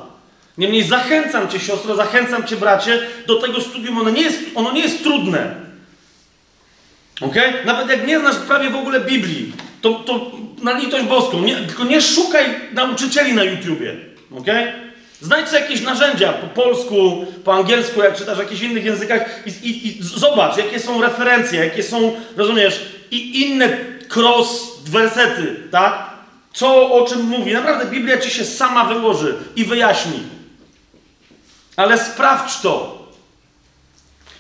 Niemniej 0.58 0.84
zachęcam 0.84 1.50
Cię, 1.50 1.60
siostro, 1.60 1.96
zachęcam 1.96 2.48
Cię, 2.48 2.56
bracie, 2.56 3.00
do 3.28 3.36
tego 3.36 3.62
studium. 3.62 3.98
Ono 3.98 4.10
nie 4.10 4.22
jest, 4.22 4.40
ono 4.56 4.72
nie 4.72 4.82
jest 4.82 5.04
trudne. 5.04 5.56
Ok? 7.22 7.36
Nawet 7.66 7.90
jak 7.90 8.08
nie 8.08 8.20
znasz 8.20 8.36
prawie 8.36 8.70
w 8.70 8.76
ogóle 8.76 9.00
Biblii, 9.02 9.54
to, 9.86 9.94
to 9.94 10.32
na 10.64 10.78
litość 10.78 11.06
boską, 11.06 11.42
nie, 11.42 11.56
tylko 11.56 11.84
nie 11.84 12.02
szukaj 12.02 12.46
nauczycieli 12.74 13.34
na 13.34 13.44
YouTubie. 13.44 13.96
Ok? 14.38 14.48
Znajdź 15.22 15.50
sobie 15.50 15.62
jakieś 15.62 15.82
narzędzia 15.82 16.34
po 16.34 16.62
polsku, 16.62 17.26
po 17.44 17.54
angielsku, 17.54 18.02
jak 18.02 18.18
czytasz 18.18 18.38
w 18.38 18.40
jakichś 18.40 18.62
innych 18.62 18.86
językach 18.86 19.44
i, 19.46 19.68
i, 19.70 19.88
i 19.88 20.04
zobacz, 20.04 20.58
jakie 20.58 20.80
są 20.80 21.02
referencje, 21.02 21.66
jakie 21.66 21.84
są, 21.84 22.14
rozumiesz, 22.38 22.86
i 23.12 23.42
inne 23.42 23.78
cross 24.16 24.80
wersety, 24.86 25.56
tak? 25.72 26.10
Co 26.54 26.92
o 26.94 27.06
czym 27.08 27.22
mówi. 27.22 27.54
Naprawdę 27.54 27.86
Biblia 27.86 28.18
ci 28.18 28.30
się 28.30 28.46
sama 28.46 28.86
wyłoży 28.86 29.36
i 29.56 29.66
wyjaśni. 29.66 30.20
Ale 31.76 31.98
sprawdź 31.98 32.62
to. 32.62 33.06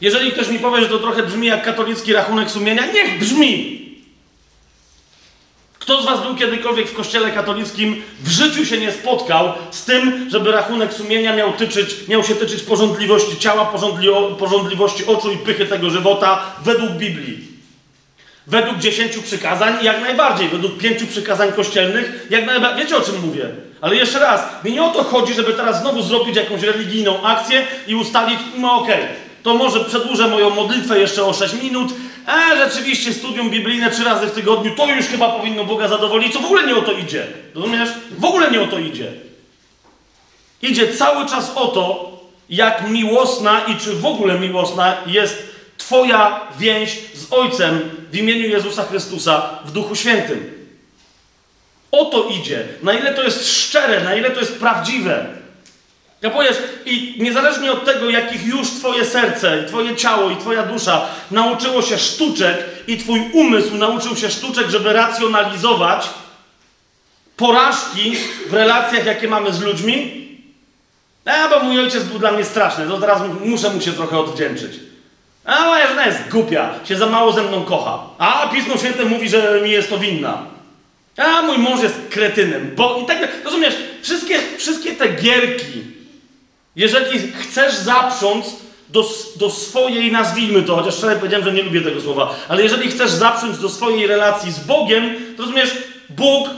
Jeżeli 0.01 0.31
ktoś 0.31 0.47
mi 0.47 0.59
powie, 0.59 0.81
że 0.81 0.89
to 0.89 0.99
trochę 0.99 1.23
brzmi 1.23 1.47
jak 1.47 1.63
katolicki 1.63 2.13
rachunek 2.13 2.51
sumienia, 2.51 2.85
niech 2.85 3.19
brzmi. 3.19 3.84
Kto 5.85 6.01
z 6.01 6.05
Was 6.05 6.21
był 6.21 6.35
kiedykolwiek 6.35 6.87
w 6.87 6.95
kościele 6.95 7.31
katolickim, 7.31 8.01
w 8.23 8.29
życiu 8.29 8.65
się 8.65 8.77
nie 8.77 8.91
spotkał 8.91 9.53
z 9.71 9.85
tym, 9.85 10.29
żeby 10.29 10.51
rachunek 10.51 10.93
sumienia 10.93 11.35
miał, 11.35 11.53
tyczyć, 11.53 11.95
miał 12.07 12.23
się 12.23 12.35
tyczyć 12.35 12.63
porządliwości 12.63 13.39
ciała, 13.39 13.73
porządliwości 14.39 15.05
oczu 15.05 15.31
i 15.31 15.37
pychy 15.37 15.65
tego 15.65 15.89
żywota 15.89 16.41
według 16.63 16.91
Biblii. 16.91 17.47
Według 18.47 18.77
dziesięciu 18.77 19.21
przykazań 19.21 19.73
jak 19.81 20.01
najbardziej. 20.01 20.49
Według 20.49 20.77
pięciu 20.77 21.07
przykazań 21.07 21.51
kościelnych 21.51 22.27
jak 22.29 22.45
najbardziej. 22.45 22.83
Wiecie 22.83 22.97
o 22.97 23.01
czym 23.01 23.21
mówię? 23.21 23.49
Ale 23.81 23.95
jeszcze 23.95 24.19
raz, 24.19 24.63
mi 24.63 24.71
nie 24.71 24.83
o 24.83 24.89
to 24.89 25.03
chodzi, 25.03 25.33
żeby 25.33 25.53
teraz 25.53 25.81
znowu 25.81 26.01
zrobić 26.01 26.35
jakąś 26.35 26.61
religijną 26.61 27.23
akcję 27.23 27.67
i 27.87 27.95
ustalić, 27.95 28.39
no 28.57 28.73
okej, 28.73 28.95
okay, 29.03 29.15
to 29.43 29.53
może 29.53 29.85
przedłużę 29.85 30.27
moją 30.27 30.49
modlitwę 30.49 30.99
jeszcze 30.99 31.25
o 31.25 31.33
6 31.33 31.53
minut, 31.53 31.93
a 32.25 32.55
rzeczywiście 32.55 33.13
studium 33.13 33.49
biblijne 33.49 33.91
trzy 33.91 34.03
razy 34.03 34.27
w 34.27 34.31
tygodniu, 34.31 34.75
to 34.75 34.87
już 34.87 35.05
chyba 35.05 35.29
powinno 35.29 35.63
Boga 35.63 35.87
zadowolić, 35.87 36.33
co 36.33 36.39
w 36.39 36.45
ogóle 36.45 36.67
nie 36.67 36.75
o 36.75 36.81
to 36.81 36.91
idzie. 36.91 37.27
Rozumiesz? 37.55 37.89
W 38.17 38.25
ogóle 38.25 38.51
nie 38.51 38.61
o 38.61 38.67
to 38.67 38.79
idzie. 38.79 39.11
Idzie 40.61 40.93
cały 40.93 41.25
czas 41.25 41.51
o 41.55 41.67
to, 41.67 42.15
jak 42.49 42.89
miłosna 42.89 43.61
i 43.67 43.75
czy 43.75 43.93
w 43.93 44.05
ogóle 44.05 44.39
miłosna 44.39 44.97
jest 45.07 45.55
Twoja 45.77 46.41
więź 46.59 46.99
z 47.13 47.33
Ojcem 47.33 47.91
w 48.11 48.15
imieniu 48.15 48.47
Jezusa 48.47 48.83
Chrystusa 48.83 49.59
w 49.65 49.71
Duchu 49.71 49.95
Świętym. 49.95 50.53
O 51.91 52.05
to 52.05 52.27
idzie. 52.29 52.63
Na 52.83 52.93
ile 52.93 53.13
to 53.13 53.23
jest 53.23 53.47
szczere, 53.47 54.03
na 54.03 54.15
ile 54.15 54.31
to 54.31 54.39
jest 54.39 54.59
prawdziwe. 54.59 55.25
Kapujesz? 56.25 56.57
I 56.85 57.15
niezależnie 57.19 57.71
od 57.71 57.85
tego, 57.85 58.09
jakich 58.09 58.45
już 58.45 58.69
Twoje 58.69 59.05
serce, 59.05 59.63
Twoje 59.63 59.95
ciało, 59.95 60.29
i 60.29 60.37
Twoja 60.37 60.63
dusza 60.63 61.05
nauczyło 61.31 61.81
się 61.81 61.97
sztuczek, 61.97 62.57
i 62.87 62.97
Twój 62.97 63.29
umysł 63.33 63.75
nauczył 63.75 64.15
się 64.15 64.29
sztuczek, 64.29 64.69
żeby 64.69 64.93
racjonalizować 64.93 66.09
porażki 67.37 68.17
w 68.49 68.53
relacjach, 68.53 69.05
jakie 69.05 69.27
mamy 69.27 69.53
z 69.53 69.61
ludźmi, 69.61 70.27
a 71.25 71.49
bo 71.49 71.59
mój 71.59 71.79
ojciec 71.79 72.03
był 72.03 72.19
dla 72.19 72.31
mnie 72.31 72.45
straszny, 72.45 72.87
to 72.87 72.97
teraz 72.97 73.21
muszę 73.45 73.69
mu 73.69 73.81
się 73.81 73.93
trochę 73.93 74.19
odwdzięczyć. 74.19 74.79
A 75.45 75.65
moja 75.65 75.87
żona 75.87 76.05
jest 76.05 76.29
głupia, 76.31 76.73
się 76.85 76.95
za 76.95 77.05
mało 77.05 77.31
ze 77.31 77.43
mną 77.43 77.63
kocha. 77.63 77.99
A 78.17 78.47
Pismo 78.53 78.77
Święte 78.77 79.05
mówi, 79.05 79.29
że 79.29 79.61
mi 79.63 79.71
jest 79.71 79.89
to 79.89 79.97
winna. 79.97 80.37
A 81.17 81.41
mój 81.41 81.57
mąż 81.57 81.83
jest 81.83 81.95
kretynem, 82.09 82.71
bo 82.75 82.99
i 83.03 83.05
tak, 83.05 83.17
rozumiesz, 83.43 83.75
wszystkie, 84.01 84.39
wszystkie 84.57 84.91
te 84.91 85.09
gierki, 85.09 85.95
jeżeli 86.75 87.19
chcesz 87.31 87.75
zaprząc 87.75 88.45
do, 88.89 89.09
do 89.35 89.49
swojej, 89.49 90.11
nazwijmy 90.11 90.63
to, 90.63 90.75
chociaż 90.75 90.95
wczoraj 90.95 91.15
powiedziałem, 91.15 91.45
że 91.45 91.53
nie 91.53 91.63
lubię 91.63 91.81
tego 91.81 92.01
słowa, 92.01 92.35
ale 92.47 92.63
jeżeli 92.63 92.91
chcesz 92.91 93.11
zaprząc 93.11 93.59
do 93.59 93.69
swojej 93.69 94.07
relacji 94.07 94.51
z 94.51 94.59
Bogiem, 94.59 95.15
to 95.37 95.43
rozumiesz, 95.43 95.77
Bóg 96.09 96.49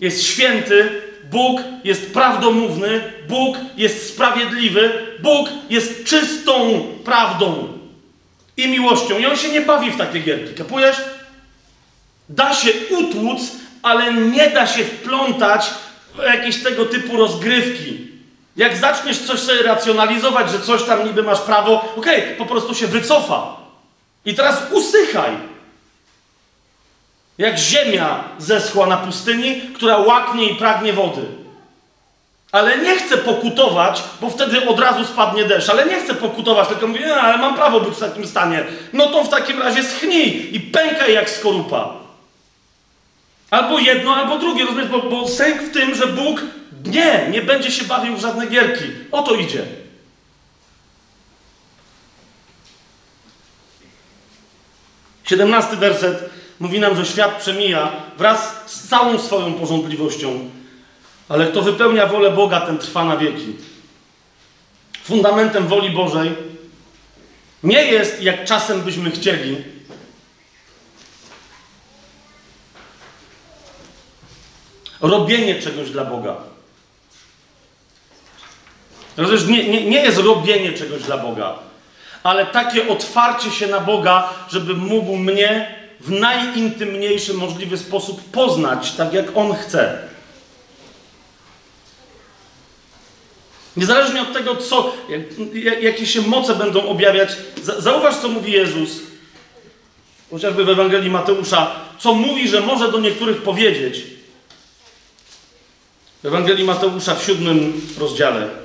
jest 0.00 0.26
święty, 0.26 0.88
Bóg 1.30 1.60
jest 1.84 2.12
prawdomówny, 2.12 3.12
Bóg 3.28 3.56
jest 3.76 4.08
sprawiedliwy, 4.08 4.92
Bóg 5.22 5.48
jest 5.70 6.04
czystą 6.04 6.82
prawdą 7.04 7.68
i 8.56 8.68
miłością. 8.68 9.18
I 9.18 9.26
on 9.26 9.36
się 9.36 9.48
nie 9.48 9.60
bawi 9.60 9.90
w 9.90 9.96
takie 9.96 10.20
gierki, 10.20 10.54
kapujesz? 10.54 10.96
Da 12.28 12.54
się 12.54 12.70
utłuc, 12.90 13.40
ale 13.82 14.14
nie 14.14 14.50
da 14.50 14.66
się 14.66 14.84
wplątać 14.84 15.70
w 16.14 16.18
jakieś 16.18 16.62
tego 16.62 16.86
typu 16.86 17.16
rozgrywki. 17.16 18.13
Jak 18.56 18.76
zaczniesz 18.76 19.18
coś 19.18 19.40
sobie 19.40 19.62
racjonalizować, 19.62 20.50
że 20.50 20.60
coś 20.60 20.82
tam 20.82 21.06
niby 21.06 21.22
masz 21.22 21.40
prawo, 21.40 21.94
okej, 21.96 22.24
okay, 22.24 22.36
po 22.36 22.46
prostu 22.46 22.74
się 22.74 22.86
wycofa. 22.86 23.56
I 24.24 24.34
teraz 24.34 24.62
usychaj. 24.72 25.30
Jak 27.38 27.58
ziemia 27.58 28.24
zeschła 28.38 28.86
na 28.86 28.96
pustyni, 28.96 29.60
która 29.74 29.98
łaknie 29.98 30.50
i 30.50 30.56
pragnie 30.56 30.92
wody 30.92 31.44
ale 32.54 32.78
nie 32.78 32.96
chcę 32.96 33.16
pokutować, 33.16 34.02
bo 34.20 34.30
wtedy 34.30 34.68
od 34.68 34.80
razu 34.80 35.04
spadnie 35.04 35.44
deszcz, 35.44 35.68
ale 35.68 35.86
nie 35.86 36.00
chcę 36.02 36.14
pokutować, 36.14 36.68
tylko 36.68 36.86
mówię, 36.86 37.16
ale 37.16 37.38
mam 37.38 37.54
prawo 37.54 37.80
być 37.80 37.94
w 37.94 38.00
takim 38.00 38.26
stanie. 38.26 38.64
No 38.92 39.06
to 39.06 39.24
w 39.24 39.28
takim 39.28 39.62
razie 39.62 39.84
schnij 39.84 40.56
i 40.56 40.60
pękaj 40.60 41.14
jak 41.14 41.30
skorupa. 41.30 41.94
Albo 43.50 43.78
jedno, 43.78 44.16
albo 44.16 44.38
drugie, 44.38 44.64
rozumiesz, 44.64 44.88
bo, 44.88 45.02
bo 45.02 45.28
sęk 45.28 45.62
w 45.62 45.72
tym, 45.72 45.94
że 45.94 46.06
Bóg 46.06 46.40
nie, 46.84 47.28
nie 47.30 47.42
będzie 47.42 47.70
się 47.70 47.84
bawił 47.84 48.16
w 48.16 48.20
żadne 48.20 48.46
gierki. 48.46 48.84
O 49.12 49.22
to 49.22 49.34
idzie. 49.34 49.64
Siedemnasty 55.24 55.76
werset 55.76 56.30
mówi 56.60 56.80
nam, 56.80 56.96
że 56.96 57.06
świat 57.06 57.38
przemija 57.38 57.92
wraz 58.18 58.54
z 58.66 58.88
całą 58.88 59.18
swoją 59.18 59.54
porządliwością 59.54 60.50
ale 61.28 61.46
kto 61.46 61.62
wypełnia 61.62 62.06
wolę 62.06 62.30
Boga, 62.30 62.60
ten 62.60 62.78
trwa 62.78 63.04
na 63.04 63.16
wieki. 63.16 63.56
Fundamentem 65.04 65.66
woli 65.68 65.90
Bożej 65.90 66.34
nie 67.62 67.84
jest, 67.84 68.22
jak 68.22 68.44
czasem 68.44 68.80
byśmy 68.82 69.10
chcieli, 69.10 69.56
robienie 75.00 75.62
czegoś 75.62 75.90
dla 75.90 76.04
Boga. 76.04 76.36
Rozumiesz, 79.16 79.46
nie, 79.46 79.68
nie, 79.68 79.84
nie 79.84 79.98
jest 79.98 80.18
robienie 80.18 80.72
czegoś 80.72 81.02
dla 81.02 81.18
Boga, 81.18 81.58
ale 82.22 82.46
takie 82.46 82.88
otwarcie 82.88 83.50
się 83.50 83.66
na 83.66 83.80
Boga, 83.80 84.28
żeby 84.48 84.74
mógł 84.74 85.16
mnie 85.16 85.74
w 86.00 86.10
najintymniejszy 86.10 87.34
możliwy 87.34 87.78
sposób 87.78 88.30
poznać, 88.30 88.92
tak 88.92 89.12
jak 89.12 89.36
On 89.36 89.54
chce. 89.54 89.98
Niezależnie 93.76 94.22
od 94.22 94.32
tego, 94.32 94.56
co, 94.56 94.92
jak, 95.08 95.82
jakie 95.82 96.06
się 96.06 96.22
moce 96.22 96.54
będą 96.54 96.88
objawiać, 96.88 97.36
zauważ, 97.78 98.16
co 98.16 98.28
mówi 98.28 98.52
Jezus, 98.52 98.90
chociażby 100.30 100.64
w 100.64 100.68
Ewangelii 100.68 101.10
Mateusza, 101.10 101.70
co 101.98 102.14
mówi, 102.14 102.48
że 102.48 102.60
może 102.60 102.92
do 102.92 103.00
niektórych 103.00 103.42
powiedzieć. 103.42 104.02
W 106.22 106.26
Ewangelii 106.26 106.64
Mateusza 106.64 107.14
w 107.14 107.24
siódmym 107.24 107.80
rozdziale. 107.98 108.63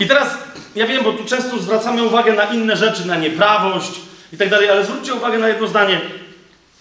I 0.00 0.08
teraz, 0.08 0.28
ja 0.76 0.86
wiem, 0.86 1.04
bo 1.04 1.12
tu 1.12 1.24
często 1.24 1.58
zwracamy 1.58 2.02
uwagę 2.02 2.32
na 2.32 2.44
inne 2.44 2.76
rzeczy, 2.76 3.06
na 3.06 3.16
nieprawość 3.16 3.92
i 4.32 4.36
tak 4.36 4.48
dalej, 4.48 4.70
ale 4.70 4.84
zwróćcie 4.84 5.14
uwagę 5.14 5.38
na 5.38 5.48
jedno 5.48 5.66
zdanie. 5.66 6.00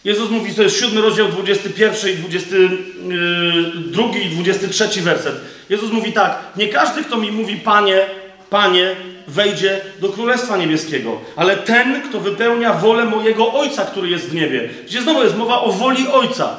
Jezus 0.03 0.29
mówi, 0.29 0.55
to 0.55 0.63
jest 0.63 0.79
siódmy 0.79 1.01
rozdział, 1.01 1.27
21 1.27 2.11
i 2.11 2.15
22 2.15 4.03
yy, 4.03 4.19
i 4.23 4.29
23 4.29 5.01
werset. 5.01 5.35
Jezus 5.69 5.91
mówi 5.91 6.13
tak, 6.13 6.37
nie 6.55 6.67
każdy, 6.67 7.03
kto 7.03 7.17
mi 7.17 7.31
mówi 7.31 7.55
Panie, 7.55 8.05
Panie, 8.49 8.95
wejdzie 9.27 9.81
do 9.99 10.09
Królestwa 10.09 10.57
Niebieskiego, 10.57 11.21
ale 11.35 11.57
ten, 11.57 12.01
kto 12.09 12.19
wypełnia 12.19 12.73
wolę 12.73 13.05
mojego 13.05 13.53
Ojca, 13.53 13.85
który 13.85 14.09
jest 14.09 14.29
w 14.29 14.33
niebie. 14.33 14.69
Gdzie 14.85 15.01
znowu 15.01 15.23
jest 15.23 15.37
mowa 15.37 15.61
o 15.61 15.71
woli 15.71 16.07
Ojca. 16.07 16.55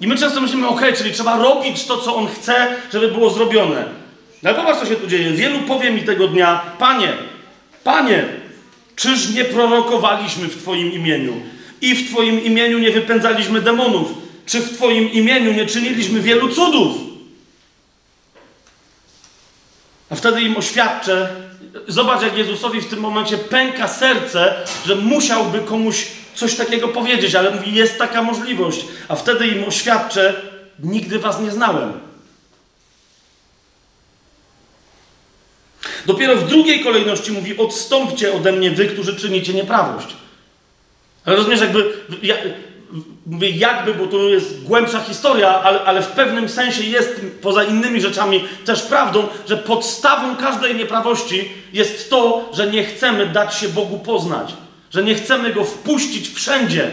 I 0.00 0.06
my 0.06 0.16
często 0.16 0.40
myślimy, 0.40 0.68
ok, 0.68 0.82
czyli 0.96 1.12
trzeba 1.12 1.36
robić 1.36 1.84
to, 1.84 1.96
co 1.96 2.16
On 2.16 2.26
chce, 2.26 2.66
żeby 2.92 3.08
było 3.08 3.30
zrobione. 3.30 4.03
No 4.44 4.54
popatrz, 4.54 4.80
co 4.80 4.86
się 4.86 4.96
tu 4.96 5.06
dzieje. 5.06 5.30
Wielu 5.30 5.60
powie 5.60 5.90
mi 5.90 6.02
tego 6.02 6.28
dnia, 6.28 6.60
Panie, 6.78 7.12
Panie, 7.84 8.24
czyż 8.96 9.30
nie 9.30 9.44
prorokowaliśmy 9.44 10.48
w 10.48 10.62
Twoim 10.62 10.92
imieniu? 10.92 11.32
I 11.80 11.94
w 11.94 12.10
Twoim 12.10 12.44
imieniu 12.44 12.78
nie 12.78 12.90
wypędzaliśmy 12.90 13.60
demonów? 13.60 14.08
Czy 14.46 14.60
w 14.60 14.76
Twoim 14.76 15.12
imieniu 15.12 15.52
nie 15.52 15.66
czyniliśmy 15.66 16.20
wielu 16.20 16.48
cudów? 16.48 16.96
A 20.10 20.14
wtedy 20.14 20.42
im 20.42 20.56
oświadczę, 20.56 21.28
zobacz 21.88 22.22
jak 22.22 22.38
Jezusowi 22.38 22.80
w 22.80 22.88
tym 22.88 23.00
momencie 23.00 23.38
pęka 23.38 23.88
serce, 23.88 24.54
że 24.86 24.96
musiałby 24.96 25.60
komuś 25.60 26.06
coś 26.34 26.54
takiego 26.54 26.88
powiedzieć, 26.88 27.34
ale 27.34 27.50
mówi, 27.50 27.74
jest 27.74 27.98
taka 27.98 28.22
możliwość. 28.22 28.84
A 29.08 29.16
wtedy 29.16 29.46
im 29.46 29.64
oświadczę, 29.64 30.34
nigdy 30.78 31.18
was 31.18 31.40
nie 31.40 31.50
znałem. 31.50 31.92
Dopiero 36.06 36.36
w 36.36 36.48
drugiej 36.48 36.84
kolejności 36.84 37.32
mówi: 37.32 37.58
Odstąpcie 37.58 38.34
ode 38.34 38.52
mnie, 38.52 38.70
wy, 38.70 38.86
którzy 38.86 39.16
czynicie 39.16 39.54
nieprawość. 39.54 40.08
Ale 41.24 41.36
rozumiesz, 41.36 41.60
jakby. 41.60 41.92
Ja, 42.22 42.34
mówię 43.26 43.50
jakby, 43.50 43.94
bo 43.94 44.06
to 44.06 44.16
jest 44.16 44.62
głębsza 44.62 45.00
historia, 45.00 45.62
ale, 45.62 45.80
ale 45.80 46.02
w 46.02 46.08
pewnym 46.08 46.48
sensie 46.48 46.84
jest 46.84 47.20
poza 47.42 47.64
innymi 47.64 48.00
rzeczami 48.00 48.44
też 48.64 48.82
prawdą, 48.82 49.26
że 49.48 49.56
podstawą 49.56 50.36
każdej 50.36 50.74
nieprawości 50.74 51.48
jest 51.72 52.10
to, 52.10 52.50
że 52.52 52.66
nie 52.66 52.84
chcemy 52.84 53.26
dać 53.26 53.54
się 53.54 53.68
Bogu 53.68 53.98
poznać, 53.98 54.54
że 54.90 55.02
nie 55.02 55.14
chcemy 55.14 55.52
Go 55.52 55.64
wpuścić 55.64 56.28
wszędzie, 56.28 56.90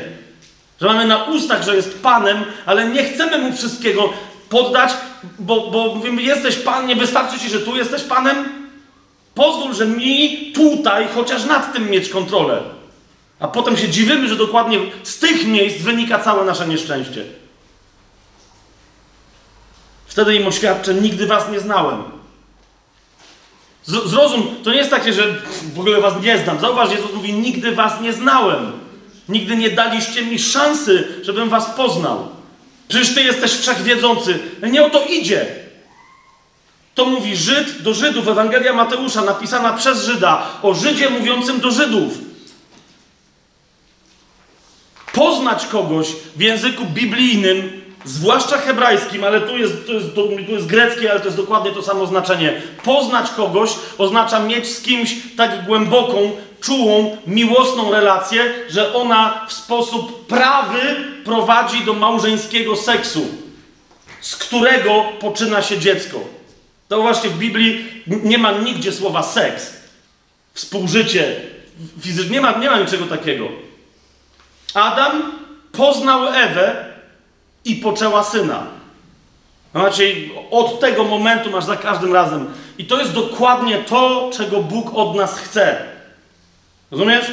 że 0.82 0.88
mamy 0.88 1.06
na 1.06 1.24
ustach, 1.24 1.64
że 1.64 1.76
jest 1.76 2.02
Panem, 2.02 2.44
ale 2.66 2.90
nie 2.90 3.04
chcemy 3.04 3.38
Mu 3.38 3.54
wszystkiego 3.54 4.14
poddać, 4.50 4.92
bo, 5.40 5.72
bo 5.72 5.96
mówimy, 5.96 6.22
jesteś 6.22 6.56
Pan, 6.56 6.88
nie 6.88 6.96
wystarczy 6.96 7.40
Ci, 7.40 7.50
że 7.50 7.60
tu 7.60 7.78
jesteś 7.78 8.04
Panem, 8.04 8.61
Pozwól, 9.36 9.74
że 9.74 9.86
mi 9.86 10.52
tutaj 10.52 11.08
chociaż 11.16 11.46
nad 11.46 11.74
tym 11.74 11.90
mieć 11.90 12.10
kontrolę. 12.10 12.62
A 13.40 13.48
potem 13.48 13.78
się 13.78 13.90
dziwimy, 13.90 14.28
że 14.28 14.36
dokładnie 14.36 14.80
z 15.04 15.20
tych 15.20 15.48
miejsc 15.48 15.78
wynika 15.78 16.20
całe 16.20 16.46
nasze 16.46 16.68
nieszczęście. 16.68 17.24
Wtedy 20.06 20.36
im 20.36 20.48
oświadczę, 20.48 20.94
nigdy 20.94 21.28
was 21.28 21.50
nie 21.52 21.60
znałem. 21.60 22.04
Zrozum, 23.86 24.56
to 24.64 24.72
nie 24.72 24.78
jest 24.78 24.90
takie, 24.90 25.14
że 25.14 25.36
w 25.74 25.80
ogóle 25.80 26.02
was 26.02 26.14
nie 26.24 26.38
znam. 26.38 26.60
Zauważ, 26.60 26.92
Jezus 26.92 27.14
mówi, 27.14 27.34
nigdy 27.34 27.76
was 27.76 28.02
nie 28.02 28.14
znałem. 28.14 28.72
Nigdy 29.30 29.56
nie 29.56 29.70
daliście 29.70 30.26
mi 30.26 30.40
szansy, 30.40 31.08
żebym 31.22 31.50
was 31.50 31.66
poznał. 31.70 32.28
Przecież 32.88 33.16
ty 33.16 33.24
jesteś 33.24 33.52
wszechwiedzący. 33.52 34.40
Nie 34.72 34.86
o 34.86 34.90
to 34.90 35.06
idzie. 35.06 35.46
To 36.96 37.06
mówi 37.06 37.36
Żyd 37.36 37.82
do 37.82 37.94
Żydów, 37.94 38.28
Ewangelia 38.28 38.74
Mateusza, 38.74 39.22
napisana 39.22 39.74
przez 39.74 40.06
Żyda, 40.06 40.48
o 40.62 40.74
Żydzie 40.74 41.10
mówiącym 41.10 41.60
do 41.60 41.72
Żydów. 41.72 42.14
Poznać 45.14 45.66
kogoś 45.66 46.08
w 46.36 46.42
języku 46.42 46.86
biblijnym, 46.86 47.82
zwłaszcza 48.06 48.58
hebrajskim, 48.58 49.24
ale 49.24 49.42
tu 49.42 49.58
jest, 49.58 49.86
tu, 49.86 49.94
jest, 49.94 50.16
tu 50.16 50.52
jest 50.52 50.66
greckie, 50.66 51.12
ale 51.12 51.20
to 51.20 51.26
jest 51.26 51.38
dokładnie 51.38 51.72
to 51.72 51.82
samo 51.82 52.06
znaczenie. 52.06 52.62
Poznać 52.84 53.30
kogoś 53.30 53.72
oznacza 53.98 54.40
mieć 54.40 54.68
z 54.68 54.82
kimś 54.82 55.16
tak 55.38 55.66
głęboką, 55.66 56.32
czułą, 56.62 57.18
miłosną 57.28 57.92
relację, 57.92 58.54
że 58.70 58.94
ona 58.94 59.46
w 59.48 59.54
sposób 59.54 60.28
prawy 60.28 60.96
prowadzi 61.26 61.86
do 61.86 61.94
małżeńskiego 61.94 62.76
seksu, 62.76 63.28
z 64.22 64.36
którego 64.36 65.06
poczyna 65.20 65.62
się 65.62 65.80
dziecko. 65.80 66.41
To 66.92 67.02
właśnie 67.02 67.30
w 67.30 67.38
Biblii 67.38 67.86
nie 68.08 68.38
ma 68.38 68.52
nigdzie 68.52 68.92
słowa 68.92 69.24
seks, 69.24 69.74
współżycie 70.54 71.36
fizyczne, 72.02 72.32
nie 72.32 72.42
ma, 72.42 72.52
nie 72.52 72.70
ma 72.70 72.80
niczego 72.80 73.06
takiego. 73.06 73.48
Adam 74.74 75.32
poznał 75.72 76.28
Ewę 76.28 76.86
i 77.66 77.76
poczęła 77.76 78.24
syna. 78.24 78.68
Znaczy, 79.72 80.30
od 80.50 80.80
tego 80.80 81.04
momentu 81.04 81.52
masz 81.52 81.64
za 81.64 81.76
każdym 81.76 82.14
razem. 82.14 82.54
I 82.78 82.86
to 82.86 83.00
jest 83.00 83.14
dokładnie 83.14 83.78
to, 83.78 84.32
czego 84.34 84.64
Bóg 84.64 84.92
od 84.94 85.16
nas 85.16 85.40
chce. 85.40 85.86
Rozumiesz? 86.92 87.26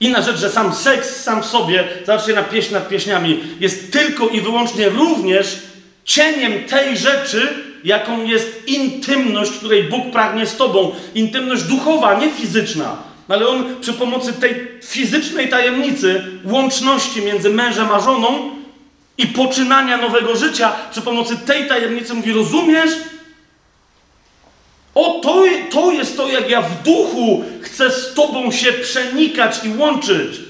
Inna 0.00 0.22
rzecz, 0.22 0.36
że 0.36 0.50
sam 0.50 0.74
seks 0.74 1.22
sam 1.22 1.42
w 1.42 1.46
sobie, 1.46 1.88
zobaczcie 2.06 2.34
na 2.34 2.42
pieśń 2.42 2.74
nad 2.74 2.88
pieśniami, 2.88 3.40
jest 3.60 3.92
tylko 3.92 4.28
i 4.28 4.40
wyłącznie 4.40 4.88
również 4.88 5.58
cieniem 6.04 6.64
tej 6.64 6.98
rzeczy, 6.98 7.67
jaką 7.84 8.24
jest 8.24 8.68
intymność, 8.68 9.50
której 9.50 9.82
Bóg 9.84 10.10
pragnie 10.12 10.46
z 10.46 10.56
Tobą. 10.56 10.92
Intymność 11.14 11.62
duchowa, 11.62 12.20
nie 12.20 12.30
fizyczna. 12.30 12.96
Ale 13.28 13.48
On 13.48 13.80
przy 13.80 13.92
pomocy 13.92 14.32
tej 14.32 14.68
fizycznej 14.84 15.48
tajemnicy, 15.48 16.24
łączności 16.44 17.22
między 17.22 17.50
mężem 17.50 17.88
a 17.92 18.00
żoną 18.00 18.50
i 19.18 19.26
poczynania 19.26 19.96
nowego 19.96 20.36
życia, 20.36 20.72
przy 20.90 21.02
pomocy 21.02 21.36
tej 21.36 21.68
tajemnicy 21.68 22.14
mówi: 22.14 22.32
Rozumiesz? 22.32 22.90
O, 24.94 25.20
to, 25.22 25.44
to 25.70 25.92
jest 25.92 26.16
to, 26.16 26.28
jak 26.28 26.50
ja 26.50 26.62
w 26.62 26.82
duchu 26.82 27.44
chcę 27.62 27.90
z 27.90 28.14
Tobą 28.14 28.52
się 28.52 28.72
przenikać 28.72 29.64
i 29.64 29.78
łączyć. 29.78 30.40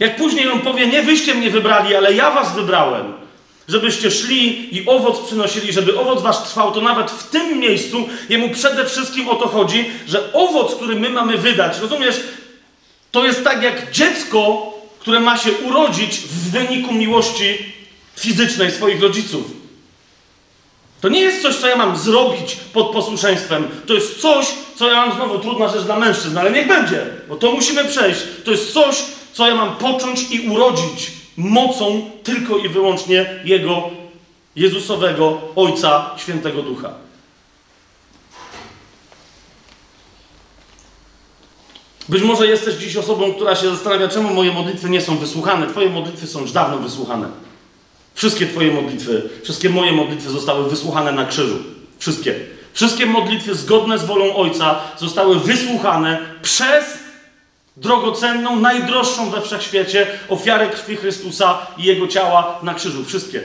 Jak 0.00 0.16
później 0.16 0.48
on 0.48 0.60
powie: 0.60 0.86
Nie 0.86 1.02
wyście 1.02 1.34
mnie 1.34 1.50
wybrali, 1.50 1.96
ale 1.96 2.12
ja 2.12 2.30
Was 2.30 2.54
wybrałem 2.54 3.21
żebyście 3.68 4.10
szli 4.10 4.76
i 4.76 4.86
owoc 4.86 5.26
przynosili, 5.26 5.72
żeby 5.72 5.98
owoc 5.98 6.22
wasz 6.22 6.38
trwał, 6.38 6.72
to 6.72 6.80
nawet 6.80 7.10
w 7.10 7.30
tym 7.30 7.58
miejscu 7.58 8.08
jemu 8.28 8.50
przede 8.50 8.86
wszystkim 8.86 9.28
o 9.28 9.34
to 9.34 9.48
chodzi, 9.48 9.90
że 10.06 10.32
owoc, 10.32 10.74
który 10.74 11.00
my 11.00 11.10
mamy 11.10 11.38
wydać, 11.38 11.78
rozumiesz, 11.78 12.20
to 13.10 13.24
jest 13.24 13.44
tak 13.44 13.62
jak 13.62 13.92
dziecko, 13.92 14.72
które 14.98 15.20
ma 15.20 15.38
się 15.38 15.52
urodzić 15.52 16.18
w 16.18 16.50
wyniku 16.50 16.94
miłości 16.94 17.58
fizycznej 18.16 18.70
swoich 18.70 19.02
rodziców. 19.02 19.44
To 21.00 21.08
nie 21.08 21.20
jest 21.20 21.42
coś, 21.42 21.56
co 21.56 21.68
ja 21.68 21.76
mam 21.76 21.96
zrobić 21.96 22.56
pod 22.72 22.90
posłuszeństwem. 22.90 23.68
To 23.86 23.94
jest 23.94 24.20
coś, 24.20 24.46
co 24.76 24.90
ja 24.90 25.06
mam 25.06 25.16
znowu 25.16 25.38
trudna 25.38 25.68
rzecz 25.68 25.82
dla 25.82 25.98
mężczyzn, 25.98 26.38
ale 26.38 26.50
niech 26.50 26.68
będzie, 26.68 27.06
bo 27.28 27.36
to 27.36 27.52
musimy 27.52 27.84
przejść. 27.84 28.20
To 28.44 28.50
jest 28.50 28.72
coś, 28.72 28.96
co 29.32 29.48
ja 29.48 29.54
mam 29.54 29.76
począć 29.76 30.30
i 30.30 30.48
urodzić 30.48 31.10
mocą 31.36 32.10
tylko 32.22 32.56
i 32.56 32.68
wyłącznie 32.68 33.40
Jego 33.44 33.90
Jezusowego 34.56 35.40
Ojca 35.56 36.10
Świętego 36.16 36.62
Ducha. 36.62 36.90
Być 42.08 42.22
może 42.22 42.46
jesteś 42.46 42.74
dziś 42.74 42.96
osobą, 42.96 43.34
która 43.34 43.56
się 43.56 43.70
zastanawia, 43.70 44.08
czemu 44.08 44.34
moje 44.34 44.52
modlitwy 44.52 44.90
nie 44.90 45.00
są 45.00 45.16
wysłuchane. 45.16 45.66
Twoje 45.66 45.90
modlitwy 45.90 46.26
są 46.26 46.40
już 46.40 46.52
dawno 46.52 46.78
wysłuchane. 46.78 47.28
Wszystkie 48.14 48.46
Twoje 48.46 48.72
modlitwy, 48.72 49.30
wszystkie 49.42 49.70
moje 49.70 49.92
modlitwy 49.92 50.30
zostały 50.30 50.70
wysłuchane 50.70 51.12
na 51.12 51.24
krzyżu. 51.24 51.56
Wszystkie. 51.98 52.34
Wszystkie 52.72 53.06
modlitwy 53.06 53.54
zgodne 53.54 53.98
z 53.98 54.04
wolą 54.04 54.34
Ojca 54.36 54.80
zostały 54.98 55.40
wysłuchane 55.40 56.18
przez 56.42 57.01
drogocenną, 57.76 58.56
najdroższą 58.56 59.30
we 59.30 59.42
wszechświecie 59.42 60.06
ofiarę 60.28 60.68
krwi 60.68 60.96
Chrystusa 60.96 61.66
i 61.78 61.84
Jego 61.84 62.08
ciała 62.08 62.58
na 62.62 62.74
krzyżu. 62.74 63.04
Wszystkie. 63.04 63.42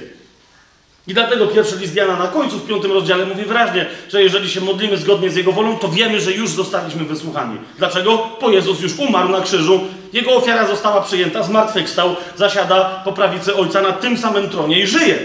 I 1.08 1.14
dlatego 1.14 1.48
pierwszy 1.48 1.78
list 1.78 1.96
Jana 1.96 2.16
na 2.16 2.28
końcu 2.28 2.60
w 2.60 2.68
piątym 2.68 2.92
rozdziale 2.92 3.26
mówi 3.26 3.44
wyraźnie, 3.44 3.86
że 4.10 4.24
jeżeli 4.24 4.50
się 4.50 4.62
modlimy 4.62 4.98
zgodnie 4.98 5.30
z 5.30 5.36
Jego 5.36 5.52
wolą, 5.52 5.78
to 5.78 5.90
wiemy, 5.90 6.22
że 6.22 6.32
już 6.32 6.50
zostaliśmy 6.50 7.06
wysłuchani. 7.06 7.58
Dlaczego? 7.78 8.30
Bo 8.42 8.50
Jezus 8.50 8.82
już 8.82 9.00
umarł 9.00 9.30
na 9.30 9.42
krzyżu, 9.42 9.82
Jego 10.14 10.36
ofiara 10.36 10.68
została 10.68 11.02
przyjęta, 11.02 11.44
zmartwychwstał, 11.44 12.16
zasiada 12.36 13.02
po 13.06 13.14
prawicy 13.14 13.56
Ojca 13.56 13.82
na 13.82 13.92
tym 13.92 14.18
samym 14.18 14.50
tronie 14.50 14.80
i 14.80 14.88
żyje. 14.88 15.18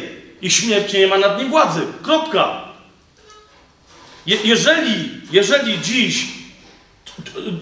I 0.42 0.50
śmierć 0.50 0.92
nie 0.92 1.06
ma 1.06 1.18
nad 1.18 1.38
nim 1.38 1.50
władzy. 1.50 1.80
Kropka. 2.02 2.62
Je 4.26 4.36
jeżeli, 4.44 5.10
jeżeli 5.32 5.80
dziś 5.80 6.26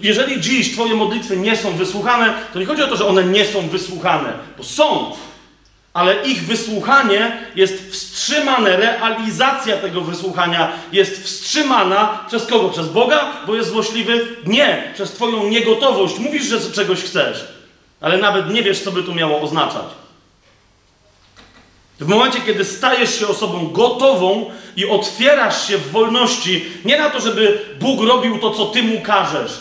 jeżeli 0.01 0.41
dziś 0.41 0.73
Twoje 0.73 0.95
modlitwy 0.95 1.37
nie 1.37 1.55
są 1.55 1.71
wysłuchane, 1.71 2.33
to 2.53 2.59
nie 2.59 2.65
chodzi 2.65 2.83
o 2.83 2.87
to, 2.87 2.95
że 2.95 3.07
one 3.07 3.23
nie 3.23 3.45
są 3.45 3.67
wysłuchane, 3.67 4.33
bo 4.57 4.63
są, 4.63 5.11
ale 5.93 6.15
ich 6.23 6.43
wysłuchanie 6.43 7.37
jest 7.55 7.91
wstrzymane, 7.91 8.77
realizacja 8.77 9.77
tego 9.77 10.01
wysłuchania 10.01 10.71
jest 10.91 11.23
wstrzymana 11.23 12.19
przez 12.27 12.45
kogo? 12.45 12.69
Przez 12.69 12.87
Boga, 12.87 13.31
bo 13.47 13.55
jest 13.55 13.69
złośliwy? 13.69 14.27
Nie, 14.45 14.91
przez 14.93 15.11
Twoją 15.11 15.47
niegotowość. 15.47 16.19
Mówisz, 16.19 16.43
że 16.43 16.71
czegoś 16.71 17.01
chcesz, 17.01 17.47
ale 18.01 18.17
nawet 18.17 18.53
nie 18.53 18.63
wiesz, 18.63 18.79
co 18.79 18.91
by 18.91 19.03
to 19.03 19.13
miało 19.13 19.41
oznaczać. 19.41 20.00
W 22.01 22.07
momencie, 22.07 22.39
kiedy 22.45 22.65
stajesz 22.65 23.19
się 23.19 23.27
osobą 23.27 23.67
gotową 23.67 24.51
i 24.75 24.85
otwierasz 24.85 25.67
się 25.67 25.77
w 25.77 25.91
wolności, 25.91 26.65
nie 26.85 26.97
na 26.97 27.09
to, 27.09 27.19
żeby 27.19 27.59
Bóg 27.79 28.01
robił 28.01 28.39
to, 28.39 28.51
co 28.51 28.65
Ty 28.65 28.83
mu 28.83 29.01
każesz, 29.01 29.51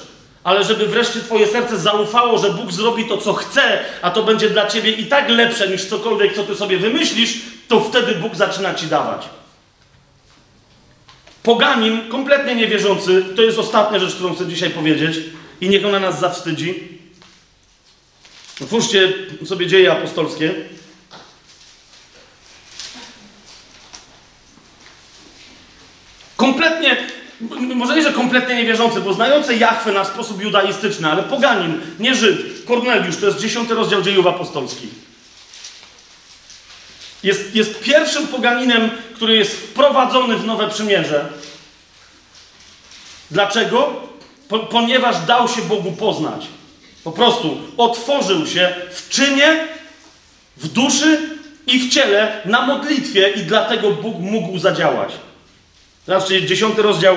ale 0.45 0.65
żeby 0.65 0.87
wreszcie 0.87 1.21
Twoje 1.21 1.47
serce 1.47 1.79
zaufało, 1.79 2.39
że 2.39 2.51
Bóg 2.51 2.73
zrobi 2.73 3.05
to, 3.05 3.19
co 3.19 3.33
chce, 3.33 3.79
a 4.03 4.11
to 4.11 4.23
będzie 4.23 4.51
dla 4.51 4.67
Ciebie 4.67 4.91
i 4.91 5.07
tak 5.07 5.29
lepsze 5.29 5.69
niż 5.69 5.85
cokolwiek, 5.85 6.35
co 6.35 6.45
Ty 6.45 6.55
sobie 6.55 6.79
wymyślisz, 6.79 7.39
to 7.69 7.81
wtedy 7.81 8.15
Bóg 8.15 8.35
zaczyna 8.35 8.75
Ci 8.75 8.87
dawać. 8.87 9.29
Poganin, 11.43 12.09
kompletnie 12.09 12.55
niewierzący, 12.55 13.25
to 13.37 13.43
jest 13.43 13.59
ostatnia 13.59 13.99
rzecz, 13.99 14.15
którą 14.15 14.35
chcę 14.35 14.47
dzisiaj 14.47 14.71
powiedzieć 14.71 15.17
i 15.61 15.69
niech 15.69 15.87
ona 15.87 16.01
nas 16.01 16.21
zawstydzi. 16.21 16.89
Otwórzcie 18.63 19.13
sobie 19.45 19.67
dzieje 19.67 19.93
apostolskie. 19.93 20.55
Kompletnie, 26.81 27.75
może 27.75 27.97
nie, 27.97 28.03
że 28.03 28.13
kompletnie 28.13 28.55
niewierzący, 28.55 29.01
bo 29.01 29.13
znający 29.13 29.57
Jachwę 29.57 29.93
na 29.93 30.05
sposób 30.05 30.43
judaistyczny, 30.43 31.09
ale 31.09 31.23
poganin, 31.23 31.81
nie 31.99 32.15
Żyd, 32.15 32.65
Korneliusz, 32.67 33.17
to 33.17 33.27
jest 33.27 33.39
dziesiąty 33.39 33.75
rozdział 33.75 34.03
dziejów 34.03 34.27
apostolskich. 34.27 34.91
Jest, 37.23 37.55
jest 37.55 37.81
pierwszym 37.81 38.27
poganinem, 38.27 38.91
który 39.15 39.37
jest 39.37 39.53
wprowadzony 39.53 40.37
w 40.37 40.47
nowe 40.47 40.69
przymierze. 40.69 41.29
Dlaczego? 43.31 44.03
Po, 44.49 44.59
ponieważ 44.59 45.17
dał 45.27 45.49
się 45.49 45.63
Bogu 45.63 45.93
poznać. 45.93 46.47
Po 47.05 47.13
prostu 47.13 47.59
otworzył 47.77 48.47
się 48.47 48.75
w 48.93 49.09
czynie, 49.09 49.69
w 50.57 50.69
duszy 50.69 51.39
i 51.67 51.79
w 51.79 51.95
ciele 51.95 52.41
na 52.45 52.67
modlitwie 52.67 53.29
i 53.29 53.43
dlatego 53.43 53.91
Bóg 53.91 54.17
mógł 54.19 54.59
zadziałać. 54.59 55.13
Zobaczcie, 56.11 56.47
dziesiąty 56.47 56.83
rozdział, 56.83 57.17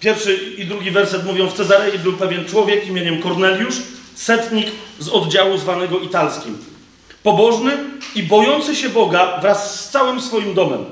pierwszy 0.00 0.34
i 0.58 0.64
drugi 0.64 0.90
werset 0.90 1.24
mówią, 1.24 1.48
w 1.48 1.52
Cezarei 1.52 1.98
był 1.98 2.12
pewien 2.12 2.44
człowiek 2.44 2.86
imieniem 2.86 3.22
Korneliusz, 3.22 3.74
setnik 4.14 4.66
z 4.98 5.08
oddziału 5.08 5.58
zwanego 5.58 5.98
italskim. 5.98 6.58
Pobożny 7.22 7.72
i 8.14 8.22
bojący 8.22 8.76
się 8.76 8.88
Boga 8.88 9.38
wraz 9.40 9.80
z 9.80 9.90
całym 9.90 10.20
swoim 10.20 10.54
domem. 10.54 10.84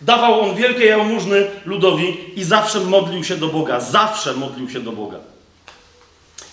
Dawał 0.00 0.40
on 0.40 0.56
wielkie 0.56 0.84
jałmużny 0.84 1.46
ludowi 1.64 2.16
i 2.36 2.44
zawsze 2.44 2.80
modlił 2.80 3.24
się 3.24 3.36
do 3.36 3.48
Boga. 3.48 3.80
Zawsze 3.80 4.34
modlił 4.34 4.70
się 4.70 4.80
do 4.80 4.92
Boga. 4.92 5.18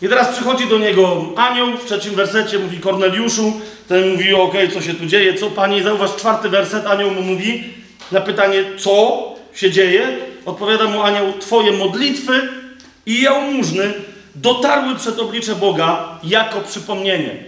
I 0.01 0.09
teraz 0.09 0.35
przychodzi 0.35 0.67
do 0.67 0.77
niego 0.77 1.25
anioł 1.35 1.77
w 1.77 1.85
trzecim 1.85 2.15
wersecie, 2.15 2.59
mówi 2.59 2.79
Korneliuszu, 2.79 3.53
ten 3.87 4.11
mówi, 4.11 4.33
ok, 4.33 4.53
co 4.73 4.81
się 4.81 4.93
tu 4.93 5.05
dzieje, 5.05 5.33
co 5.33 5.49
Panie, 5.49 5.83
zauważ 5.83 6.15
czwarty 6.15 6.49
werset, 6.49 6.85
anioł 6.85 7.11
mu 7.11 7.21
mówi, 7.21 7.63
na 8.11 8.21
pytanie, 8.21 8.63
co 8.77 9.36
się 9.57 9.71
dzieje, 9.71 10.17
odpowiada 10.45 10.85
mu 10.85 11.01
anioł, 11.01 11.33
twoje 11.39 11.71
modlitwy 11.71 12.49
i 13.05 13.21
jałmużny 13.21 13.93
dotarły 14.35 14.95
przed 14.95 15.19
oblicze 15.19 15.55
Boga 15.55 16.19
jako 16.23 16.61
przypomnienie. 16.61 17.43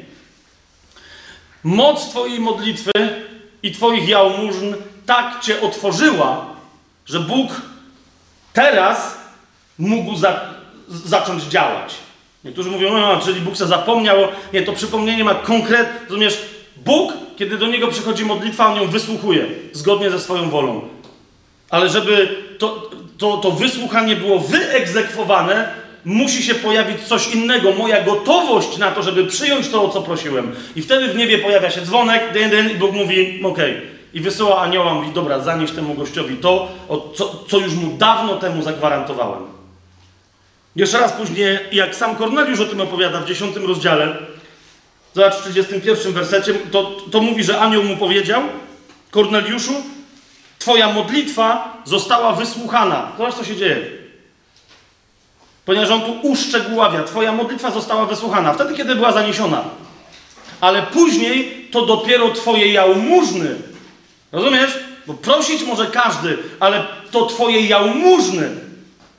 Moc 1.63 2.09
twojej 2.09 2.39
modlitwy 2.39 2.91
i 3.63 3.71
twoich 3.71 4.07
jałmużn 4.07 4.73
tak 5.05 5.41
cię 5.41 5.61
otworzyła, 5.61 6.45
że 7.05 7.19
Bóg 7.19 7.61
teraz 8.53 9.17
mógł 9.77 10.15
za, 10.15 10.41
zacząć 10.87 11.43
działać. 11.43 11.95
Niektórzy 12.43 12.71
mówią, 12.71 12.97
no, 12.97 13.19
czyli 13.19 13.41
Bóg 13.41 13.57
się 13.57 13.65
zapomniał. 13.65 14.17
Nie, 14.53 14.61
to 14.61 14.73
przypomnienie 14.73 15.23
ma 15.23 15.35
konkret, 15.35 15.89
rozumiesz, 16.09 16.41
Bóg, 16.77 17.13
kiedy 17.37 17.57
do 17.57 17.67
Niego 17.67 17.87
przychodzi 17.87 18.25
modlitwa, 18.25 18.67
On 18.67 18.81
ją 18.81 18.87
wysłuchuje, 18.87 19.45
zgodnie 19.73 20.11
ze 20.11 20.19
swoją 20.19 20.49
wolą. 20.49 20.98
Ale 21.69 21.89
żeby 21.89 22.27
to, 22.57 22.89
to, 23.17 23.37
to 23.37 23.51
wysłuchanie 23.51 24.15
było 24.15 24.39
wyegzekwowane, 24.39 25.69
musi 26.05 26.43
się 26.43 26.55
pojawić 26.55 27.01
coś 27.01 27.27
innego. 27.35 27.71
Moja 27.71 28.03
gotowość 28.03 28.77
na 28.77 28.91
to, 28.91 29.03
żeby 29.03 29.25
przyjąć 29.25 29.69
to, 29.69 29.83
o 29.83 29.89
co 29.89 30.01
prosiłem. 30.01 30.55
I 30.75 30.81
wtedy 30.81 31.07
w 31.07 31.15
niebie 31.15 31.37
pojawia 31.37 31.71
się 31.71 31.81
dzwonek, 31.81 32.33
dyn, 32.33 32.49
dyn, 32.49 32.71
i 32.71 32.75
Bóg 32.75 32.93
mówi, 32.93 33.41
okej. 33.43 33.71
Okay. 33.71 33.81
I 34.13 34.19
wysyła 34.19 34.61
anioła, 34.61 34.93
mówi, 34.93 35.11
dobra, 35.11 35.39
zanieś 35.39 35.71
temu 35.71 35.93
gościowi 35.93 36.37
to, 36.37 36.67
co, 37.15 37.45
co 37.47 37.59
już 37.59 37.73
mu 37.73 37.97
dawno 37.97 38.35
temu 38.35 38.61
zagwarantowałem. 38.61 39.41
Jeszcze 40.75 40.99
raz 40.99 41.11
później, 41.11 41.59
jak 41.71 41.95
sam 41.95 42.15
Korneliusz 42.15 42.59
o 42.59 42.65
tym 42.65 42.81
opowiada 42.81 43.19
w 43.19 43.25
10 43.25 43.55
rozdziale, 43.55 44.17
zobacz 45.15 45.35
w 45.35 45.41
31 45.41 46.13
wersecie, 46.13 46.53
to, 46.53 46.91
to 47.11 47.21
mówi, 47.21 47.43
że 47.43 47.59
anioł 47.59 47.83
mu 47.83 47.97
powiedział, 47.97 48.41
Korneliuszu, 49.11 49.73
twoja 50.69 50.93
modlitwa 50.93 51.77
została 51.85 52.31
wysłuchana. 52.33 53.11
Zobacz, 53.17 53.35
co 53.35 53.43
się 53.43 53.55
dzieje. 53.55 53.77
Ponieważ 55.65 55.89
on 55.89 56.01
tu 56.01 56.11
uszczegóławia, 56.21 57.03
twoja 57.03 57.31
modlitwa 57.31 57.71
została 57.71 58.05
wysłuchana, 58.05 58.53
wtedy, 58.53 58.77
kiedy 58.77 58.95
była 58.95 59.11
zaniesiona. 59.11 59.63
Ale 60.61 60.81
później 60.81 61.67
to 61.71 61.85
dopiero 61.85 62.31
twoje 62.31 62.73
jałmużny. 62.73 63.55
Rozumiesz? 64.31 64.79
Bo 65.07 65.13
prosić 65.13 65.63
może 65.63 65.85
każdy, 65.85 66.37
ale 66.59 66.83
to 67.11 67.25
twoje 67.25 67.61
jałmużny 67.61 68.49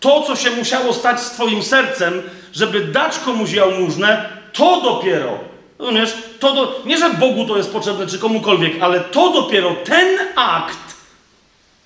to, 0.01 0.23
co 0.23 0.37
się 0.37 0.51
musiało 0.51 0.93
stać 0.93 1.21
z 1.21 1.31
Twoim 1.31 1.63
sercem, 1.63 2.23
żeby 2.53 2.81
dać 2.81 3.19
komuś 3.19 3.53
jałmużnę, 3.53 4.29
to 4.53 4.81
dopiero, 4.81 5.39
rozumiesz, 5.79 6.15
to 6.41 6.53
do, 6.53 6.83
nie, 6.85 6.99
że 6.99 7.11
Bogu 7.11 7.45
to 7.45 7.57
jest 7.57 7.73
potrzebne, 7.73 8.07
czy 8.07 8.19
komukolwiek, 8.19 8.73
ale 8.83 9.01
to 9.01 9.33
dopiero, 9.33 9.75
ten 9.85 10.19
akt 10.37 10.91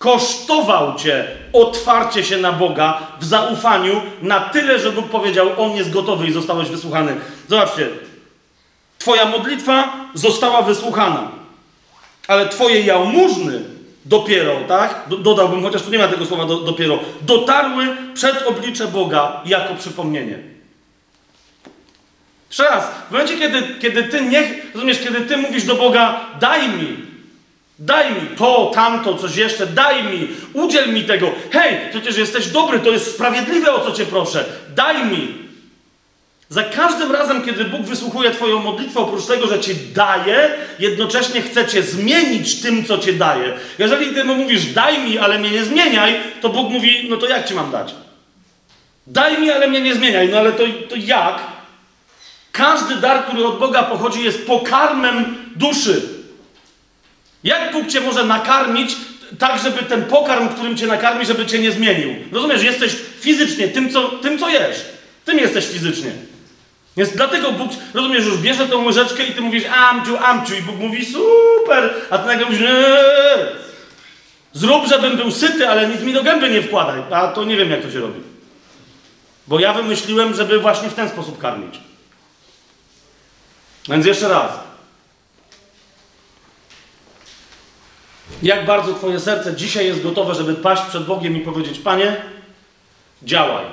kosztował 0.05 0.95
Cię 0.95 1.27
otwarcie 1.53 2.25
się 2.25 2.37
na 2.37 2.53
Boga 2.53 3.01
w 3.21 3.25
zaufaniu 3.25 4.01
na 4.23 4.41
tyle, 4.41 4.79
że 4.79 4.93
Bóg 4.93 5.09
powiedział, 5.09 5.49
On 5.59 5.71
jest 5.71 5.91
gotowy 5.91 6.27
i 6.27 6.33
zostałeś 6.33 6.69
wysłuchany. 6.69 7.17
Zobaczcie, 7.49 7.89
Twoja 8.99 9.27
modlitwa 9.27 9.97
została 10.15 10.63
wysłuchana, 10.63 11.29
ale 12.29 12.49
Twoje 12.49 12.81
jałmużny 12.81 13.63
dopiero, 14.05 14.57
tak? 14.69 15.05
Dodałbym, 15.23 15.63
chociaż 15.63 15.83
tu 15.83 15.91
nie 15.91 15.99
ma 15.99 16.09
tego 16.09 16.27
słowa 16.27 16.45
do, 16.45 16.57
dopiero, 16.57 16.99
dotarły 17.21 17.97
przed 18.15 18.47
oblicze 18.47 18.87
Boga 18.87 19.41
jako 19.45 19.75
przypomnienie. 19.75 20.39
Jeszcze 22.49 22.65
raz, 22.65 22.85
w 23.09 23.13
momencie, 23.13 23.39
kiedy, 23.39 23.63
kiedy 23.81 24.03
ty 24.03 24.21
nie, 24.21 24.55
rozumiesz, 24.75 24.99
kiedy 24.99 25.21
ty 25.21 25.37
mówisz 25.37 25.65
do 25.65 25.75
Boga, 25.75 26.21
daj 26.41 26.69
mi, 26.69 27.14
daj 27.79 28.15
mi 28.15 28.37
to, 28.37 28.71
tamto, 28.75 29.15
coś 29.15 29.37
jeszcze, 29.37 29.67
daj 29.67 30.05
mi, 30.05 30.29
udziel 30.53 30.93
mi 30.93 31.05
tego, 31.05 31.33
hej, 31.51 31.77
przecież 31.91 32.17
jesteś 32.17 32.47
dobry, 32.47 32.81
to 32.81 32.91
jest 32.91 33.15
sprawiedliwe, 33.15 33.73
o 33.73 33.81
co 33.81 33.93
cię 33.93 34.07
proszę, 34.07 34.45
daj 34.75 35.05
mi, 35.05 35.45
za 36.49 36.63
każdym 36.63 37.13
razem, 37.13 37.43
kiedy 37.43 37.65
Bóg 37.65 37.83
wysłuchuje 37.83 38.31
Twoją 38.31 38.63
modlitwę, 38.63 39.01
oprócz 39.01 39.27
tego, 39.27 39.47
że 39.47 39.61
Ci 39.61 39.75
daje, 39.77 40.51
jednocześnie 40.79 41.43
chce 41.43 41.67
Cię 41.67 41.83
zmienić 41.83 42.61
tym, 42.61 42.85
co 42.85 42.99
Ci 42.99 43.15
daje. 43.15 43.53
Jeżeli 43.79 44.15
Ty 44.15 44.25
mu 44.25 44.35
mówisz, 44.35 44.67
daj 44.67 44.99
mi, 44.99 45.19
ale 45.19 45.39
mnie 45.39 45.51
nie 45.51 45.65
zmieniaj, 45.65 46.21
to 46.41 46.49
Bóg 46.49 46.71
mówi, 46.71 47.07
no 47.11 47.17
to 47.17 47.29
jak 47.29 47.49
Ci 47.49 47.55
mam 47.55 47.71
dać? 47.71 47.95
Daj 49.07 49.41
mi, 49.41 49.51
ale 49.51 49.69
mnie 49.69 49.81
nie 49.81 49.95
zmieniaj. 49.95 50.29
No 50.29 50.39
ale 50.39 50.53
to, 50.53 50.63
to 50.89 50.97
jak? 50.97 51.39
Każdy 52.53 52.97
dar, 52.97 53.25
który 53.25 53.47
od 53.47 53.59
Boga 53.59 53.83
pochodzi, 53.83 54.25
jest 54.25 54.47
pokarmem 54.47 55.37
duszy. 55.57 56.14
Jak 57.45 57.73
Bóg 57.73 57.89
Cię 57.89 58.01
może 58.01 58.25
nakarmić, 58.25 58.97
tak 59.39 59.63
żeby 59.63 59.83
ten 59.83 60.05
pokarm, 60.05 60.49
którym 60.49 60.77
Cię 60.77 60.87
nakarmi, 60.87 61.27
żeby 61.27 61.47
Cię 61.47 61.59
nie 61.59 61.73
zmienił? 61.73 62.15
Rozumiesz, 62.33 62.63
jesteś 62.63 62.97
fizycznie 63.21 63.69
tym, 63.69 63.91
co, 63.91 64.09
tym, 64.09 64.39
co 64.39 64.49
jesz. 64.49 64.85
Tym 65.25 65.39
jesteś 65.39 65.67
fizycznie. 65.67 66.11
Więc 66.97 67.11
dlatego 67.11 67.53
Bóg, 67.53 67.71
rozumiesz, 67.95 68.25
już 68.25 68.39
bierze 68.39 68.69
tą 68.69 68.85
łyżeczkę 68.85 69.25
i 69.25 69.33
ty 69.33 69.41
mówisz 69.41 69.65
amciu, 69.65 70.17
amciu 70.19 70.55
i 70.55 70.63
Bóg 70.63 70.77
mówi 70.77 71.07
super, 71.07 71.95
a 72.11 72.19
ty 72.19 72.27
nagle 72.27 72.47
mówisz 72.47 72.61
eee, 72.61 73.47
zrób, 74.53 74.87
żebym 74.89 75.17
był 75.17 75.31
syty, 75.31 75.69
ale 75.69 75.89
nic 75.89 76.01
mi 76.01 76.13
do 76.13 76.23
gęby 76.23 76.51
nie 76.51 76.63
wkładaj. 76.63 77.03
A 77.11 77.29
to 77.29 77.45
nie 77.45 77.57
wiem, 77.57 77.71
jak 77.71 77.83
to 77.83 77.91
się 77.91 78.01
robi. 78.01 78.21
Bo 79.47 79.61
ja 79.61 79.73
wymyśliłem, 79.73 80.35
żeby 80.35 80.59
właśnie 80.59 80.89
w 80.89 80.95
ten 80.95 81.09
sposób 81.09 81.41
karmić. 81.41 81.81
Więc 83.89 84.07
jeszcze 84.07 84.29
raz. 84.29 84.64
Jak 88.43 88.67
bardzo 88.67 88.95
Twoje 88.95 89.21
serce 89.21 89.55
dzisiaj 89.57 89.87
jest 89.87 90.03
gotowe, 90.03 90.35
żeby 90.35 90.55
paść 90.55 90.83
przed 90.83 91.05
Bogiem 91.05 91.37
i 91.37 91.41
powiedzieć: 91.41 91.79
Panie, 91.79 92.17
działaj. 93.23 93.65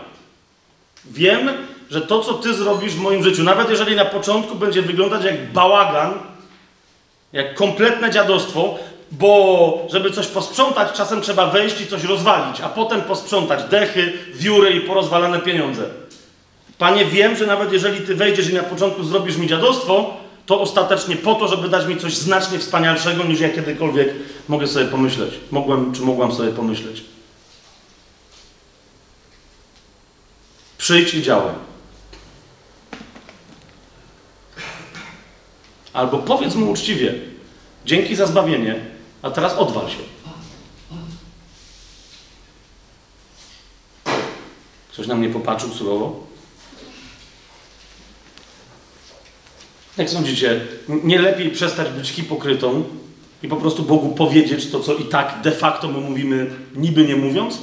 Wiem, 1.06 1.50
że 1.90 2.02
to, 2.02 2.20
co 2.20 2.34
Ty 2.34 2.54
zrobisz 2.54 2.94
w 2.94 3.02
moim 3.02 3.24
życiu, 3.24 3.44
nawet 3.44 3.70
jeżeli 3.70 3.96
na 3.96 4.06
początku 4.06 4.56
będzie 4.56 4.82
wyglądać 4.82 5.24
jak 5.24 5.52
bałagan, 5.52 6.14
jak 7.34 7.56
kompletne 7.56 8.12
dziadostwo, 8.12 8.78
bo 9.12 9.88
żeby 9.92 10.12
coś 10.12 10.28
posprzątać, 10.28 10.98
czasem 10.98 11.22
trzeba 11.22 11.48
wejść 11.48 11.82
i 11.82 11.88
coś 11.88 12.04
rozwalić, 12.04 12.62
a 12.62 12.70
potem 12.70 13.02
posprzątać 13.02 13.64
dechy, 13.64 14.14
wióry 14.34 14.72
i 14.72 14.82
porozwalane 14.82 15.40
pieniądze. 15.40 15.84
Panie, 16.78 17.06
wiem, 17.06 17.36
że 17.36 17.46
nawet 17.48 17.74
jeżeli 17.74 18.02
Ty 18.02 18.16
wejdziesz 18.16 18.50
i 18.50 18.54
na 18.54 18.64
początku 18.64 19.04
zrobisz 19.04 19.38
mi 19.38 19.48
dziadostwo, 19.48 20.18
to 20.52 20.62
ostatecznie 20.62 21.16
po 21.16 21.36
to, 21.36 21.48
żeby 21.48 21.70
dać 21.70 21.88
mi 21.88 21.98
coś 21.98 22.18
znacznie 22.18 22.60
wspanialszego, 22.60 23.24
niż 23.24 23.40
ja 23.40 23.50
kiedykolwiek 23.50 24.10
mogę 24.48 24.68
sobie 24.68 24.86
pomyśleć. 24.86 25.34
Mogłem, 25.52 25.94
czy 25.94 26.02
mogłam 26.02 26.32
sobie 26.32 26.52
pomyśleć. 26.52 27.04
Przyjdź 30.78 31.14
i 31.14 31.22
działaj. 31.22 31.54
Albo 35.94 36.18
powiedz 36.18 36.56
mu 36.56 36.72
uczciwie, 36.72 37.14
dzięki 37.86 38.16
za 38.16 38.26
zbawienie, 38.26 38.86
a 39.22 39.32
teraz 39.32 39.54
odwal 39.54 39.90
się. 39.90 40.04
Ktoś 44.94 45.08
na 45.08 45.16
mnie 45.16 45.30
popatrzył 45.30 45.74
surowo? 45.74 46.31
Jak 49.98 50.10
sądzicie, 50.10 50.62
nie 51.04 51.22
lepiej 51.22 51.50
przestać 51.50 51.90
być 51.90 52.10
hipokrytą 52.10 52.84
i 53.44 53.48
po 53.48 53.56
prostu 53.56 53.84
Bogu 53.84 54.10
powiedzieć 54.10 54.68
to, 54.68 54.80
co 54.80 54.96
i 54.96 55.04
tak 55.04 55.42
de 55.44 55.52
facto 55.52 55.88
my 55.88 56.00
mówimy, 56.00 56.52
niby 56.76 57.08
nie 57.08 57.16
mówiąc? 57.16 57.58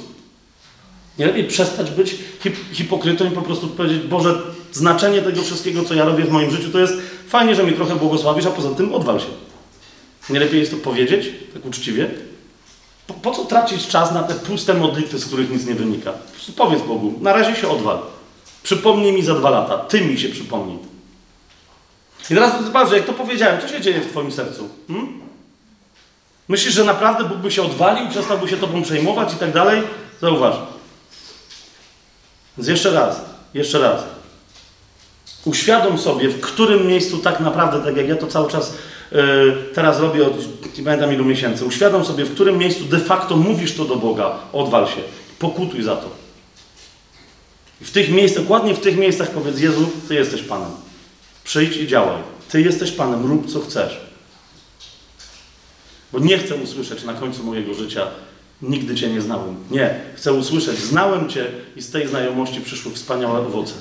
Nie 1.19 1.25
lepiej 1.25 1.43
przestać 1.43 1.91
być 1.91 2.15
hip 2.43 2.55
hipokrytą 2.73 3.31
i 3.31 3.31
po 3.31 3.41
prostu 3.41 3.67
powiedzieć, 3.67 4.07
Boże, 4.07 4.41
znaczenie 4.71 5.21
tego 5.21 5.41
wszystkiego, 5.41 5.83
co 5.83 5.93
ja 5.93 6.05
robię 6.05 6.23
w 6.23 6.31
moim 6.31 6.51
życiu, 6.51 6.69
to 6.69 6.79
jest 6.79 6.93
fajnie, 7.27 7.55
że 7.55 7.63
mnie 7.63 7.73
trochę 7.73 7.95
błogosławisz, 7.95 8.45
a 8.45 8.51
poza 8.51 8.69
tym 8.69 8.93
odwal 8.93 9.19
się. 9.19 9.25
Nie 10.29 10.39
lepiej 10.39 10.59
jest 10.59 10.71
to 10.71 10.77
powiedzieć, 10.77 11.29
tak 11.53 11.65
uczciwie? 11.65 12.09
Po, 13.07 13.13
po 13.13 13.31
co 13.31 13.45
tracić 13.45 13.87
czas 13.87 14.11
na 14.11 14.23
te 14.23 14.33
puste 14.33 14.73
modlitwy, 14.73 15.19
z 15.19 15.25
których 15.25 15.51
nic 15.51 15.65
nie 15.65 15.75
wynika? 15.75 16.11
Po 16.11 16.31
prostu 16.31 16.51
powiedz 16.51 16.81
Bogu, 16.81 17.13
na 17.21 17.33
razie 17.33 17.55
się 17.55 17.67
odwal. 17.67 17.99
Przypomnij 18.63 19.13
mi 19.13 19.23
za 19.23 19.35
dwa 19.35 19.49
lata, 19.49 19.77
Ty 19.77 20.01
mi 20.01 20.19
się 20.19 20.29
przypomnij. 20.29 20.88
I 22.29 22.33
teraz 22.33 22.63
zobacz, 22.63 22.91
jak 22.91 23.05
to 23.05 23.13
powiedziałem, 23.13 23.61
co 23.61 23.67
się 23.67 23.81
dzieje 23.81 24.01
w 24.01 24.07
Twoim 24.07 24.31
sercu? 24.31 24.69
Hmm? 24.87 25.19
Myślisz, 26.47 26.73
że 26.73 26.83
naprawdę 26.83 27.23
Bóg 27.23 27.37
by 27.37 27.51
się 27.51 27.61
odwalił, 27.61 28.09
przestałby 28.09 28.47
się 28.47 28.57
Tobą 28.57 28.81
przejmować 28.81 29.33
i 29.33 29.37
tak 29.37 29.53
dalej? 29.53 29.81
Zauważ. 30.21 30.55
Więc 32.57 32.69
jeszcze 32.69 32.91
raz, 32.91 33.21
jeszcze 33.53 33.79
raz. 33.79 34.03
Uświadom 35.45 35.97
sobie, 35.97 36.29
w 36.29 36.41
którym 36.41 36.87
miejscu 36.87 37.17
tak 37.17 37.39
naprawdę, 37.39 37.85
tak 37.85 37.97
jak 37.97 38.07
ja 38.07 38.15
to 38.15 38.27
cały 38.27 38.51
czas 38.51 38.73
yy, 39.11 39.19
teraz 39.73 39.99
robię 39.99 40.27
od 40.27 40.33
nie 40.77 40.83
pamiętam 40.83 41.13
ilu 41.13 41.25
miesięcy, 41.25 41.65
uświadom 41.65 42.05
sobie, 42.05 42.25
w 42.25 42.33
którym 42.33 42.57
miejscu 42.57 42.83
de 42.83 42.99
facto 42.99 43.37
mówisz 43.37 43.75
to 43.75 43.85
do 43.85 43.95
Boga, 43.95 44.35
odwal 44.53 44.87
się, 44.87 45.01
pokutuj 45.39 45.83
za 45.83 45.95
to. 45.95 46.09
W 47.81 47.91
tych 47.91 48.09
miejscach, 48.09 48.43
dokładnie 48.43 48.75
w 48.75 48.79
tych 48.79 48.97
miejscach 48.97 49.31
powiedz, 49.31 49.59
Jezu, 49.59 49.89
Ty 50.07 50.15
jesteś 50.15 50.41
Panem. 50.41 50.71
Przyjdź 51.49 51.77
i 51.77 51.87
działaj. 51.87 52.21
Ty 52.49 52.61
jesteś 52.61 52.91
Panem, 52.91 53.25
rób 53.25 53.51
co 53.51 53.59
chcesz. 53.59 53.99
Bo 56.11 56.19
nie 56.19 56.37
chcę 56.37 56.55
usłyszeć 56.55 57.03
na 57.03 57.13
końcu 57.13 57.43
mojego 57.43 57.73
życia, 57.73 58.07
nigdy 58.61 58.95
Cię 58.95 59.09
nie 59.09 59.21
znałem. 59.21 59.55
Nie, 59.71 59.99
chcę 60.15 60.33
usłyszeć, 60.33 60.79
znałem 60.79 61.29
Cię 61.29 61.51
i 61.75 61.81
z 61.81 61.91
tej 61.91 62.07
znajomości 62.07 62.61
przyszły 62.61 62.91
wspaniałe 62.91 63.39
owoce. 63.39 63.73